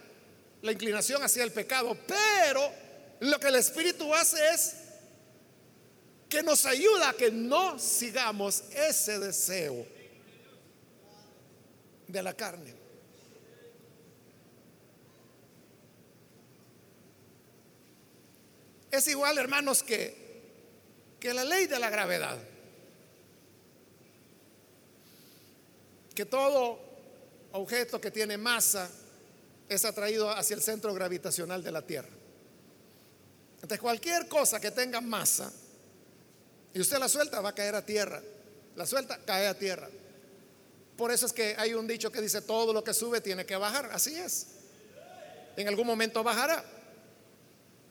la 0.63 0.71
inclinación 0.71 1.21
hacia 1.23 1.43
el 1.43 1.51
pecado, 1.51 1.99
pero 2.07 2.73
lo 3.19 3.41
que 3.41 3.49
el 3.49 3.57
Espíritu 3.57 4.15
hace 4.15 4.39
es 4.55 4.75
que 6.29 6.45
nos 6.45 6.65
ayuda 6.67 7.11
a 7.11 7.15
que 7.15 7.33
no 7.33 7.81
sigamos 7.81 8.63
ese 8.71 9.19
deseo 9.19 9.85
de 12.07 12.23
la 12.23 12.33
carne. 12.33 12.84
Es 18.95 19.09
igual, 19.09 19.37
hermanos, 19.39 19.83
que, 19.83 20.15
que 21.19 21.35
la 21.35 21.43
ley 21.43 21.67
de 21.67 21.81
la 21.81 21.91
gravedad. 21.91 22.39
Que 26.15 26.25
todo 26.25 26.79
objeto 27.51 28.01
que 28.01 28.13
tiene 28.13 28.37
masa 28.37 28.89
es 29.69 29.85
atraído 29.85 30.31
hacia 30.31 30.55
el 30.55 30.63
centro 30.63 30.95
gravitacional 30.95 31.65
de 31.65 31.73
la 31.73 31.83
Tierra. 31.83 32.09
Entonces, 33.57 33.81
cualquier 33.81 34.29
cosa 34.29 34.61
que 34.61 34.71
tenga 34.71 35.01
masa 35.01 35.53
y 36.73 36.81
usted 36.81 36.99
la 36.99 37.09
suelta, 37.09 37.41
va 37.41 37.49
a 37.49 37.55
caer 37.55 37.75
a 37.75 37.85
tierra. 37.85 38.23
La 38.77 38.87
suelta, 38.87 39.19
cae 39.25 39.49
a 39.49 39.59
tierra. 39.59 39.89
Por 40.97 41.11
eso 41.11 41.27
es 41.27 41.33
que 41.33 41.57
hay 41.59 41.75
un 41.75 41.89
dicho 41.89 42.13
que 42.13 42.21
dice, 42.21 42.43
todo 42.43 42.73
lo 42.73 42.85
que 42.85 42.95
sube 42.95 43.21
tiene 43.21 43.45
que 43.45 43.57
bajar. 43.57 43.91
Así 43.93 44.15
es. 44.15 44.47
En 45.57 45.67
algún 45.67 45.87
momento 45.87 46.23
bajará. 46.23 46.65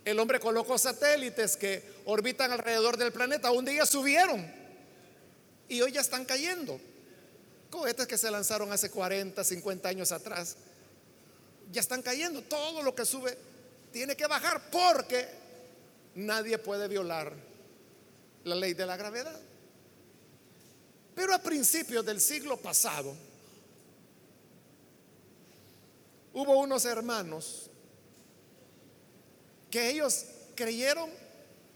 El 0.06 0.20
hombre 0.20 0.40
colocó 0.40 0.78
satélites 0.78 1.56
que 1.56 1.84
orbitan 2.06 2.52
alrededor 2.52 2.98
del 2.98 3.14
planeta. 3.14 3.52
Un 3.52 3.66
día 3.66 3.86
subieron 3.86 4.46
y 5.70 5.82
hoy 5.82 5.94
ya 5.94 6.02
están 6.02 6.26
cayendo. 6.26 6.80
Cohetes 7.70 8.06
que 8.06 8.18
se 8.18 8.30
lanzaron 8.30 8.72
hace 8.72 8.90
40, 8.90 9.44
50 9.44 9.90
años 9.90 10.12
atrás. 10.12 10.58
Ya 11.72 11.82
están 11.82 12.02
cayendo. 12.02 12.42
Todo 12.42 12.84
lo 12.84 12.94
que 12.94 13.06
sube 13.06 13.38
tiene 13.92 14.16
que 14.16 14.28
bajar 14.28 14.70
porque 14.70 15.28
nadie 16.16 16.58
puede 16.58 16.88
violar 16.88 17.34
la 18.44 18.56
ley 18.56 18.74
de 18.74 18.86
la 18.86 18.98
gravedad. 18.98 19.40
Pero 21.16 21.34
a 21.34 21.40
principios 21.40 22.06
del 22.06 22.20
siglo 22.20 22.58
pasado 22.58 23.16
hubo 26.34 26.60
unos 26.60 26.84
hermanos 26.86 27.70
que 29.74 29.90
ellos 29.90 30.26
creyeron 30.54 31.10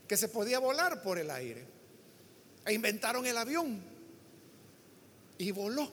que 0.07 0.15
se 0.17 0.27
podía 0.27 0.59
volar 0.59 1.01
por 1.01 1.17
el 1.17 1.31
aire. 1.31 1.65
E 2.63 2.71
inventaron 2.71 3.25
el 3.25 3.35
avión 3.35 3.81
y 5.39 5.49
voló. 5.49 5.89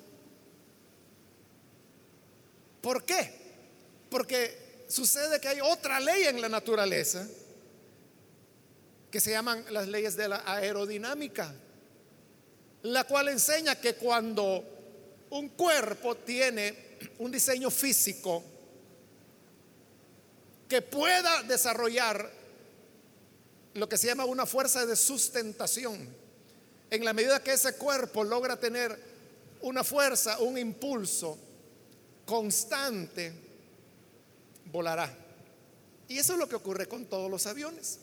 ¿Por 2.83 3.05
qué? 3.05 3.33
Porque 4.11 4.85
sucede 4.87 5.41
que 5.41 5.49
hay 5.49 5.63
otra 5.63 5.99
ley 5.99 6.25
en 6.25 6.43
la 6.43 6.51
naturaleza 6.51 7.27
que 9.11 9.19
se 9.19 9.31
llaman 9.31 9.65
las 9.71 9.89
leyes 9.89 10.15
de 10.15 10.29
la 10.29 10.43
aerodinámica, 10.45 11.55
la 12.83 13.05
cual 13.05 13.29
enseña 13.29 13.81
que 13.81 13.95
cuando 13.95 14.63
un 15.31 15.49
cuerpo 15.49 16.17
tiene 16.17 16.99
un 17.21 17.33
diseño 17.33 17.71
físico 17.71 18.45
que 20.69 20.83
pueda 20.83 21.43
desarrollar 21.45 22.31
lo 23.75 23.89
que 23.89 23.97
se 23.97 24.07
llama 24.07 24.25
una 24.25 24.47
fuerza 24.47 24.87
de 24.87 24.97
sustentación. 24.97 26.09
En 26.91 27.05
la 27.05 27.13
medida 27.13 27.43
que 27.43 27.53
ese 27.53 27.77
cuerpo 27.77 28.23
logra 28.25 28.59
tener 28.59 28.99
una 29.63 29.83
fuerza, 29.83 30.39
un 30.41 30.59
impulso 30.59 31.37
constante, 32.25 33.33
volará. 34.67 35.13
Y 36.09 36.19
eso 36.19 36.35
es 36.35 36.39
lo 36.39 36.49
que 36.49 36.57
ocurre 36.57 36.87
con 36.87 37.07
todos 37.07 37.31
los 37.31 37.47
aviones. 37.47 37.99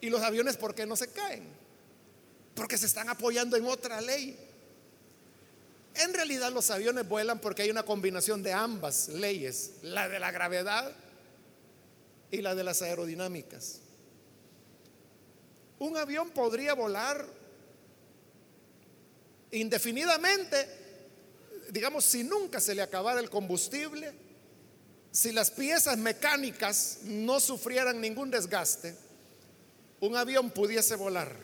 ¿Y 0.00 0.10
los 0.10 0.22
aviones 0.22 0.56
por 0.56 0.74
qué 0.74 0.86
no 0.86 0.94
se 0.94 1.08
caen? 1.08 1.44
Porque 2.54 2.78
se 2.78 2.86
están 2.86 3.08
apoyando 3.08 3.56
en 3.56 3.66
otra 3.66 4.00
ley. 4.00 4.38
En 5.98 6.14
realidad 6.14 6.52
los 6.52 6.70
aviones 6.70 7.08
vuelan 7.08 7.40
porque 7.40 7.62
hay 7.62 7.70
una 7.70 7.82
combinación 7.82 8.40
de 8.40 8.52
ambas 8.52 9.08
leyes, 9.08 9.72
la 9.82 10.08
de 10.08 10.20
la 10.20 10.30
gravedad 10.30 10.92
y 12.30 12.40
la 12.40 12.54
de 12.54 12.62
las 12.62 12.82
aerodinámicas. 12.82 13.80
Un 15.80 15.96
avión 15.96 16.30
podría 16.30 16.74
volar 16.74 17.26
indefinidamente, 19.50 20.68
digamos, 21.70 22.04
si 22.04 22.22
nunca 22.22 22.60
se 22.60 22.76
le 22.76 22.82
acabara 22.82 23.18
el 23.18 23.28
combustible, 23.28 24.12
si 25.10 25.32
las 25.32 25.50
piezas 25.50 25.98
mecánicas 25.98 27.00
no 27.02 27.40
sufrieran 27.40 28.00
ningún 28.00 28.30
desgaste, 28.30 28.94
un 29.98 30.16
avión 30.16 30.50
pudiese 30.50 30.94
volar 30.94 31.34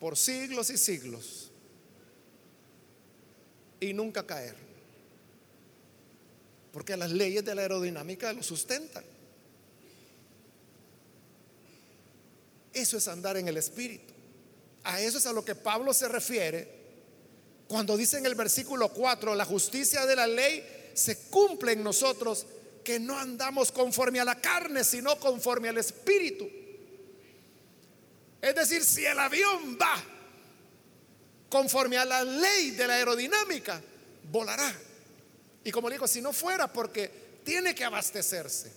por 0.00 0.16
siglos 0.16 0.70
y 0.70 0.76
siglos 0.78 1.37
y 3.80 3.92
nunca 3.92 4.26
caer. 4.26 4.56
Porque 6.72 6.96
las 6.96 7.10
leyes 7.10 7.44
de 7.44 7.54
la 7.54 7.62
aerodinámica 7.62 8.32
lo 8.32 8.42
sustentan. 8.42 9.04
Eso 12.72 12.96
es 12.98 13.08
andar 13.08 13.36
en 13.36 13.48
el 13.48 13.56
Espíritu. 13.56 14.14
A 14.84 15.00
eso 15.00 15.18
es 15.18 15.26
a 15.26 15.32
lo 15.32 15.44
que 15.44 15.54
Pablo 15.54 15.92
se 15.92 16.08
refiere 16.08 16.78
cuando 17.68 17.98
dice 17.98 18.16
en 18.16 18.24
el 18.24 18.34
versículo 18.34 18.88
4, 18.88 19.34
la 19.34 19.44
justicia 19.44 20.06
de 20.06 20.16
la 20.16 20.26
ley 20.26 20.90
se 20.94 21.18
cumple 21.28 21.72
en 21.72 21.84
nosotros 21.84 22.46
que 22.82 22.98
no 22.98 23.18
andamos 23.18 23.70
conforme 23.70 24.20
a 24.20 24.24
la 24.24 24.40
carne, 24.40 24.82
sino 24.82 25.20
conforme 25.20 25.68
al 25.68 25.76
Espíritu. 25.76 26.48
Es 28.40 28.54
decir, 28.54 28.82
si 28.82 29.04
el 29.04 29.18
avión 29.18 29.76
va 29.80 30.02
conforme 31.48 31.96
a 31.96 32.04
la 32.04 32.24
ley 32.24 32.72
de 32.72 32.86
la 32.86 32.94
aerodinámica, 32.94 33.80
volará. 34.30 34.74
Y 35.64 35.70
como 35.70 35.88
le 35.88 35.96
digo, 35.96 36.06
si 36.06 36.20
no 36.20 36.32
fuera 36.32 36.72
porque 36.72 37.40
tiene 37.44 37.74
que 37.74 37.84
abastecerse, 37.84 38.72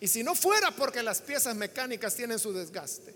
y 0.00 0.08
si 0.08 0.22
no 0.22 0.34
fuera 0.34 0.70
porque 0.72 1.02
las 1.02 1.20
piezas 1.20 1.54
mecánicas 1.54 2.14
tienen 2.14 2.38
su 2.38 2.52
desgaste, 2.52 3.14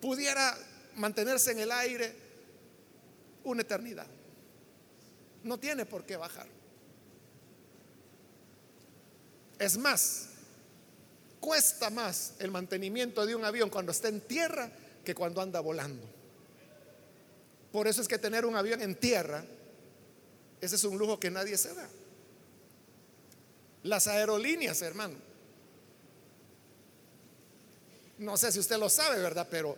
pudiera 0.00 0.56
mantenerse 0.96 1.52
en 1.52 1.60
el 1.60 1.72
aire 1.72 2.14
una 3.44 3.62
eternidad. 3.62 4.06
No 5.42 5.58
tiene 5.58 5.86
por 5.86 6.04
qué 6.04 6.16
bajar. 6.16 6.46
Es 9.58 9.78
más, 9.78 10.26
cuesta 11.40 11.90
más 11.90 12.34
el 12.38 12.50
mantenimiento 12.50 13.24
de 13.24 13.34
un 13.34 13.44
avión 13.44 13.70
cuando 13.70 13.92
está 13.92 14.08
en 14.08 14.20
tierra 14.20 14.70
que 15.04 15.14
cuando 15.14 15.40
anda 15.40 15.60
volando. 15.60 16.06
Por 17.74 17.88
eso 17.88 18.00
es 18.00 18.06
que 18.06 18.18
tener 18.18 18.46
un 18.46 18.54
avión 18.54 18.80
en 18.82 18.94
tierra, 18.94 19.44
ese 20.60 20.76
es 20.76 20.84
un 20.84 20.96
lujo 20.96 21.18
que 21.18 21.28
nadie 21.28 21.58
se 21.58 21.74
da. 21.74 21.88
Las 23.82 24.06
aerolíneas, 24.06 24.80
hermano. 24.80 25.16
No 28.18 28.36
sé 28.36 28.52
si 28.52 28.60
usted 28.60 28.78
lo 28.78 28.88
sabe, 28.88 29.20
¿verdad? 29.20 29.48
Pero 29.50 29.76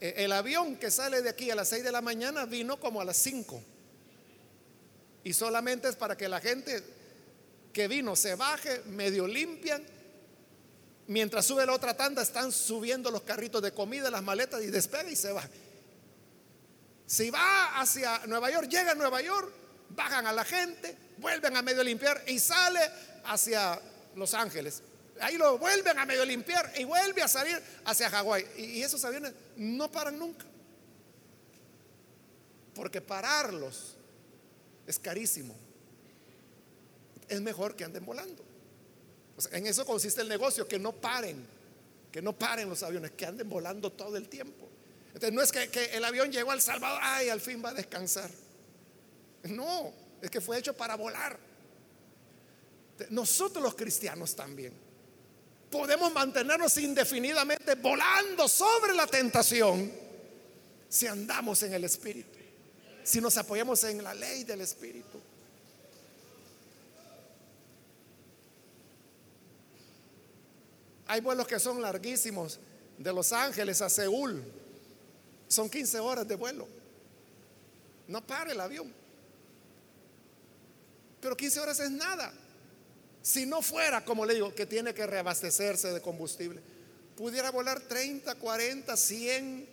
eh, 0.00 0.14
el 0.16 0.32
avión 0.32 0.76
que 0.76 0.90
sale 0.90 1.20
de 1.20 1.28
aquí 1.28 1.50
a 1.50 1.54
las 1.54 1.68
6 1.68 1.84
de 1.84 1.92
la 1.92 2.00
mañana 2.00 2.46
vino 2.46 2.80
como 2.80 3.02
a 3.02 3.04
las 3.04 3.18
5. 3.18 3.62
Y 5.24 5.34
solamente 5.34 5.90
es 5.90 5.96
para 5.96 6.16
que 6.16 6.26
la 6.26 6.40
gente 6.40 6.82
que 7.74 7.86
vino 7.86 8.16
se 8.16 8.34
baje, 8.34 8.80
medio 8.86 9.28
limpian. 9.28 9.84
Mientras 11.08 11.44
sube 11.44 11.66
la 11.66 11.74
otra 11.74 11.94
tanda, 11.94 12.22
están 12.22 12.50
subiendo 12.50 13.10
los 13.10 13.24
carritos 13.24 13.60
de 13.60 13.72
comida, 13.72 14.10
las 14.10 14.22
maletas 14.22 14.62
y 14.62 14.68
despega 14.68 15.10
y 15.10 15.16
se 15.16 15.32
va. 15.32 15.46
Si 17.06 17.30
va 17.30 17.80
hacia 17.80 18.26
Nueva 18.26 18.50
York, 18.50 18.68
llega 18.68 18.92
a 18.92 18.94
Nueva 18.94 19.20
York, 19.20 19.52
bajan 19.90 20.26
a 20.26 20.32
la 20.32 20.44
gente, 20.44 20.96
vuelven 21.18 21.56
a 21.56 21.62
medio 21.62 21.84
limpiar 21.84 22.22
y 22.26 22.38
sale 22.38 22.80
hacia 23.24 23.80
Los 24.14 24.34
Ángeles. 24.34 24.82
Ahí 25.20 25.36
lo 25.36 25.58
vuelven 25.58 25.98
a 25.98 26.06
medio 26.06 26.24
limpiar 26.24 26.72
y 26.76 26.84
vuelve 26.84 27.22
a 27.22 27.28
salir 27.28 27.60
hacia 27.84 28.10
Hawái. 28.10 28.46
Y, 28.56 28.82
esos 28.82 29.04
aviones 29.04 29.32
no 29.56 29.90
paran 29.90 30.18
nunca. 30.18 30.44
Porque 32.74 33.00
pararlos 33.00 33.96
es 34.86 34.98
carísimo. 34.98 35.54
Es 37.28 37.40
mejor 37.40 37.76
que 37.76 37.84
anden 37.84 38.04
volando. 38.04 38.44
en 39.52 39.66
eso 39.66 39.86
consiste 39.86 40.20
el 40.20 40.28
negocio, 40.28 40.66
que 40.66 40.78
no 40.78 40.92
paren, 40.92 41.46
que 42.10 42.20
no 42.20 42.32
paren 42.32 42.68
los 42.68 42.82
aviones, 42.82 43.12
que 43.12 43.26
anden 43.26 43.48
volando 43.48 43.92
todo 43.92 44.16
el 44.16 44.28
tiempo. 44.28 44.68
No 45.32 45.42
es 45.42 45.52
que, 45.52 45.68
que 45.68 45.84
el 45.96 46.04
avión 46.04 46.30
llegó 46.32 46.50
al 46.50 46.60
Salvador, 46.60 46.98
ay, 47.02 47.28
al 47.28 47.40
fin 47.40 47.62
va 47.64 47.70
a 47.70 47.74
descansar. 47.74 48.30
No, 49.44 49.92
es 50.20 50.30
que 50.30 50.40
fue 50.40 50.58
hecho 50.58 50.74
para 50.74 50.96
volar. 50.96 51.38
Nosotros 53.10 53.62
los 53.62 53.74
cristianos 53.74 54.34
también 54.34 54.72
podemos 55.70 56.12
mantenernos 56.12 56.78
indefinidamente 56.78 57.74
volando 57.74 58.46
sobre 58.46 58.94
la 58.94 59.08
tentación 59.08 59.90
si 60.88 61.08
andamos 61.08 61.60
en 61.64 61.74
el 61.74 61.82
Espíritu, 61.82 62.38
si 63.02 63.20
nos 63.20 63.36
apoyamos 63.36 63.82
en 63.82 64.02
la 64.04 64.14
ley 64.14 64.44
del 64.44 64.60
Espíritu. 64.60 65.20
Hay 71.08 71.20
vuelos 71.20 71.46
que 71.48 71.58
son 71.58 71.82
larguísimos, 71.82 72.60
de 72.96 73.12
Los 73.12 73.32
Ángeles 73.32 73.82
a 73.82 73.90
Seúl. 73.90 74.44
Son 75.48 75.68
15 75.68 75.98
horas 76.00 76.26
de 76.26 76.34
vuelo. 76.34 76.68
No 78.08 78.24
para 78.26 78.52
el 78.52 78.60
avión. 78.60 78.92
Pero 81.20 81.36
15 81.36 81.60
horas 81.60 81.80
es 81.80 81.90
nada. 81.90 82.32
Si 83.22 83.46
no 83.46 83.62
fuera, 83.62 84.04
como 84.04 84.26
le 84.26 84.34
digo, 84.34 84.54
que 84.54 84.66
tiene 84.66 84.92
que 84.92 85.06
reabastecerse 85.06 85.92
de 85.92 86.02
combustible, 86.02 86.60
pudiera 87.16 87.50
volar 87.50 87.80
30, 87.80 88.34
40, 88.34 88.96
100 88.96 89.68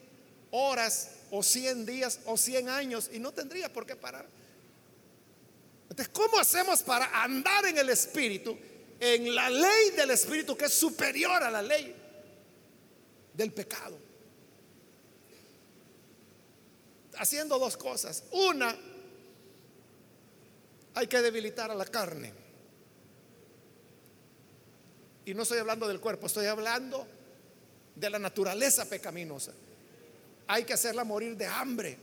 horas 0.52 1.10
o 1.30 1.44
100 1.44 1.86
días 1.86 2.20
o 2.26 2.38
100 2.38 2.70
años 2.70 3.10
y 3.12 3.20
no 3.20 3.34
tendría 3.34 3.72
por 3.72 3.86
qué 3.86 3.96
parar. 3.96 4.26
Entonces, 5.90 6.14
¿cómo 6.14 6.40
hacemos 6.40 6.82
para 6.84 7.22
andar 7.22 7.66
en 7.66 7.78
el 7.78 7.90
Espíritu, 7.90 8.58
en 9.00 9.36
la 9.36 9.50
ley 9.50 9.92
del 9.98 10.12
Espíritu 10.12 10.56
que 10.56 10.66
es 10.66 10.74
superior 10.74 11.44
a 11.44 11.52
la 11.52 11.62
ley 11.62 11.94
del 13.34 13.52
pecado? 13.52 14.11
Haciendo 17.18 17.60
dos 17.60 17.78
cosas. 17.78 18.24
Una, 18.32 18.76
hay 20.94 21.08
que 21.08 21.22
debilitar 21.22 21.72
a 21.72 21.76
la 21.76 21.86
carne. 21.86 22.34
Y 25.26 25.34
no 25.34 25.44
estoy 25.44 25.60
hablando 25.60 25.88
del 25.88 26.00
cuerpo, 26.00 26.28
estoy 26.28 26.48
hablando 26.48 27.08
de 27.96 28.10
la 28.10 28.20
naturaleza 28.20 28.86
pecaminosa. 28.86 29.54
Hay 30.48 30.64
que 30.64 30.74
hacerla 30.74 31.04
morir 31.04 31.38
de 31.38 31.46
hambre. 31.46 31.98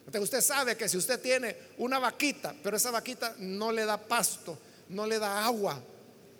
Entonces 0.00 0.22
usted 0.22 0.40
sabe 0.40 0.76
que 0.76 0.88
si 0.88 0.96
usted 0.96 1.20
tiene 1.20 1.56
una 1.78 1.98
vaquita, 1.98 2.54
pero 2.62 2.76
esa 2.76 2.90
vaquita 2.90 3.34
no 3.38 3.72
le 3.72 3.84
da 3.84 3.96
pasto, 3.96 4.58
no 4.88 5.06
le 5.06 5.18
da 5.18 5.44
agua, 5.44 5.80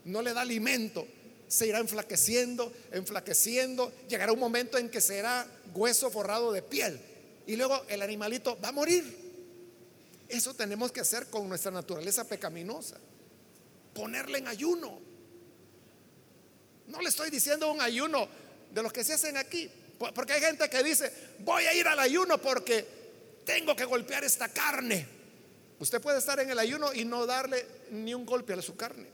no 0.05 0.23
le 0.23 0.33
da 0.33 0.43
alimento, 0.43 1.07
se 1.49 1.67
irá 1.69 1.79
enflaqueciendo, 1.79 2.73
enflaqueciendo, 2.93 3.93
llegará 4.09 4.33
un 4.33 4.41
momento 4.41 4.79
en 4.79 4.91
que 4.91 5.01
será 5.01 5.47
hueso 5.75 6.11
forrado 6.11 6.53
de 6.53 6.63
piel 6.63 7.01
y 7.47 7.57
luego 7.57 7.85
el 7.89 8.03
animalito 8.03 8.59
va 8.61 8.69
a 8.69 8.73
morir. 8.73 9.27
Eso 10.29 10.55
tenemos 10.55 10.91
que 10.91 11.01
hacer 11.01 11.29
con 11.29 11.49
nuestra 11.49 11.71
naturaleza 11.71 12.25
pecaminosa, 12.25 12.97
ponerle 13.95 14.39
en 14.39 14.49
ayuno. 14.49 14.99
No 16.89 17.01
le 17.01 17.09
estoy 17.09 17.31
diciendo 17.31 17.71
un 17.71 17.81
ayuno 17.81 18.29
de 18.73 18.83
los 18.83 18.93
que 18.93 19.05
se 19.05 19.15
hacen 19.15 19.37
aquí. 19.37 19.71
Porque 20.15 20.35
hay 20.35 20.41
gente 20.41 20.69
que 20.69 20.83
dice, 20.83 21.11
voy 21.39 21.65
a 21.65 21.75
ir 21.75 21.87
al 21.89 21.99
ayuno 21.99 22.39
porque 22.39 22.87
tengo 23.45 23.75
que 23.75 23.85
golpear 23.85 24.25
esta 24.25 24.49
carne. 24.49 25.07
Usted 25.79 26.01
puede 26.01 26.19
estar 26.19 26.39
en 26.41 26.51
el 26.51 26.59
ayuno 26.59 26.93
y 26.93 27.05
no 27.05 27.25
darle 27.27 27.65
ni 27.91 28.13
un 28.13 28.27
golpe 28.27 28.53
a 28.53 28.61
su 28.61 28.77
carne. 28.77 29.09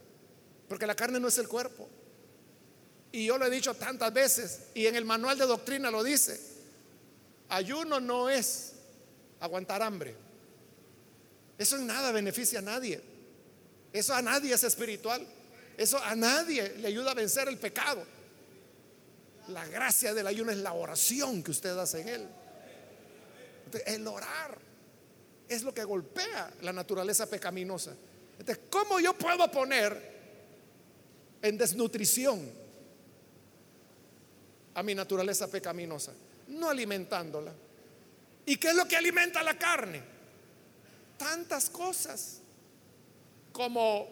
Porque 0.68 0.86
la 0.86 0.96
carne 0.96 1.20
no 1.20 1.28
es 1.28 1.38
el 1.38 1.48
cuerpo. 1.48 1.88
Y 3.12 3.26
yo 3.26 3.36
lo 3.36 3.46
he 3.46 3.50
dicho 3.50 3.74
tantas 3.74 4.12
veces 4.12 4.60
y 4.74 4.86
en 4.86 4.96
el 4.96 5.04
manual 5.04 5.36
de 5.36 5.44
doctrina 5.44 5.90
lo 5.90 6.02
dice. 6.02 6.51
Ayuno 7.52 8.00
no 8.00 8.30
es 8.30 8.72
aguantar 9.38 9.82
hambre. 9.82 10.14
Eso 11.58 11.76
en 11.76 11.86
nada 11.86 12.10
beneficia 12.10 12.60
a 12.60 12.62
nadie. 12.62 12.98
Eso 13.92 14.14
a 14.14 14.22
nadie 14.22 14.54
es 14.54 14.64
espiritual. 14.64 15.26
Eso 15.76 15.98
a 16.02 16.16
nadie 16.16 16.76
le 16.78 16.88
ayuda 16.88 17.10
a 17.10 17.14
vencer 17.14 17.48
el 17.48 17.58
pecado. 17.58 18.02
La 19.48 19.66
gracia 19.66 20.14
del 20.14 20.26
ayuno 20.26 20.50
es 20.50 20.56
la 20.56 20.72
oración 20.72 21.42
que 21.42 21.50
usted 21.50 21.76
hace 21.76 22.00
en 22.00 22.08
él. 22.08 22.28
El 23.84 24.06
orar 24.06 24.56
es 25.46 25.62
lo 25.62 25.74
que 25.74 25.84
golpea 25.84 26.54
la 26.62 26.72
naturaleza 26.72 27.28
pecaminosa. 27.28 27.94
Entonces, 28.38 28.64
¿cómo 28.70 28.98
yo 28.98 29.12
puedo 29.12 29.50
poner 29.50 30.10
en 31.42 31.58
desnutrición 31.58 32.50
a 34.72 34.82
mi 34.82 34.94
naturaleza 34.94 35.48
pecaminosa? 35.48 36.14
No 36.48 36.68
alimentándola. 36.68 37.52
¿Y 38.44 38.56
qué 38.56 38.68
es 38.68 38.74
lo 38.74 38.86
que 38.86 38.96
alimenta 38.96 39.42
la 39.42 39.58
carne? 39.58 40.02
Tantas 41.16 41.70
cosas 41.70 42.38
como 43.52 44.08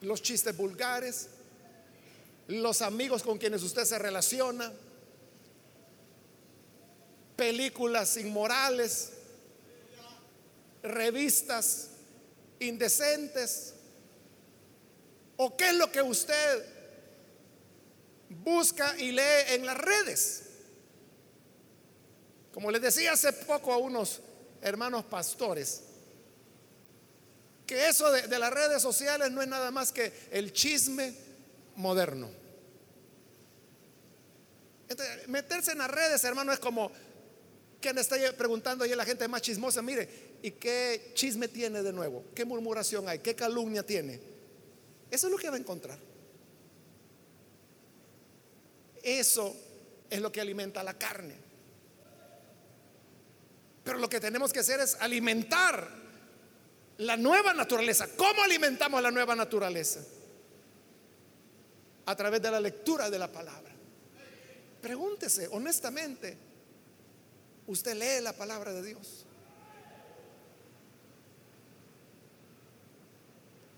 los 0.00 0.20
chistes 0.22 0.56
vulgares, 0.56 1.28
los 2.48 2.82
amigos 2.82 3.22
con 3.22 3.38
quienes 3.38 3.62
usted 3.62 3.84
se 3.84 3.98
relaciona, 3.98 4.72
películas 7.36 8.16
inmorales, 8.16 9.12
revistas 10.82 11.90
indecentes, 12.58 13.74
o 15.36 15.56
qué 15.56 15.70
es 15.70 15.74
lo 15.74 15.90
que 15.90 16.02
usted 16.02 16.71
busca 18.32 18.98
y 18.98 19.12
lee 19.12 19.44
en 19.48 19.66
las 19.66 19.76
redes. 19.76 20.42
Como 22.52 22.70
les 22.70 22.82
decía 22.82 23.12
hace 23.12 23.32
poco 23.32 23.72
a 23.72 23.78
unos 23.78 24.20
hermanos 24.60 25.04
pastores, 25.04 25.82
que 27.66 27.88
eso 27.88 28.10
de, 28.12 28.38
las 28.38 28.52
redes 28.52 28.82
sociales 28.82 29.30
no 29.30 29.40
es 29.40 29.48
nada 29.48 29.70
más 29.70 29.92
que 29.92 30.12
el 30.30 30.52
chisme 30.52 31.14
moderno. 31.76 32.30
meterse 35.28 35.72
en 35.72 35.78
las 35.78 35.90
redes, 35.90 36.22
hermano, 36.24 36.52
es 36.52 36.58
como 36.58 36.92
que 37.80 37.88
está 37.90 38.16
preguntando 38.36 38.84
ahí 38.84 38.92
a 38.92 38.96
la 38.96 39.04
gente 39.04 39.26
más 39.26 39.42
chismosa, 39.42 39.82
mire, 39.82 40.36
¿y 40.42 40.52
qué 40.52 41.12
chisme 41.14 41.48
tiene 41.48 41.82
de 41.82 41.92
nuevo? 41.92 42.24
¿Qué 42.34 42.44
murmuración 42.44 43.08
hay? 43.08 43.18
¿Qué 43.18 43.34
calumnia 43.34 43.82
tiene? 43.82 44.20
Eso 45.10 45.26
es 45.26 45.32
lo 45.32 45.38
que 45.38 45.48
va 45.48 45.56
a 45.56 45.58
encontrar. 45.58 45.98
Eso 49.02 49.56
es 50.08 50.20
lo 50.20 50.30
que 50.30 50.40
alimenta 50.40 50.82
la 50.82 50.94
carne. 50.98 51.34
Pero 53.84 53.98
lo 53.98 54.08
que 54.08 54.20
tenemos 54.20 54.52
que 54.52 54.60
hacer 54.60 54.80
es 54.80 54.96
alimentar 55.00 55.88
la 56.98 57.16
nueva 57.16 57.52
naturaleza. 57.52 58.06
¿Cómo 58.16 58.42
alimentamos 58.42 59.02
la 59.02 59.10
nueva 59.10 59.34
naturaleza? 59.34 60.00
A 62.06 62.14
través 62.16 62.40
de 62.42 62.50
la 62.50 62.60
lectura 62.60 63.10
de 63.10 63.18
la 63.18 63.30
palabra. 63.30 63.72
Pregúntese 64.80 65.48
honestamente, 65.50 66.36
¿usted 67.66 67.94
lee 67.94 68.22
la 68.22 68.32
palabra 68.32 68.72
de 68.72 68.82
Dios? 68.82 69.24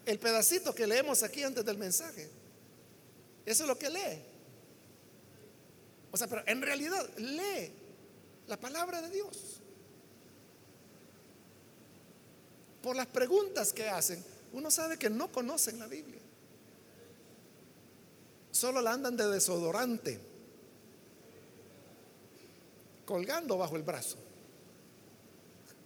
El 0.06 0.18
pedacito 0.18 0.74
que 0.74 0.86
leemos 0.86 1.22
aquí 1.22 1.42
antes 1.42 1.64
del 1.64 1.78
mensaje, 1.78 2.28
eso 3.46 3.62
es 3.64 3.68
lo 3.68 3.78
que 3.78 3.88
lee. 3.88 4.33
O 6.14 6.16
sea, 6.16 6.28
pero 6.28 6.44
en 6.46 6.62
realidad 6.62 7.10
lee 7.16 7.72
la 8.46 8.56
palabra 8.56 9.02
de 9.02 9.10
Dios. 9.10 9.60
Por 12.80 12.94
las 12.94 13.08
preguntas 13.08 13.72
que 13.72 13.88
hacen, 13.88 14.24
uno 14.52 14.70
sabe 14.70 14.96
que 14.96 15.10
no 15.10 15.32
conocen 15.32 15.76
la 15.80 15.88
Biblia. 15.88 16.20
Solo 18.52 18.80
la 18.80 18.92
andan 18.92 19.16
de 19.16 19.26
desodorante, 19.26 20.20
colgando 23.04 23.58
bajo 23.58 23.74
el 23.74 23.82
brazo. 23.82 24.16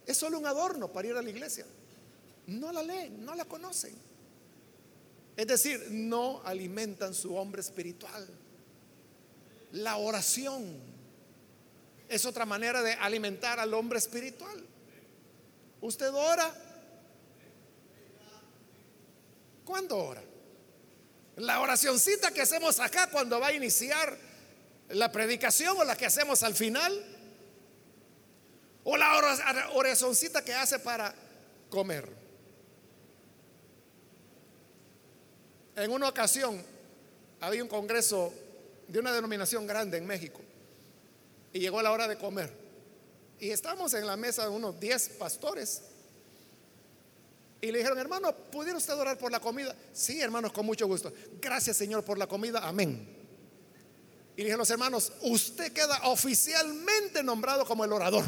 Es 0.05 0.18
solo 0.18 0.39
un 0.39 0.45
adorno 0.45 0.93
para 0.93 1.09
ir 1.09 1.16
a 1.16 1.22
la 1.22 1.31
iglesia. 1.31 1.64
No 2.49 2.70
la 2.70 2.83
leen, 2.83 3.24
no 3.24 3.35
la 3.35 3.47
conocen. 3.47 3.97
Es 5.39 5.47
decir, 5.47 5.87
no 5.91 6.43
alimentan 6.45 7.14
su 7.14 7.35
hombre 7.35 7.62
espiritual. 7.62 8.29
La 9.73 9.97
oración 9.97 10.81
es 12.09 12.25
otra 12.25 12.47
manera 12.47 12.83
de 12.83 12.95
alimentar 12.95 13.61
al 13.61 13.75
hombre 13.75 13.99
espiritual. 13.99 14.64
Usted 15.81 16.12
ora 16.12 16.53
¿Cuándo 19.69 19.99
ora? 19.99 20.23
La 21.37 21.61
oracioncita 21.61 22.31
que 22.31 22.41
hacemos 22.41 22.81
acá 22.81 23.11
cuando 23.11 23.39
va 23.39 23.49
a 23.49 23.53
iniciar 23.53 24.16
la 24.89 25.12
predicación 25.12 25.77
o 25.77 25.85
la 25.85 25.95
que 25.95 26.07
hacemos 26.07 26.43
al 26.43 26.55
final. 26.55 27.05
O 28.85 28.97
la 28.97 29.69
oracioncita 29.75 30.43
que 30.43 30.55
hace 30.55 30.79
para 30.79 31.14
comer. 31.69 32.09
En 35.77 35.91
una 35.93 36.09
ocasión 36.09 36.64
había 37.41 37.62
un 37.62 37.69
congreso 37.69 38.33
de 38.89 38.99
una 38.99 39.12
denominación 39.12 39.66
grande 39.66 39.99
en 39.99 40.07
México 40.07 40.41
y 41.53 41.61
llegó 41.61 41.80
la 41.82 41.93
hora 41.93 42.09
de 42.09 42.16
comer. 42.16 42.53
Y 43.39 43.51
estábamos 43.51 43.95
en 43.95 44.07
la 44.07 44.16
mesa 44.16 44.43
de 44.43 44.49
unos 44.49 44.80
10 44.80 45.11
pastores 45.11 45.82
y 47.61 47.72
le 47.72 47.78
dijeron, 47.78 47.99
hermano, 47.99 48.32
¿pudiera 48.32 48.78
usted 48.78 48.95
orar 48.95 49.18
por 49.18 49.32
la 49.32 49.41
comida? 49.41 49.74
Sí, 49.93 50.20
hermanos, 50.20 50.53
con 50.53 50.64
mucho 50.64 50.86
gusto. 50.86 51.12
Gracias, 51.41 51.76
Señor, 51.76 52.05
por 52.05 52.16
la 52.18 52.26
comida. 52.26 52.61
Amén. 52.61 53.16
Y 54.36 54.39
le 54.39 54.45
dijeron 54.45 54.61
los 54.61 54.70
hermanos, 54.70 55.12
usted 55.22 55.72
queda 55.72 56.01
oficialmente 56.05 57.22
nombrado 57.22 57.64
como 57.64 57.84
el 57.84 57.93
orador. 57.93 58.24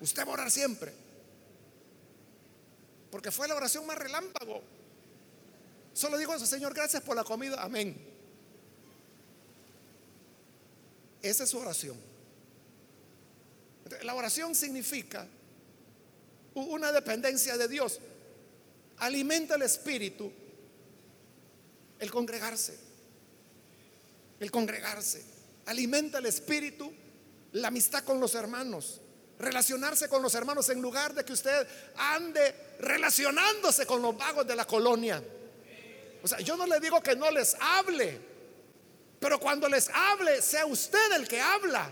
Usted 0.00 0.24
va 0.24 0.30
a 0.30 0.34
orar 0.34 0.50
siempre. 0.50 0.92
Porque 3.10 3.30
fue 3.30 3.46
la 3.46 3.54
oración 3.54 3.86
más 3.86 3.96
relámpago. 3.96 4.62
Solo 5.92 6.18
digo 6.18 6.34
eso, 6.34 6.44
Señor, 6.44 6.74
gracias 6.74 7.02
por 7.02 7.14
la 7.14 7.22
comida. 7.22 7.62
Amén. 7.62 8.15
Esa 11.28 11.44
es 11.44 11.50
su 11.50 11.58
oración. 11.58 11.96
La 14.02 14.14
oración 14.14 14.54
significa 14.54 15.26
una 16.54 16.90
dependencia 16.92 17.56
de 17.56 17.68
Dios 17.68 18.00
alimenta 18.98 19.56
el 19.56 19.62
espíritu 19.62 20.32
el 21.98 22.10
congregarse. 22.10 22.78
El 24.40 24.50
congregarse. 24.50 25.24
Alimenta 25.66 26.18
el 26.18 26.26
espíritu 26.26 26.92
la 27.52 27.68
amistad 27.68 28.04
con 28.04 28.20
los 28.20 28.34
hermanos. 28.34 29.00
Relacionarse 29.38 30.08
con 30.08 30.22
los 30.22 30.34
hermanos 30.34 30.68
en 30.68 30.80
lugar 30.80 31.14
de 31.14 31.24
que 31.24 31.32
usted 31.32 31.66
ande 31.96 32.54
relacionándose 32.80 33.86
con 33.86 34.02
los 34.02 34.16
vagos 34.16 34.46
de 34.46 34.56
la 34.56 34.66
colonia. 34.66 35.22
O 36.22 36.28
sea, 36.28 36.40
yo 36.40 36.56
no 36.56 36.66
le 36.66 36.80
digo 36.80 37.02
que 37.02 37.16
no 37.16 37.30
les 37.30 37.54
hable, 37.60 38.18
pero 39.20 39.40
cuando 39.40 39.68
les 39.68 39.88
hable, 39.88 40.42
sea 40.42 40.66
usted 40.66 41.12
el 41.12 41.26
que 41.26 41.40
habla 41.40 41.90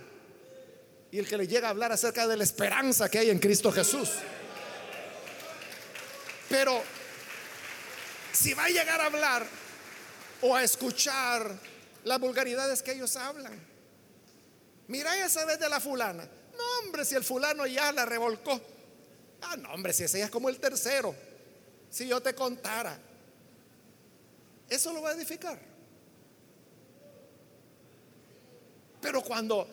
y 1.11 1.19
el 1.19 1.29
que 1.29 1.37
le 1.37 1.47
llega 1.47 1.69
a 1.69 1.71
hablar 1.71 1.93
acerca 1.93 2.27
de 2.27 2.37
la 2.37 2.45
esperanza 2.45 3.09
que 3.09 3.19
hay 3.19 3.31
en 3.31 3.39
Cristo 3.39 3.73
Jesús. 3.73 4.11
Pero 6.49 6.83
si 8.33 8.53
va 8.53 8.65
a 8.65 8.69
llegar 8.69 9.01
a 9.01 9.07
hablar 9.07 9.47
o 10.43 10.55
a 10.55 10.63
escuchar 10.63 11.51
las 12.05 12.21
vulgaridades 12.21 12.83
que 12.83 12.93
ellos 12.93 13.17
hablan, 13.17 13.59
mira 14.89 15.25
esa 15.25 15.45
vez 15.45 15.59
de 15.59 15.69
la 15.69 15.81
fulana. 15.81 16.29
No, 16.57 16.65
hombre, 16.81 17.05
si 17.05 17.15
el 17.15 17.25
fulano 17.25 17.67
ya 17.67 17.91
la 17.93 18.05
revolcó. 18.05 18.61
Ah, 19.43 19.57
no, 19.57 19.73
hombre, 19.73 19.93
si 19.93 20.05
ese 20.05 20.19
ya 20.19 20.27
es 20.27 20.31
como 20.31 20.49
el 20.49 20.59
tercero. 20.59 21.15
Si 21.91 22.09
yo 22.09 22.21
te 22.21 22.35
contara, 22.35 22.99
eso 24.69 24.93
lo 24.93 25.03
va 25.03 25.11
a 25.11 25.15
edificar. 25.15 25.74
Pero 29.05 29.23
cuando 29.23 29.69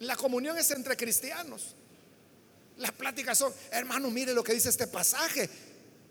la 0.00 0.16
comunión 0.16 0.58
es 0.58 0.68
entre 0.72 0.96
cristianos, 0.96 1.76
las 2.78 2.90
pláticas 2.90 3.38
son, 3.38 3.54
hermano, 3.70 4.10
mire 4.10 4.34
lo 4.34 4.42
que 4.42 4.52
dice 4.52 4.70
este 4.70 4.88
pasaje. 4.88 5.48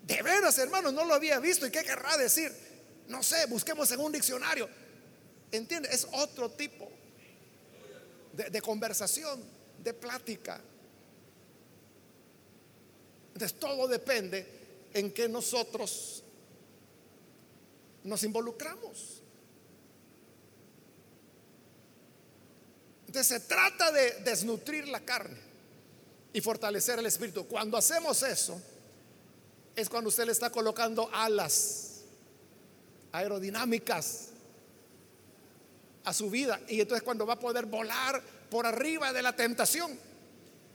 De 0.02 0.22
veras, 0.22 0.56
hermanos, 0.56 0.94
no 0.94 1.04
lo 1.04 1.12
había 1.12 1.38
visto. 1.38 1.66
¿Y 1.66 1.70
qué 1.70 1.82
querrá 1.82 2.16
decir? 2.16 2.50
No 3.08 3.22
sé, 3.22 3.44
busquemos 3.44 3.92
en 3.92 4.00
un 4.00 4.10
diccionario. 4.10 4.70
¿Entiende? 5.52 5.90
Es 5.92 6.08
otro 6.12 6.50
tipo 6.52 6.90
de, 8.32 8.62
conversación, 8.62 9.44
de 9.82 9.92
plática. 9.92 10.62
Entonces 13.34 13.60
todo 13.60 13.86
depende 13.86 14.46
en 14.94 15.12
que 15.12 15.28
nosotros 15.28 16.24
nos 18.02 18.22
involucramos. 18.22 19.23
Entonces 23.14 23.42
se 23.42 23.46
trata 23.46 23.92
de 23.92 24.10
desnutrir 24.24 24.88
la 24.88 24.98
carne 24.98 25.38
y 26.32 26.40
fortalecer 26.40 26.98
el 26.98 27.06
espíritu. 27.06 27.46
Cuando 27.46 27.76
hacemos 27.76 28.20
eso, 28.24 28.60
es 29.76 29.88
cuando 29.88 30.08
usted 30.08 30.24
le 30.24 30.32
está 30.32 30.50
colocando 30.50 31.08
alas 31.12 32.00
aerodinámicas 33.12 34.30
a 36.02 36.12
su 36.12 36.28
vida. 36.28 36.60
Y 36.66 36.80
entonces 36.80 37.04
cuando 37.04 37.24
va 37.24 37.34
a 37.34 37.38
poder 37.38 37.66
volar 37.66 38.20
por 38.50 38.66
arriba 38.66 39.12
de 39.12 39.22
la 39.22 39.36
tentación. 39.36 39.96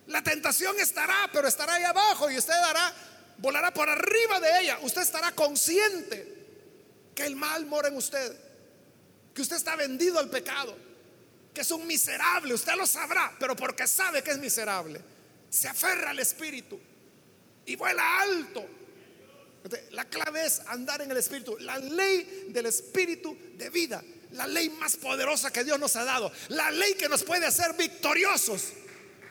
La 0.08 0.24
tentación 0.24 0.80
estará, 0.80 1.30
pero 1.34 1.46
estará 1.46 1.74
ahí 1.74 1.84
abajo 1.84 2.32
y 2.32 2.38
usted 2.38 2.54
dará, 2.54 2.94
volará 3.40 3.74
por 3.74 3.90
arriba 3.90 4.40
de 4.40 4.62
ella. 4.62 4.80
Usted 4.84 5.02
estará 5.02 5.34
consciente 5.34 6.38
que 7.14 7.26
el 7.26 7.36
mal 7.36 7.66
mora 7.66 7.90
en 7.90 7.98
usted, 7.98 8.34
que 9.34 9.42
usted 9.42 9.58
está 9.58 9.76
vendido 9.76 10.20
al 10.20 10.30
pecado, 10.30 10.88
es 11.62 11.72
un 11.72 11.86
miserable. 11.88 12.54
Usted 12.54 12.76
lo 12.76 12.88
sabrá, 12.88 13.36
pero 13.40 13.56
porque 13.56 13.88
sabe 13.88 14.24
que 14.24 14.32
es 14.32 14.38
miserable, 14.38 15.02
se 15.50 15.68
aferra 15.68 16.12
al 16.12 16.20
espíritu 16.20 16.80
y 17.66 17.76
vuela 17.76 18.22
alto 18.22 18.80
la 19.92 20.06
clave 20.06 20.46
es 20.46 20.62
andar 20.68 21.02
en 21.02 21.12
el 21.12 21.18
Espíritu. 21.18 21.58
La 21.60 21.78
ley 21.78 22.48
del 22.50 22.68
Espíritu 22.68 23.38
de 23.56 23.70
vida. 23.70 24.04
La 24.32 24.48
ley 24.48 24.70
más 24.70 24.96
poderosa 24.96 25.52
que 25.52 25.64
Dios 25.64 25.80
nos 25.80 25.96
ha 25.96 26.04
dado. 26.04 26.32
La 26.50 26.72
ley 26.72 26.94
que 26.94 27.10
nos 27.10 27.24
puede 27.24 27.46
hacer 27.46 27.74
victoriosos. 27.74 28.70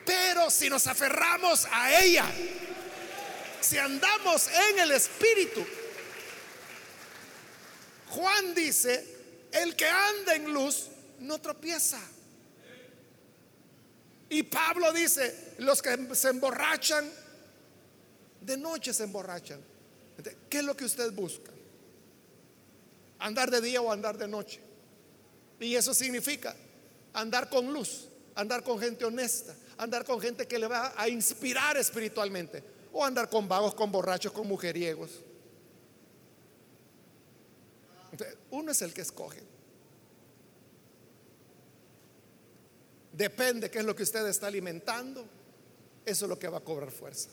Pero 0.05 0.51
si 0.51 0.69
nos 0.69 0.87
aferramos 0.87 1.67
a 1.71 2.03
ella, 2.03 2.27
si 3.61 3.79
andamos 3.79 4.49
en 4.49 4.79
el 4.81 4.91
Espíritu, 4.93 5.65
Juan 8.11 8.55
dice, 8.55 9.05
el 9.53 9.77
que 9.77 9.87
anda 9.87 10.35
en 10.35 10.53
luz 10.53 10.89
no 11.21 11.41
tropieza. 11.41 12.01
Y 14.31 14.43
Pablo 14.43 14.93
dice, 14.93 15.55
los 15.59 15.81
que 15.81 16.15
se 16.15 16.29
emborrachan, 16.29 17.11
de 18.41 18.57
noche 18.57 18.93
se 18.93 19.05
emborrachan. 19.05 19.61
¿Qué 20.49 20.59
es 20.59 20.65
lo 20.65 20.77
que 20.77 20.85
usted 20.85 21.13
busca? 21.13 21.53
¿Andar 23.19 23.51
de 23.51 23.61
día 23.61 23.81
o 23.81 23.91
andar 23.91 24.19
de 24.19 24.29
noche? 24.29 24.61
Y 25.61 25.75
eso 25.75 25.95
significa 25.95 26.55
andar 27.13 27.49
con 27.49 27.73
luz, 27.73 28.09
andar 28.35 28.63
con 28.63 28.79
gente 28.79 29.05
honesta, 29.05 29.55
andar 29.77 30.05
con 30.05 30.21
gente 30.21 30.47
que 30.47 30.59
le 30.59 30.67
va 30.67 30.93
a 30.97 31.09
inspirar 31.09 31.77
espiritualmente, 31.77 32.63
o 32.93 33.05
andar 33.05 33.29
con 33.29 33.49
vagos, 33.49 33.75
con 33.75 33.91
borrachos, 33.91 34.33
con 34.33 34.47
mujeriegos. 34.47 35.11
uno 38.51 38.73
es 38.73 38.83
el 38.83 38.93
que 38.93 39.03
escoge. 39.03 39.43
Depende 43.19 43.69
qué 43.69 43.81
es 43.81 43.85
lo 43.85 43.97
que 43.97 44.05
usted 44.05 44.25
está 44.29 44.47
alimentando, 44.47 45.27
eso 46.07 46.25
es 46.25 46.29
lo 46.29 46.39
que 46.39 46.47
va 46.47 46.59
a 46.59 46.61
cobrar 46.61 46.93
fuerza. 46.93 47.29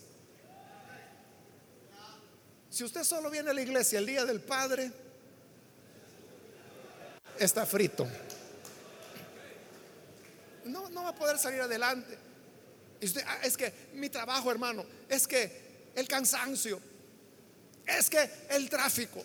Si 2.68 2.82
usted 2.82 3.04
solo 3.04 3.30
viene 3.30 3.50
a 3.50 3.54
la 3.54 3.62
iglesia 3.62 4.00
el 4.00 4.06
día 4.06 4.24
del 4.24 4.40
Padre, 4.40 4.90
está 7.38 7.64
frito. 7.64 8.04
No, 10.64 10.90
no 10.90 11.04
va 11.04 11.10
a 11.10 11.14
poder 11.14 11.38
salir 11.38 11.60
adelante. 11.60 12.18
Ah, 13.24 13.38
es 13.44 13.56
que 13.56 13.72
mi 13.94 14.10
trabajo, 14.10 14.50
hermano, 14.50 14.84
es 15.08 15.28
que 15.28 15.92
el 15.94 16.08
cansancio, 16.08 16.80
es 17.86 18.10
que 18.10 18.28
el 18.50 18.68
tráfico. 18.68 19.22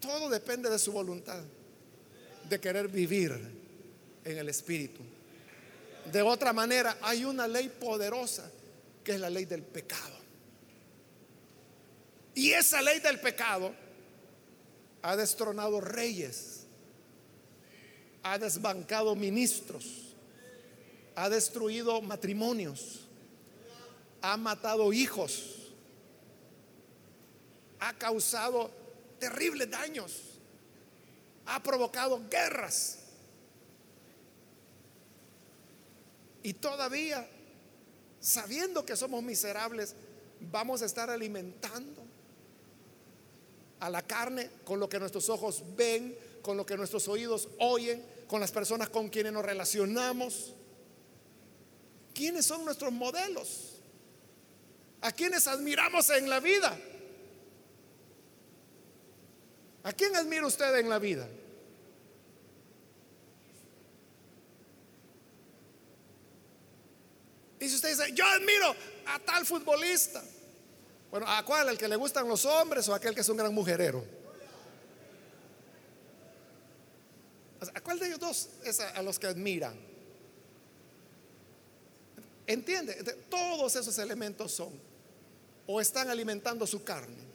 Todo 0.00 0.28
depende 0.28 0.68
de 0.68 0.80
su 0.80 0.90
voluntad, 0.90 1.44
de 2.48 2.60
querer 2.60 2.88
vivir 2.88 3.58
en 4.32 4.38
el 4.38 4.48
Espíritu. 4.48 5.00
De 6.12 6.22
otra 6.22 6.52
manera, 6.52 6.98
hay 7.02 7.24
una 7.24 7.48
ley 7.48 7.68
poderosa 7.68 8.50
que 9.02 9.12
es 9.12 9.20
la 9.20 9.30
ley 9.30 9.44
del 9.46 9.62
pecado. 9.62 10.16
Y 12.34 12.52
esa 12.52 12.80
ley 12.82 13.00
del 13.00 13.18
pecado 13.20 13.74
ha 15.02 15.16
destronado 15.16 15.80
reyes, 15.80 16.66
ha 18.22 18.38
desbancado 18.38 19.16
ministros, 19.16 20.14
ha 21.14 21.28
destruido 21.28 22.00
matrimonios, 22.00 23.00
ha 24.20 24.36
matado 24.36 24.92
hijos, 24.92 25.72
ha 27.80 27.92
causado 27.94 28.70
terribles 29.18 29.70
daños, 29.70 30.20
ha 31.46 31.62
provocado 31.62 32.20
guerras. 32.28 32.97
Y 36.42 36.54
todavía, 36.54 37.28
sabiendo 38.20 38.84
que 38.84 38.96
somos 38.96 39.22
miserables, 39.22 39.94
vamos 40.40 40.82
a 40.82 40.86
estar 40.86 41.10
alimentando 41.10 42.02
a 43.80 43.90
la 43.90 44.02
carne 44.02 44.50
con 44.64 44.80
lo 44.80 44.88
que 44.88 44.98
nuestros 44.98 45.28
ojos 45.28 45.62
ven, 45.76 46.16
con 46.42 46.56
lo 46.56 46.64
que 46.66 46.76
nuestros 46.76 47.08
oídos 47.08 47.48
oyen, 47.58 48.04
con 48.26 48.40
las 48.40 48.52
personas 48.52 48.88
con 48.88 49.08
quienes 49.08 49.32
nos 49.32 49.44
relacionamos. 49.44 50.54
¿Quiénes 52.14 52.46
son 52.46 52.64
nuestros 52.64 52.92
modelos? 52.92 53.80
¿A 55.00 55.12
quienes 55.12 55.46
admiramos 55.46 56.10
en 56.10 56.28
la 56.28 56.40
vida? 56.40 56.76
¿A 59.84 59.92
quién 59.92 60.14
admira 60.16 60.46
usted 60.46 60.76
en 60.78 60.88
la 60.88 60.98
vida? 60.98 61.28
Y 67.60 67.68
si 67.68 67.74
usted 67.74 67.90
dice, 67.90 68.12
yo 68.12 68.24
admiro 68.24 68.74
a 69.06 69.18
tal 69.18 69.44
futbolista. 69.44 70.22
Bueno, 71.10 71.26
¿a 71.26 71.44
cuál? 71.44 71.68
¿El 71.70 71.78
que 71.78 71.88
le 71.88 71.96
gustan 71.96 72.28
los 72.28 72.44
hombres 72.44 72.88
o 72.88 72.94
aquel 72.94 73.14
que 73.14 73.22
es 73.22 73.28
un 73.28 73.36
gran 73.36 73.52
mujerero? 73.52 74.04
¿A 77.74 77.80
cuál 77.80 77.98
de 77.98 78.06
ellos 78.06 78.20
dos 78.20 78.48
es 78.64 78.78
a, 78.80 79.02
los 79.02 79.18
que 79.18 79.26
admiran? 79.26 79.74
¿Entiende? 82.46 82.94
Todos 83.28 83.74
esos 83.76 83.98
elementos 83.98 84.52
son 84.52 84.72
o 85.66 85.80
están 85.80 86.08
alimentando 86.08 86.66
su 86.66 86.84
carne 86.84 87.28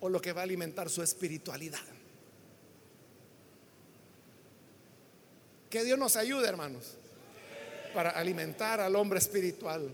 o 0.00 0.08
lo 0.08 0.20
que 0.20 0.32
va 0.32 0.42
a 0.42 0.44
alimentar 0.44 0.88
su 0.88 1.02
espiritualidad. 1.02 1.84
Que 5.68 5.84
Dios 5.84 5.98
nos 5.98 6.16
ayude, 6.16 6.46
hermanos, 6.46 6.96
para 7.96 8.10
alimentar 8.10 8.78
al 8.78 8.94
hombre 8.94 9.18
espiritual. 9.18 9.90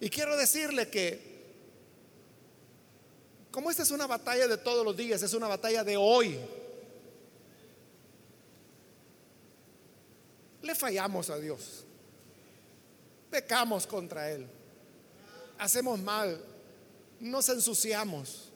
Y 0.00 0.08
quiero 0.08 0.34
decirle 0.34 0.88
que, 0.88 1.20
como 3.50 3.70
esta 3.70 3.82
es 3.82 3.90
una 3.90 4.06
batalla 4.06 4.48
de 4.48 4.56
todos 4.56 4.82
los 4.82 4.96
días, 4.96 5.22
es 5.22 5.34
una 5.34 5.46
batalla 5.46 5.84
de 5.84 5.98
hoy, 5.98 6.38
le 10.62 10.74
fallamos 10.74 11.28
a 11.28 11.36
Dios, 11.36 11.84
pecamos 13.30 13.86
contra 13.86 14.30
Él, 14.30 14.46
hacemos 15.58 16.00
mal, 16.00 16.42
nos 17.20 17.46
ensuciamos, 17.50 18.50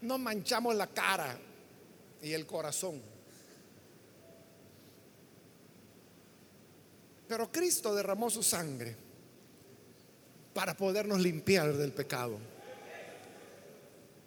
nos 0.00 0.18
manchamos 0.18 0.74
la 0.74 0.88
cara 0.88 1.38
y 2.20 2.32
el 2.32 2.46
corazón. 2.46 3.00
Pero 7.28 7.52
Cristo 7.52 7.94
derramó 7.94 8.30
su 8.30 8.42
sangre 8.42 8.96
para 10.54 10.74
podernos 10.74 11.20
limpiar 11.20 11.74
del 11.74 11.92
pecado. 11.92 12.38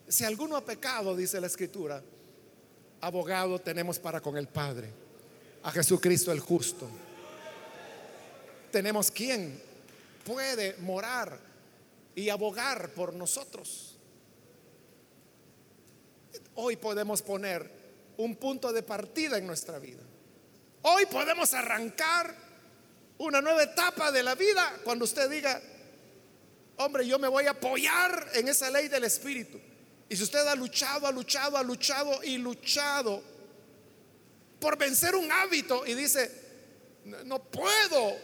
Si 0.08 0.24
alguno 0.24 0.56
ha 0.56 0.64
pecado, 0.64 1.16
dice 1.16 1.42
la 1.42 1.48
escritura, 1.48 2.04
abogado 3.02 3.60
tenemos 3.60 3.98
para 3.98 4.22
con 4.22 4.38
el 4.38 4.48
Padre, 4.48 4.90
a 5.64 5.72
Jesucristo 5.72 6.32
el 6.32 6.40
justo. 6.40 6.88
Tenemos 8.72 9.10
quien 9.10 9.60
puede 10.24 10.78
morar 10.78 11.40
y 12.14 12.30
abogar 12.30 12.92
por 12.92 13.14
nosotros. 13.14 13.98
Hoy 16.56 16.76
podemos 16.76 17.22
poner 17.22 17.70
un 18.18 18.36
punto 18.36 18.72
de 18.72 18.84
partida 18.84 19.38
en 19.38 19.48
nuestra 19.48 19.80
vida. 19.80 20.04
Hoy 20.84 21.06
podemos 21.08 21.54
arrancar 21.54 22.51
una 23.22 23.40
nueva 23.40 23.64
etapa 23.64 24.12
de 24.12 24.24
la 24.24 24.34
vida 24.34 24.80
cuando 24.84 25.06
usted 25.06 25.30
diga, 25.30 25.62
hombre, 26.78 27.06
yo 27.06 27.20
me 27.20 27.28
voy 27.28 27.46
a 27.46 27.52
apoyar 27.52 28.30
en 28.34 28.48
esa 28.48 28.72
ley 28.72 28.88
del 28.88 29.04
Espíritu. 29.04 29.60
Y 30.10 30.16
si 30.16 30.24
usted 30.24 30.46
ha 30.48 30.56
luchado, 30.56 31.06
ha 31.06 31.12
luchado, 31.12 31.56
ha 31.56 31.64
luchado 31.64 32.24
y 32.24 32.38
luchado 32.38 33.22
por 34.60 34.76
vencer 34.76 35.16
un 35.16 35.32
hábito 35.32 35.86
y 35.86 35.94
dice, 35.94 36.32
no, 37.26 37.44
puedo. 37.44 38.18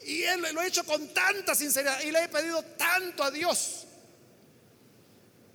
Y 0.00 0.22
él 0.22 0.42
lo 0.52 0.60
ha 0.60 0.66
hecho 0.66 0.84
con 0.84 1.12
tanta 1.12 1.54
sinceridad 1.54 2.00
y 2.02 2.10
le 2.12 2.24
he 2.24 2.28
pedido 2.28 2.62
tanto 2.62 3.22
a 3.22 3.30
Dios. 3.30 3.86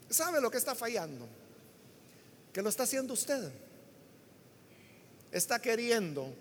¿Sabe 0.10 0.40
lo 0.40 0.52
que 0.52 0.58
está 0.58 0.76
fallando? 0.76 1.28
Que 2.54 2.62
lo 2.62 2.70
está 2.70 2.84
haciendo 2.84 3.14
usted. 3.14 3.52
Está 5.32 5.60
queriendo 5.60 6.34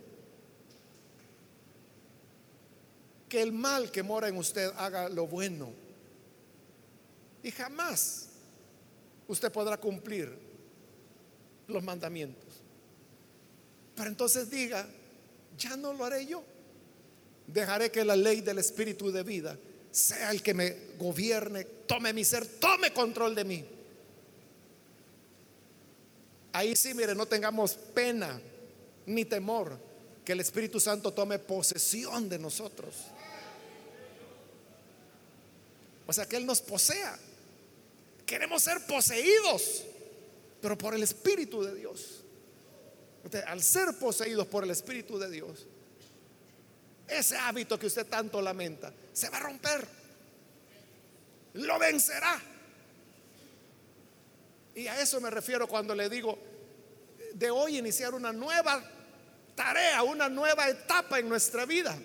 que 3.28 3.42
el 3.42 3.52
mal 3.52 3.90
que 3.90 4.02
mora 4.02 4.28
en 4.28 4.36
usted 4.36 4.72
haga 4.76 5.09
lo 5.09 5.26
bueno. 5.26 5.70
Y 7.42 7.50
jamás 7.50 8.28
usted 9.26 9.52
podrá 9.52 9.76
cumplir 9.76 10.32
los 11.66 11.82
mandamientos. 11.82 12.44
Pero 13.94 14.09
entonces 14.09 14.50
diga, 14.50 14.86
ya 15.56 15.76
no 15.76 15.92
lo 15.92 16.05
haré 16.05 16.26
yo. 16.26 16.42
Dejaré 17.46 17.90
que 17.90 18.05
la 18.05 18.16
ley 18.16 18.40
del 18.40 18.59
espíritu 18.59 19.10
de 19.10 19.22
vida 19.22 19.59
sea 19.90 20.30
el 20.30 20.42
que 20.42 20.55
me 20.55 20.76
gobierne, 20.98 21.64
tome 21.64 22.12
mi 22.12 22.24
ser, 22.24 22.46
tome 22.46 22.92
control 22.92 23.34
de 23.34 23.44
mí. 23.44 23.64
Ahí 26.52 26.76
sí, 26.76 26.94
mire, 26.94 27.14
no 27.14 27.26
tengamos 27.26 27.74
pena 27.74 28.40
ni 29.06 29.24
temor 29.24 29.88
que 30.28 30.32
el 30.32 30.40
Espíritu 30.40 30.78
Santo 30.78 31.14
tome 31.14 31.38
posesión 31.38 32.28
de 32.28 32.38
nosotros. 32.38 32.94
O 36.06 36.12
sea, 36.12 36.26
que 36.26 36.36
Él 36.36 36.44
nos 36.44 36.60
posea. 36.60 37.18
Queremos 38.26 38.62
ser 38.62 38.84
poseídos, 38.84 39.84
pero 40.60 40.76
por 40.76 40.94
el 40.94 41.02
Espíritu 41.02 41.62
de 41.62 41.74
Dios. 41.74 42.24
al 43.46 43.62
ser 43.62 43.98
poseídos 43.98 44.46
por 44.48 44.64
el 44.64 44.70
Espíritu 44.70 45.18
de 45.18 45.30
Dios, 45.30 45.64
ese 47.09 47.38
hábito 47.38 47.78
que 47.78 47.86
usted 47.86 48.06
tanto 48.06 48.42
lamenta 48.42 48.92
se 49.14 49.30
va 49.30 49.38
a 49.38 49.40
romper. 49.40 49.88
Lo 51.55 51.78
vencerá. 51.78 52.38
Y 54.74 54.88
a 54.88 55.00
eso 55.00 55.22
me 55.22 55.30
refiero 55.30 55.66
cuando 55.66 55.94
le 55.94 56.10
digo 56.10 56.38
de 57.32 57.50
hoy 57.50 57.78
iniciar 57.78 58.12
una 58.12 58.30
nueva 58.30 58.98
tarea, 59.59 60.05
una 60.05 60.28
nueva 60.28 60.68
etapa 60.68 61.18
en 61.18 61.28
nuestra 61.28 61.66
vida. 61.66 61.98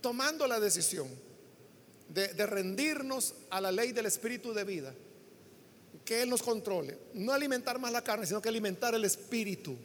tomando 0.00 0.46
la 0.46 0.58
decisión 0.58 1.06
de, 2.08 2.46
rendirnos 2.46 3.34
a 3.50 3.60
la 3.60 3.70
ley 3.70 3.92
del 3.92 4.06
espíritu 4.06 4.54
de 4.54 4.64
vida, 4.64 4.94
que 6.06 6.22
Él 6.22 6.30
nos 6.30 6.42
controle, 6.42 6.96
no 7.12 7.34
alimentar 7.34 7.78
más 7.78 7.92
la 7.92 8.02
carne, 8.02 8.24
sino 8.24 8.40
que 8.40 8.48
alimentar 8.48 8.94
el 8.94 9.04
espíritu. 9.04 9.76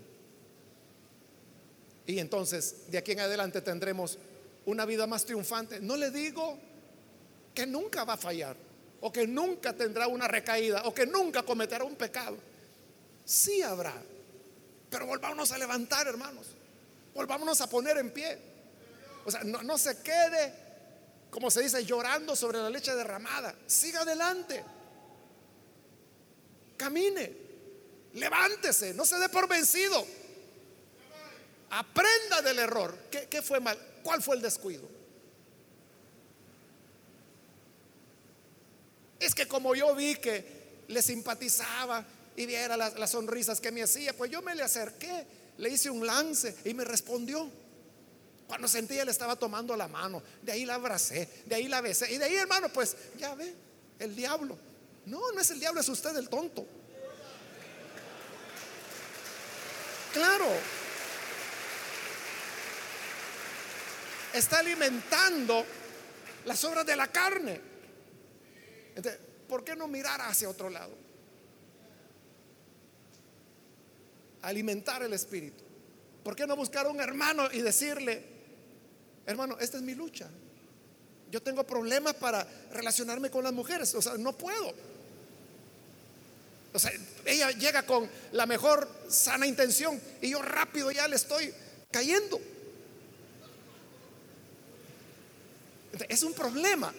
Y 2.08 2.18
entonces, 2.20 2.90
de 2.90 2.98
aquí 2.98 3.12
en 3.12 3.20
adelante 3.20 3.62
tendremos 3.62 4.18
una 4.66 4.86
vida 4.86 5.06
más 5.06 5.26
triunfante. 5.26 5.82
No 5.82 5.98
le 5.98 6.12
digo 6.12 6.58
que 7.54 7.68
nunca 7.68 8.06
va 8.06 8.14
a 8.14 8.18
fallar 8.18 8.56
o 9.02 9.12
que 9.12 9.28
nunca 9.28 9.74
tendrá 9.74 10.08
una 10.08 10.28
recaída, 10.28 10.82
o 10.86 10.94
que 10.94 11.06
nunca 11.06 11.44
cometerá 11.44 11.84
un 11.84 11.96
pecado. 11.96 12.38
Sí 13.26 13.64
habrá. 13.64 13.94
Pero 14.90 15.08
volvámonos 15.08 15.52
a 15.52 15.58
levantar, 15.58 16.08
hermanos. 16.08 16.48
Volvámonos 17.14 17.60
a 17.60 17.68
poner 17.68 17.98
en 17.98 18.12
pie. 18.12 18.38
O 19.26 19.32
sea, 19.32 19.44
no, 19.44 19.78
se 19.78 20.02
quede, 20.02 20.54
como 21.32 21.50
se 21.50 21.64
dice, 21.64 21.84
llorando 21.84 22.36
sobre 22.36 22.60
la 22.60 22.70
leche 22.70 22.94
derramada. 22.96 23.56
Siga 23.66 24.02
adelante. 24.02 24.64
Camine. 26.78 27.34
Levántese. 28.14 28.94
No 28.94 29.04
se 29.04 29.18
dé 29.18 29.28
por 29.30 29.48
vencido. 29.48 30.06
Aprenda 31.72 32.44
del 32.44 32.60
error. 32.60 32.96
¿Qué, 33.10 33.28
qué 33.28 33.42
fue 33.42 33.60
mal? 33.60 33.78
¿Cuál 34.04 34.22
fue 34.22 34.36
el 34.36 34.42
descuido? 34.42 34.88
Es 39.20 39.34
que 39.34 39.48
como 39.48 39.74
yo 39.74 39.96
vi 39.96 40.16
que 40.16 40.84
le 40.88 41.02
simpatizaba 41.02 42.06
y 42.36 42.46
viera 42.46 42.76
las, 42.76 42.98
las, 42.98 43.12
sonrisas 43.12 43.62
que 43.62 43.72
me 43.72 43.84
hacía, 43.84 44.16
pues 44.16 44.32
yo 44.32 44.42
me 44.42 44.56
le 44.56 44.64
acerqué, 44.64 45.26
le 45.58 45.70
hice 45.70 45.90
un 45.90 46.06
lance 46.06 46.56
y 46.66 46.74
me 46.74 46.84
respondió. 46.84 47.50
Cuando 48.48 48.68
sentí 48.68 48.98
él 48.98 49.10
estaba 49.10 49.36
tomando 49.36 49.76
la 49.76 49.88
mano, 49.88 50.22
de 50.42 50.52
ahí 50.52 50.66
la 50.66 50.76
abracé, 50.76 51.28
de 51.46 51.56
ahí 51.56 51.68
la 51.68 51.82
besé 51.82 52.12
y 52.14 52.18
de 52.18 52.26
ahí 52.26 52.36
hermano, 52.36 52.70
pues 52.70 52.96
ya 53.18 53.34
ve, 53.36 53.54
el 54.00 54.16
diablo. 54.16 54.58
No, 55.06 55.32
no 55.32 55.42
es 55.42 55.50
el 55.52 55.60
diablo, 55.60 55.82
es 55.82 55.90
usted 55.90 56.16
el 56.18 56.30
tonto. 56.30 56.66
Claro. 60.14 60.48
Está 64.34 64.60
alimentando 64.60 65.66
las 66.46 66.64
obras 66.64 66.86
de 66.86 66.96
la 66.96 67.08
carne. 67.08 67.62
Entonces, 68.96 69.20
¿por 69.48 69.64
qué 69.64 69.76
no 69.76 69.88
mirar 69.88 70.22
hacia 70.22 70.50
otro 70.50 70.70
lado? 70.70 71.05
Alimentar 74.46 75.02
el 75.02 75.12
espíritu. 75.14 75.64
¿Por 76.24 76.36
qué 76.36 76.46
no 76.46 76.56
buscar 76.56 76.86
a 76.86 76.90
un 76.90 77.00
hermano 77.00 77.52
y 77.52 77.62
decirle, 77.62 78.24
hermano, 79.26 79.58
esta 79.60 79.78
es 79.78 79.84
mi 79.84 79.96
lucha? 79.96 80.30
Yo 81.32 81.42
tengo 81.42 81.64
problemas 81.64 82.14
para 82.14 82.48
relacionarme 82.72 83.32
con 83.32 83.44
las 83.44 83.54
mujeres, 83.54 83.94
o 83.96 84.02
sea, 84.02 84.18
no 84.18 84.34
puedo. 84.34 84.72
O 86.74 86.80
sea, 86.80 86.92
ella 87.26 87.50
llega 87.52 87.88
con 87.88 88.08
la 88.34 88.46
mejor 88.46 88.88
sana 89.10 89.48
intención 89.48 90.00
y 90.22 90.30
yo 90.30 90.42
rápido 90.44 90.92
ya 90.92 91.08
le 91.08 91.16
estoy 91.16 91.52
cayendo. 91.90 92.40
Es 96.08 96.22
un 96.22 96.34
problema. 96.34 96.94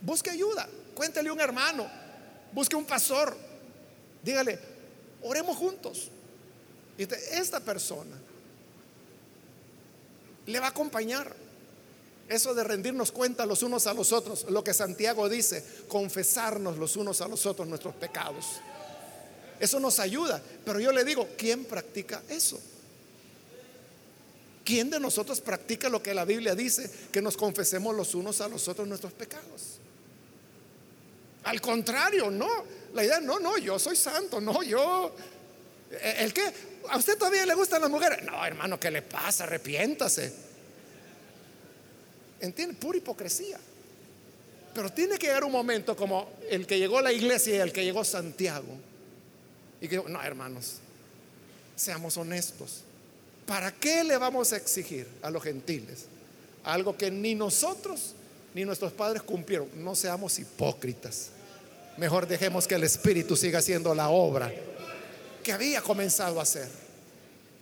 Busque 0.00 0.30
ayuda. 0.30 0.68
Cuéntele 0.94 1.28
a 1.28 1.32
un 1.32 1.40
hermano. 1.40 1.88
Busque 2.52 2.74
un 2.74 2.86
pastor. 2.86 3.36
Dígale, 4.22 4.58
oremos 5.22 5.56
juntos. 5.56 6.10
Y 6.98 7.02
esta 7.32 7.60
persona 7.60 8.16
le 10.46 10.60
va 10.60 10.66
a 10.66 10.70
acompañar. 10.70 11.34
Eso 12.28 12.54
de 12.54 12.64
rendirnos 12.64 13.12
cuenta 13.12 13.46
los 13.46 13.62
unos 13.62 13.86
a 13.86 13.94
los 13.94 14.12
otros, 14.12 14.46
lo 14.50 14.64
que 14.64 14.74
Santiago 14.74 15.28
dice, 15.28 15.64
confesarnos 15.86 16.76
los 16.76 16.96
unos 16.96 17.20
a 17.20 17.28
los 17.28 17.46
otros 17.46 17.68
nuestros 17.68 17.94
pecados. 17.94 18.46
Eso 19.60 19.78
nos 19.78 20.00
ayuda. 20.00 20.42
Pero 20.64 20.80
yo 20.80 20.90
le 20.90 21.04
digo, 21.04 21.28
¿quién 21.38 21.64
practica 21.64 22.22
eso? 22.28 22.60
¿Quién 24.64 24.90
de 24.90 24.98
nosotros 24.98 25.40
practica 25.40 25.88
lo 25.88 26.02
que 26.02 26.12
la 26.12 26.24
Biblia 26.24 26.56
dice? 26.56 26.90
Que 27.12 27.22
nos 27.22 27.36
confesemos 27.36 27.94
los 27.94 28.14
unos 28.16 28.40
a 28.40 28.48
los 28.48 28.66
otros 28.66 28.88
nuestros 28.88 29.12
pecados. 29.12 29.78
Al 31.44 31.60
contrario, 31.60 32.28
no. 32.30 32.48
La 32.92 33.04
idea, 33.04 33.20
no, 33.20 33.38
no, 33.38 33.56
yo 33.58 33.78
soy 33.78 33.94
santo, 33.94 34.40
no, 34.40 34.64
yo... 34.64 35.14
¿El 36.18 36.34
qué? 36.34 36.42
¿A 36.90 36.96
usted 36.96 37.18
todavía 37.18 37.46
le 37.46 37.54
gustan 37.54 37.80
las 37.80 37.90
mujeres? 37.90 38.22
No, 38.24 38.44
hermano, 38.44 38.78
¿qué 38.78 38.90
le 38.90 39.02
pasa? 39.02 39.44
Arrepiéntase. 39.44 40.32
¿Entiende? 42.40 42.74
Pura 42.74 42.98
hipocresía. 42.98 43.58
Pero 44.74 44.90
tiene 44.90 45.16
que 45.18 45.26
llegar 45.26 45.44
un 45.44 45.52
momento 45.52 45.96
como 45.96 46.28
el 46.50 46.66
que 46.66 46.78
llegó 46.78 47.00
la 47.00 47.12
iglesia 47.12 47.56
y 47.56 47.58
el 47.58 47.72
que 47.72 47.82
llegó 47.84 48.04
Santiago 48.04 48.76
y 49.80 49.88
que, 49.88 49.96
no, 49.96 50.22
hermanos, 50.22 50.74
seamos 51.74 52.16
honestos. 52.16 52.82
¿Para 53.46 53.72
qué 53.72 54.04
le 54.04 54.18
vamos 54.18 54.52
a 54.52 54.56
exigir 54.56 55.08
a 55.22 55.30
los 55.30 55.42
gentiles 55.42 56.06
algo 56.64 56.96
que 56.96 57.10
ni 57.10 57.34
nosotros 57.34 58.14
ni 58.54 58.64
nuestros 58.64 58.92
padres 58.92 59.22
cumplieron? 59.22 59.68
No 59.76 59.94
seamos 59.94 60.38
hipócritas. 60.38 61.30
Mejor 61.96 62.26
dejemos 62.26 62.66
que 62.66 62.74
el 62.74 62.84
Espíritu 62.84 63.36
siga 63.36 63.60
haciendo 63.60 63.94
la 63.94 64.10
obra 64.10 64.52
que 65.46 65.52
había 65.52 65.80
comenzado 65.80 66.40
a 66.40 66.42
hacer. 66.42 66.68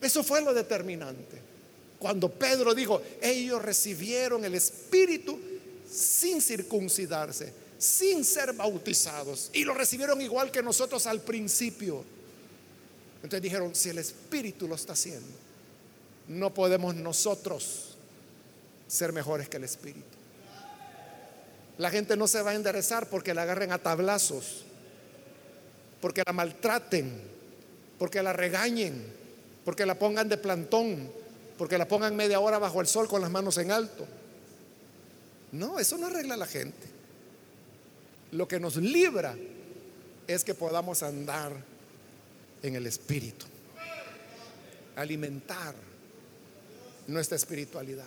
Eso 0.01 0.25
fue 0.25 0.41
lo 0.41 0.55
determinante. 0.55 1.39
Cuando 1.99 2.31
Pedro 2.31 2.75
dijo, 2.75 3.03
ellos 3.21 3.61
recibieron 3.61 4.43
el 4.45 4.55
Espíritu 4.55 5.39
sin 5.87 6.41
circuncidarse 6.41 7.65
sin 7.85 8.25
ser 8.25 8.55
bautizados. 8.55 9.51
Y 9.53 9.65
lo 9.65 9.75
recibieron 9.75 10.21
igual 10.21 10.51
que 10.51 10.63
nosotros 10.63 11.07
al 11.07 11.21
principio. 11.21 12.03
Entonces 13.17 13.43
dijeron, 13.43 13.75
si 13.75 13.91
el 13.91 13.99
Espíritu 13.99 14.67
lo 14.67 14.75
está 14.75 14.95
haciendo, 14.95 15.29
no 16.29 16.55
podemos 16.55 16.95
nosotros 16.95 17.97
ser 18.89 19.13
mejores 19.13 19.51
que 19.51 19.59
el 19.59 19.65
Espíritu. 19.65 20.01
La 21.77 21.91
gente 21.91 22.17
no 22.17 22.27
se 22.27 22.41
va 22.41 22.53
a 22.53 22.55
enderezar 22.55 23.11
porque 23.11 23.35
la 23.35 23.43
agarren 23.43 23.73
a 23.73 23.79
tablazos, 23.79 24.65
porque 26.01 26.23
la 26.25 26.33
maltraten, 26.33 27.34
porque 27.99 28.23
la 28.23 28.33
regañen, 28.33 29.05
porque 29.65 29.87
la 29.87 29.99
pongan 29.99 30.29
de 30.29 30.37
plantón, 30.37 31.11
porque 31.59 31.79
la 31.79 31.89
pongan 31.89 32.17
media 32.17 32.41
hora 32.41 32.59
bajo 32.59 32.81
el 32.81 32.87
sol 32.87 33.09
con 33.09 33.21
las 33.21 33.31
manos 33.31 33.59
en 33.59 33.71
alto. 33.71 34.07
No, 35.53 35.79
eso 35.79 35.97
no 35.99 36.07
arregla 36.07 36.35
a 36.35 36.39
la 36.39 36.47
gente. 36.47 36.89
Lo 38.33 38.49
que 38.49 38.59
nos 38.59 38.77
libra 38.77 39.37
es 40.27 40.43
que 40.43 40.55
podamos 40.55 41.03
andar 41.03 41.53
en 42.63 42.75
el 42.75 42.87
Espíritu, 42.87 43.47
alimentar 44.97 45.75
nuestra 47.07 47.37
espiritualidad. 47.37 48.05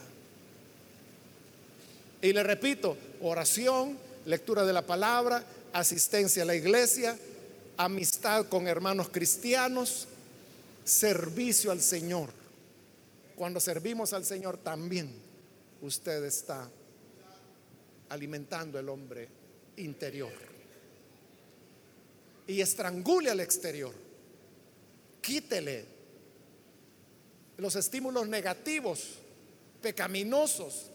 Y 2.22 2.34
le 2.34 2.44
repito, 2.44 2.98
oración, 3.22 3.98
lectura 4.26 4.66
de 4.66 4.74
la 4.74 4.86
palabra, 4.86 5.44
asistencia 5.72 6.44
a 6.44 6.46
la 6.46 6.56
iglesia, 6.56 7.18
amistad 7.78 8.48
con 8.48 8.68
hermanos 8.68 9.10
cristianos, 9.10 10.08
servicio 10.84 11.72
al 11.72 11.82
Señor. 11.82 12.30
Cuando 13.36 13.60
servimos 13.60 14.14
al 14.14 14.26
Señor 14.26 14.58
también 14.58 15.14
usted 15.82 16.24
está 16.26 16.70
alimentando 18.10 18.80
el 18.80 18.90
hombre 18.90 19.30
interior 19.78 20.32
y 22.48 22.62
estrangule 22.62 23.30
al 23.30 23.42
exterior. 23.42 23.94
Quítele 25.22 25.86
los 27.58 27.76
estímulos 27.76 28.28
negativos, 28.28 29.16
pecaminosos, 29.82 30.90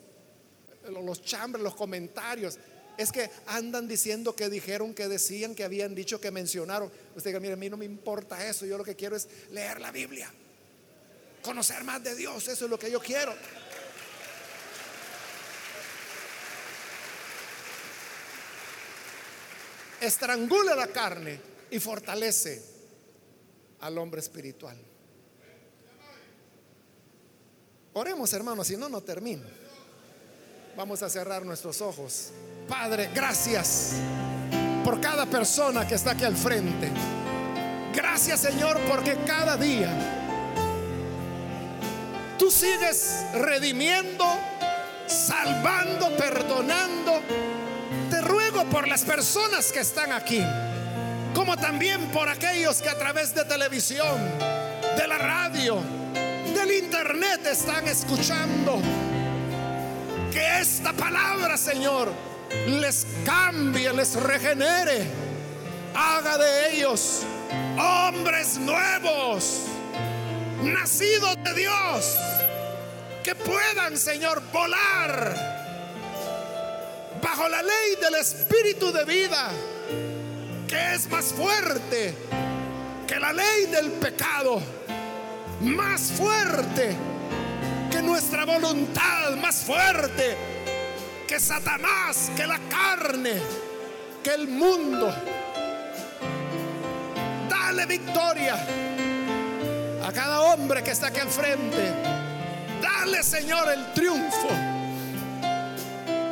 los 0.89 1.23
chambres, 1.23 1.63
los 1.63 1.75
comentarios. 1.75 2.59
Es 2.99 3.11
que 3.11 3.31
andan 3.47 3.89
diciendo 3.89 4.37
que 4.37 4.49
dijeron, 4.49 4.95
que 4.95 5.09
decían, 5.09 5.55
que 5.55 5.65
habían 5.65 5.95
dicho, 5.95 6.21
que 6.21 6.31
mencionaron. 6.31 6.91
Usted 7.17 7.31
diga, 7.31 7.41
mire, 7.41 7.55
a 7.55 7.57
mí 7.57 7.71
no 7.71 7.77
me 7.77 7.85
importa 7.85 8.47
eso. 8.47 8.67
Yo 8.67 8.77
lo 8.77 8.85
que 8.85 8.97
quiero 8.97 9.17
es 9.17 9.29
leer 9.51 9.81
la 9.81 9.91
Biblia, 9.91 10.33
conocer 11.43 11.85
más 11.85 12.03
de 12.05 12.15
Dios. 12.15 12.49
Eso 12.49 12.65
es 12.65 12.71
lo 12.71 12.79
que 12.79 12.91
yo 12.91 13.01
quiero. 13.01 13.35
estrangula 20.03 20.75
la 20.75 20.89
carne 20.89 21.41
y 21.71 21.79
fortalece 21.79 22.63
al 23.81 23.97
hombre 23.99 24.21
espiritual. 24.21 24.77
Oremos, 27.95 28.33
hermanos, 28.33 28.67
si 28.67 28.77
no, 28.77 28.89
no 28.89 29.01
termino. 29.01 29.45
Vamos 30.77 31.03
a 31.03 31.11
cerrar 31.11 31.45
nuestros 31.45 31.81
ojos. 31.81 32.31
Padre, 32.73 33.11
gracias 33.15 33.97
por 34.83 34.99
cada 34.99 35.27
persona 35.27 35.87
que 35.87 35.95
está 35.95 36.13
aquí 36.13 36.25
al 36.25 36.35
frente. 36.35 36.91
Gracias, 37.95 38.41
Señor, 38.41 38.81
porque 38.89 39.19
cada 39.27 39.59
día 39.59 39.91
tú 42.39 42.51
sigues 42.51 43.27
redimiendo, 43.35 44.25
salvando, 45.07 46.17
perdonando 46.17 47.21
ruego 48.23 48.65
por 48.71 48.89
las 48.89 49.03
personas 49.03 49.71
que 49.71 49.81
están 49.81 50.11
aquí, 50.11 50.43
como 51.35 51.59
también 51.59 52.01
por 52.07 52.31
aquellos 52.31 52.81
que 52.81 52.89
a 52.89 52.97
través 52.99 53.35
de 53.35 53.45
televisión, 53.45 54.19
de 54.97 55.07
la 55.07 55.19
radio, 55.19 55.79
del 56.55 56.73
internet 56.73 57.45
están 57.51 57.87
escuchando. 57.87 58.81
Que 60.33 60.61
esta 60.61 60.95
palabra, 60.95 61.59
Señor, 61.59 62.32
les 62.67 63.07
cambie, 63.25 63.93
les 63.93 64.15
regenere, 64.15 65.07
haga 65.95 66.39
de 66.39 66.77
ellos 66.77 67.25
hombres 67.79 68.59
nuevos, 68.59 69.63
nacidos 70.63 71.37
de 71.43 71.55
Dios, 71.55 72.17
que 73.23 73.35
puedan, 73.35 73.97
Señor, 73.97 74.43
volar 74.53 75.35
bajo 77.23 77.49
la 77.49 77.63
ley 77.63 77.97
del 78.01 78.15
Espíritu 78.17 78.93
de 78.93 79.05
vida, 79.05 79.51
que 80.67 80.95
es 80.95 81.09
más 81.11 81.27
fuerte 81.27 82.15
que 83.07 83.19
la 83.19 83.33
ley 83.33 83.67
del 83.67 83.93
pecado, 83.93 84.61
más 85.61 86.13
fuerte 86.13 86.97
que 87.91 88.03
nuestra 88.03 88.45
voluntad, 88.45 89.37
más 89.37 89.57
fuerte 89.57 90.52
que 91.33 91.41
Satanás, 91.41 92.31
que 92.37 92.47
la 92.47 92.59
carne, 92.69 93.41
que 94.23 94.35
el 94.35 94.49
mundo. 94.49 95.11
Dale 97.49 97.87
victoria 97.87 98.55
a 100.07 100.13
cada 100.13 100.43
hombre 100.43 100.83
que 100.83 100.91
está 100.91 101.07
aquí 101.07 101.21
al 101.21 101.31
frente. 101.31 101.91
Dale, 102.83 103.23
Señor, 103.23 103.67
el 103.73 103.95
triunfo 103.95 104.51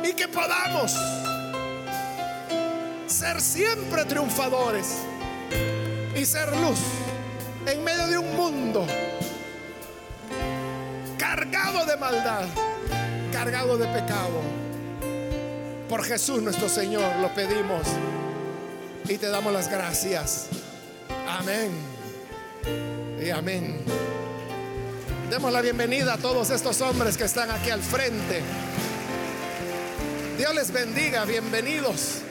y 0.03 0.13
que 0.13 0.27
podamos 0.27 0.95
ser 3.07 3.41
siempre 3.41 4.05
triunfadores 4.05 4.99
y 6.15 6.23
ser 6.23 6.55
luz 6.57 6.79
en 7.65 7.83
medio 7.83 8.05
de 8.05 8.19
un 8.19 8.35
mundo 8.37 8.85
cargado 11.17 11.87
de 11.87 11.97
maldad, 11.97 12.45
cargado 13.31 13.79
de 13.79 13.87
pecado. 13.87 14.60
Por 15.91 16.05
Jesús 16.05 16.41
nuestro 16.41 16.69
Señor 16.69 17.17
lo 17.17 17.33
pedimos 17.33 17.85
y 19.09 19.17
te 19.17 19.27
damos 19.27 19.51
las 19.51 19.69
gracias. 19.69 20.47
Amén. 21.27 21.69
Y 23.21 23.29
amén. 23.29 23.81
Demos 25.29 25.51
la 25.51 25.59
bienvenida 25.59 26.13
a 26.13 26.17
todos 26.17 26.49
estos 26.49 26.79
hombres 26.79 27.17
que 27.17 27.25
están 27.25 27.51
aquí 27.51 27.71
al 27.71 27.81
frente. 27.81 28.41
Dios 30.37 30.55
les 30.55 30.71
bendiga, 30.71 31.25
bienvenidos. 31.25 32.21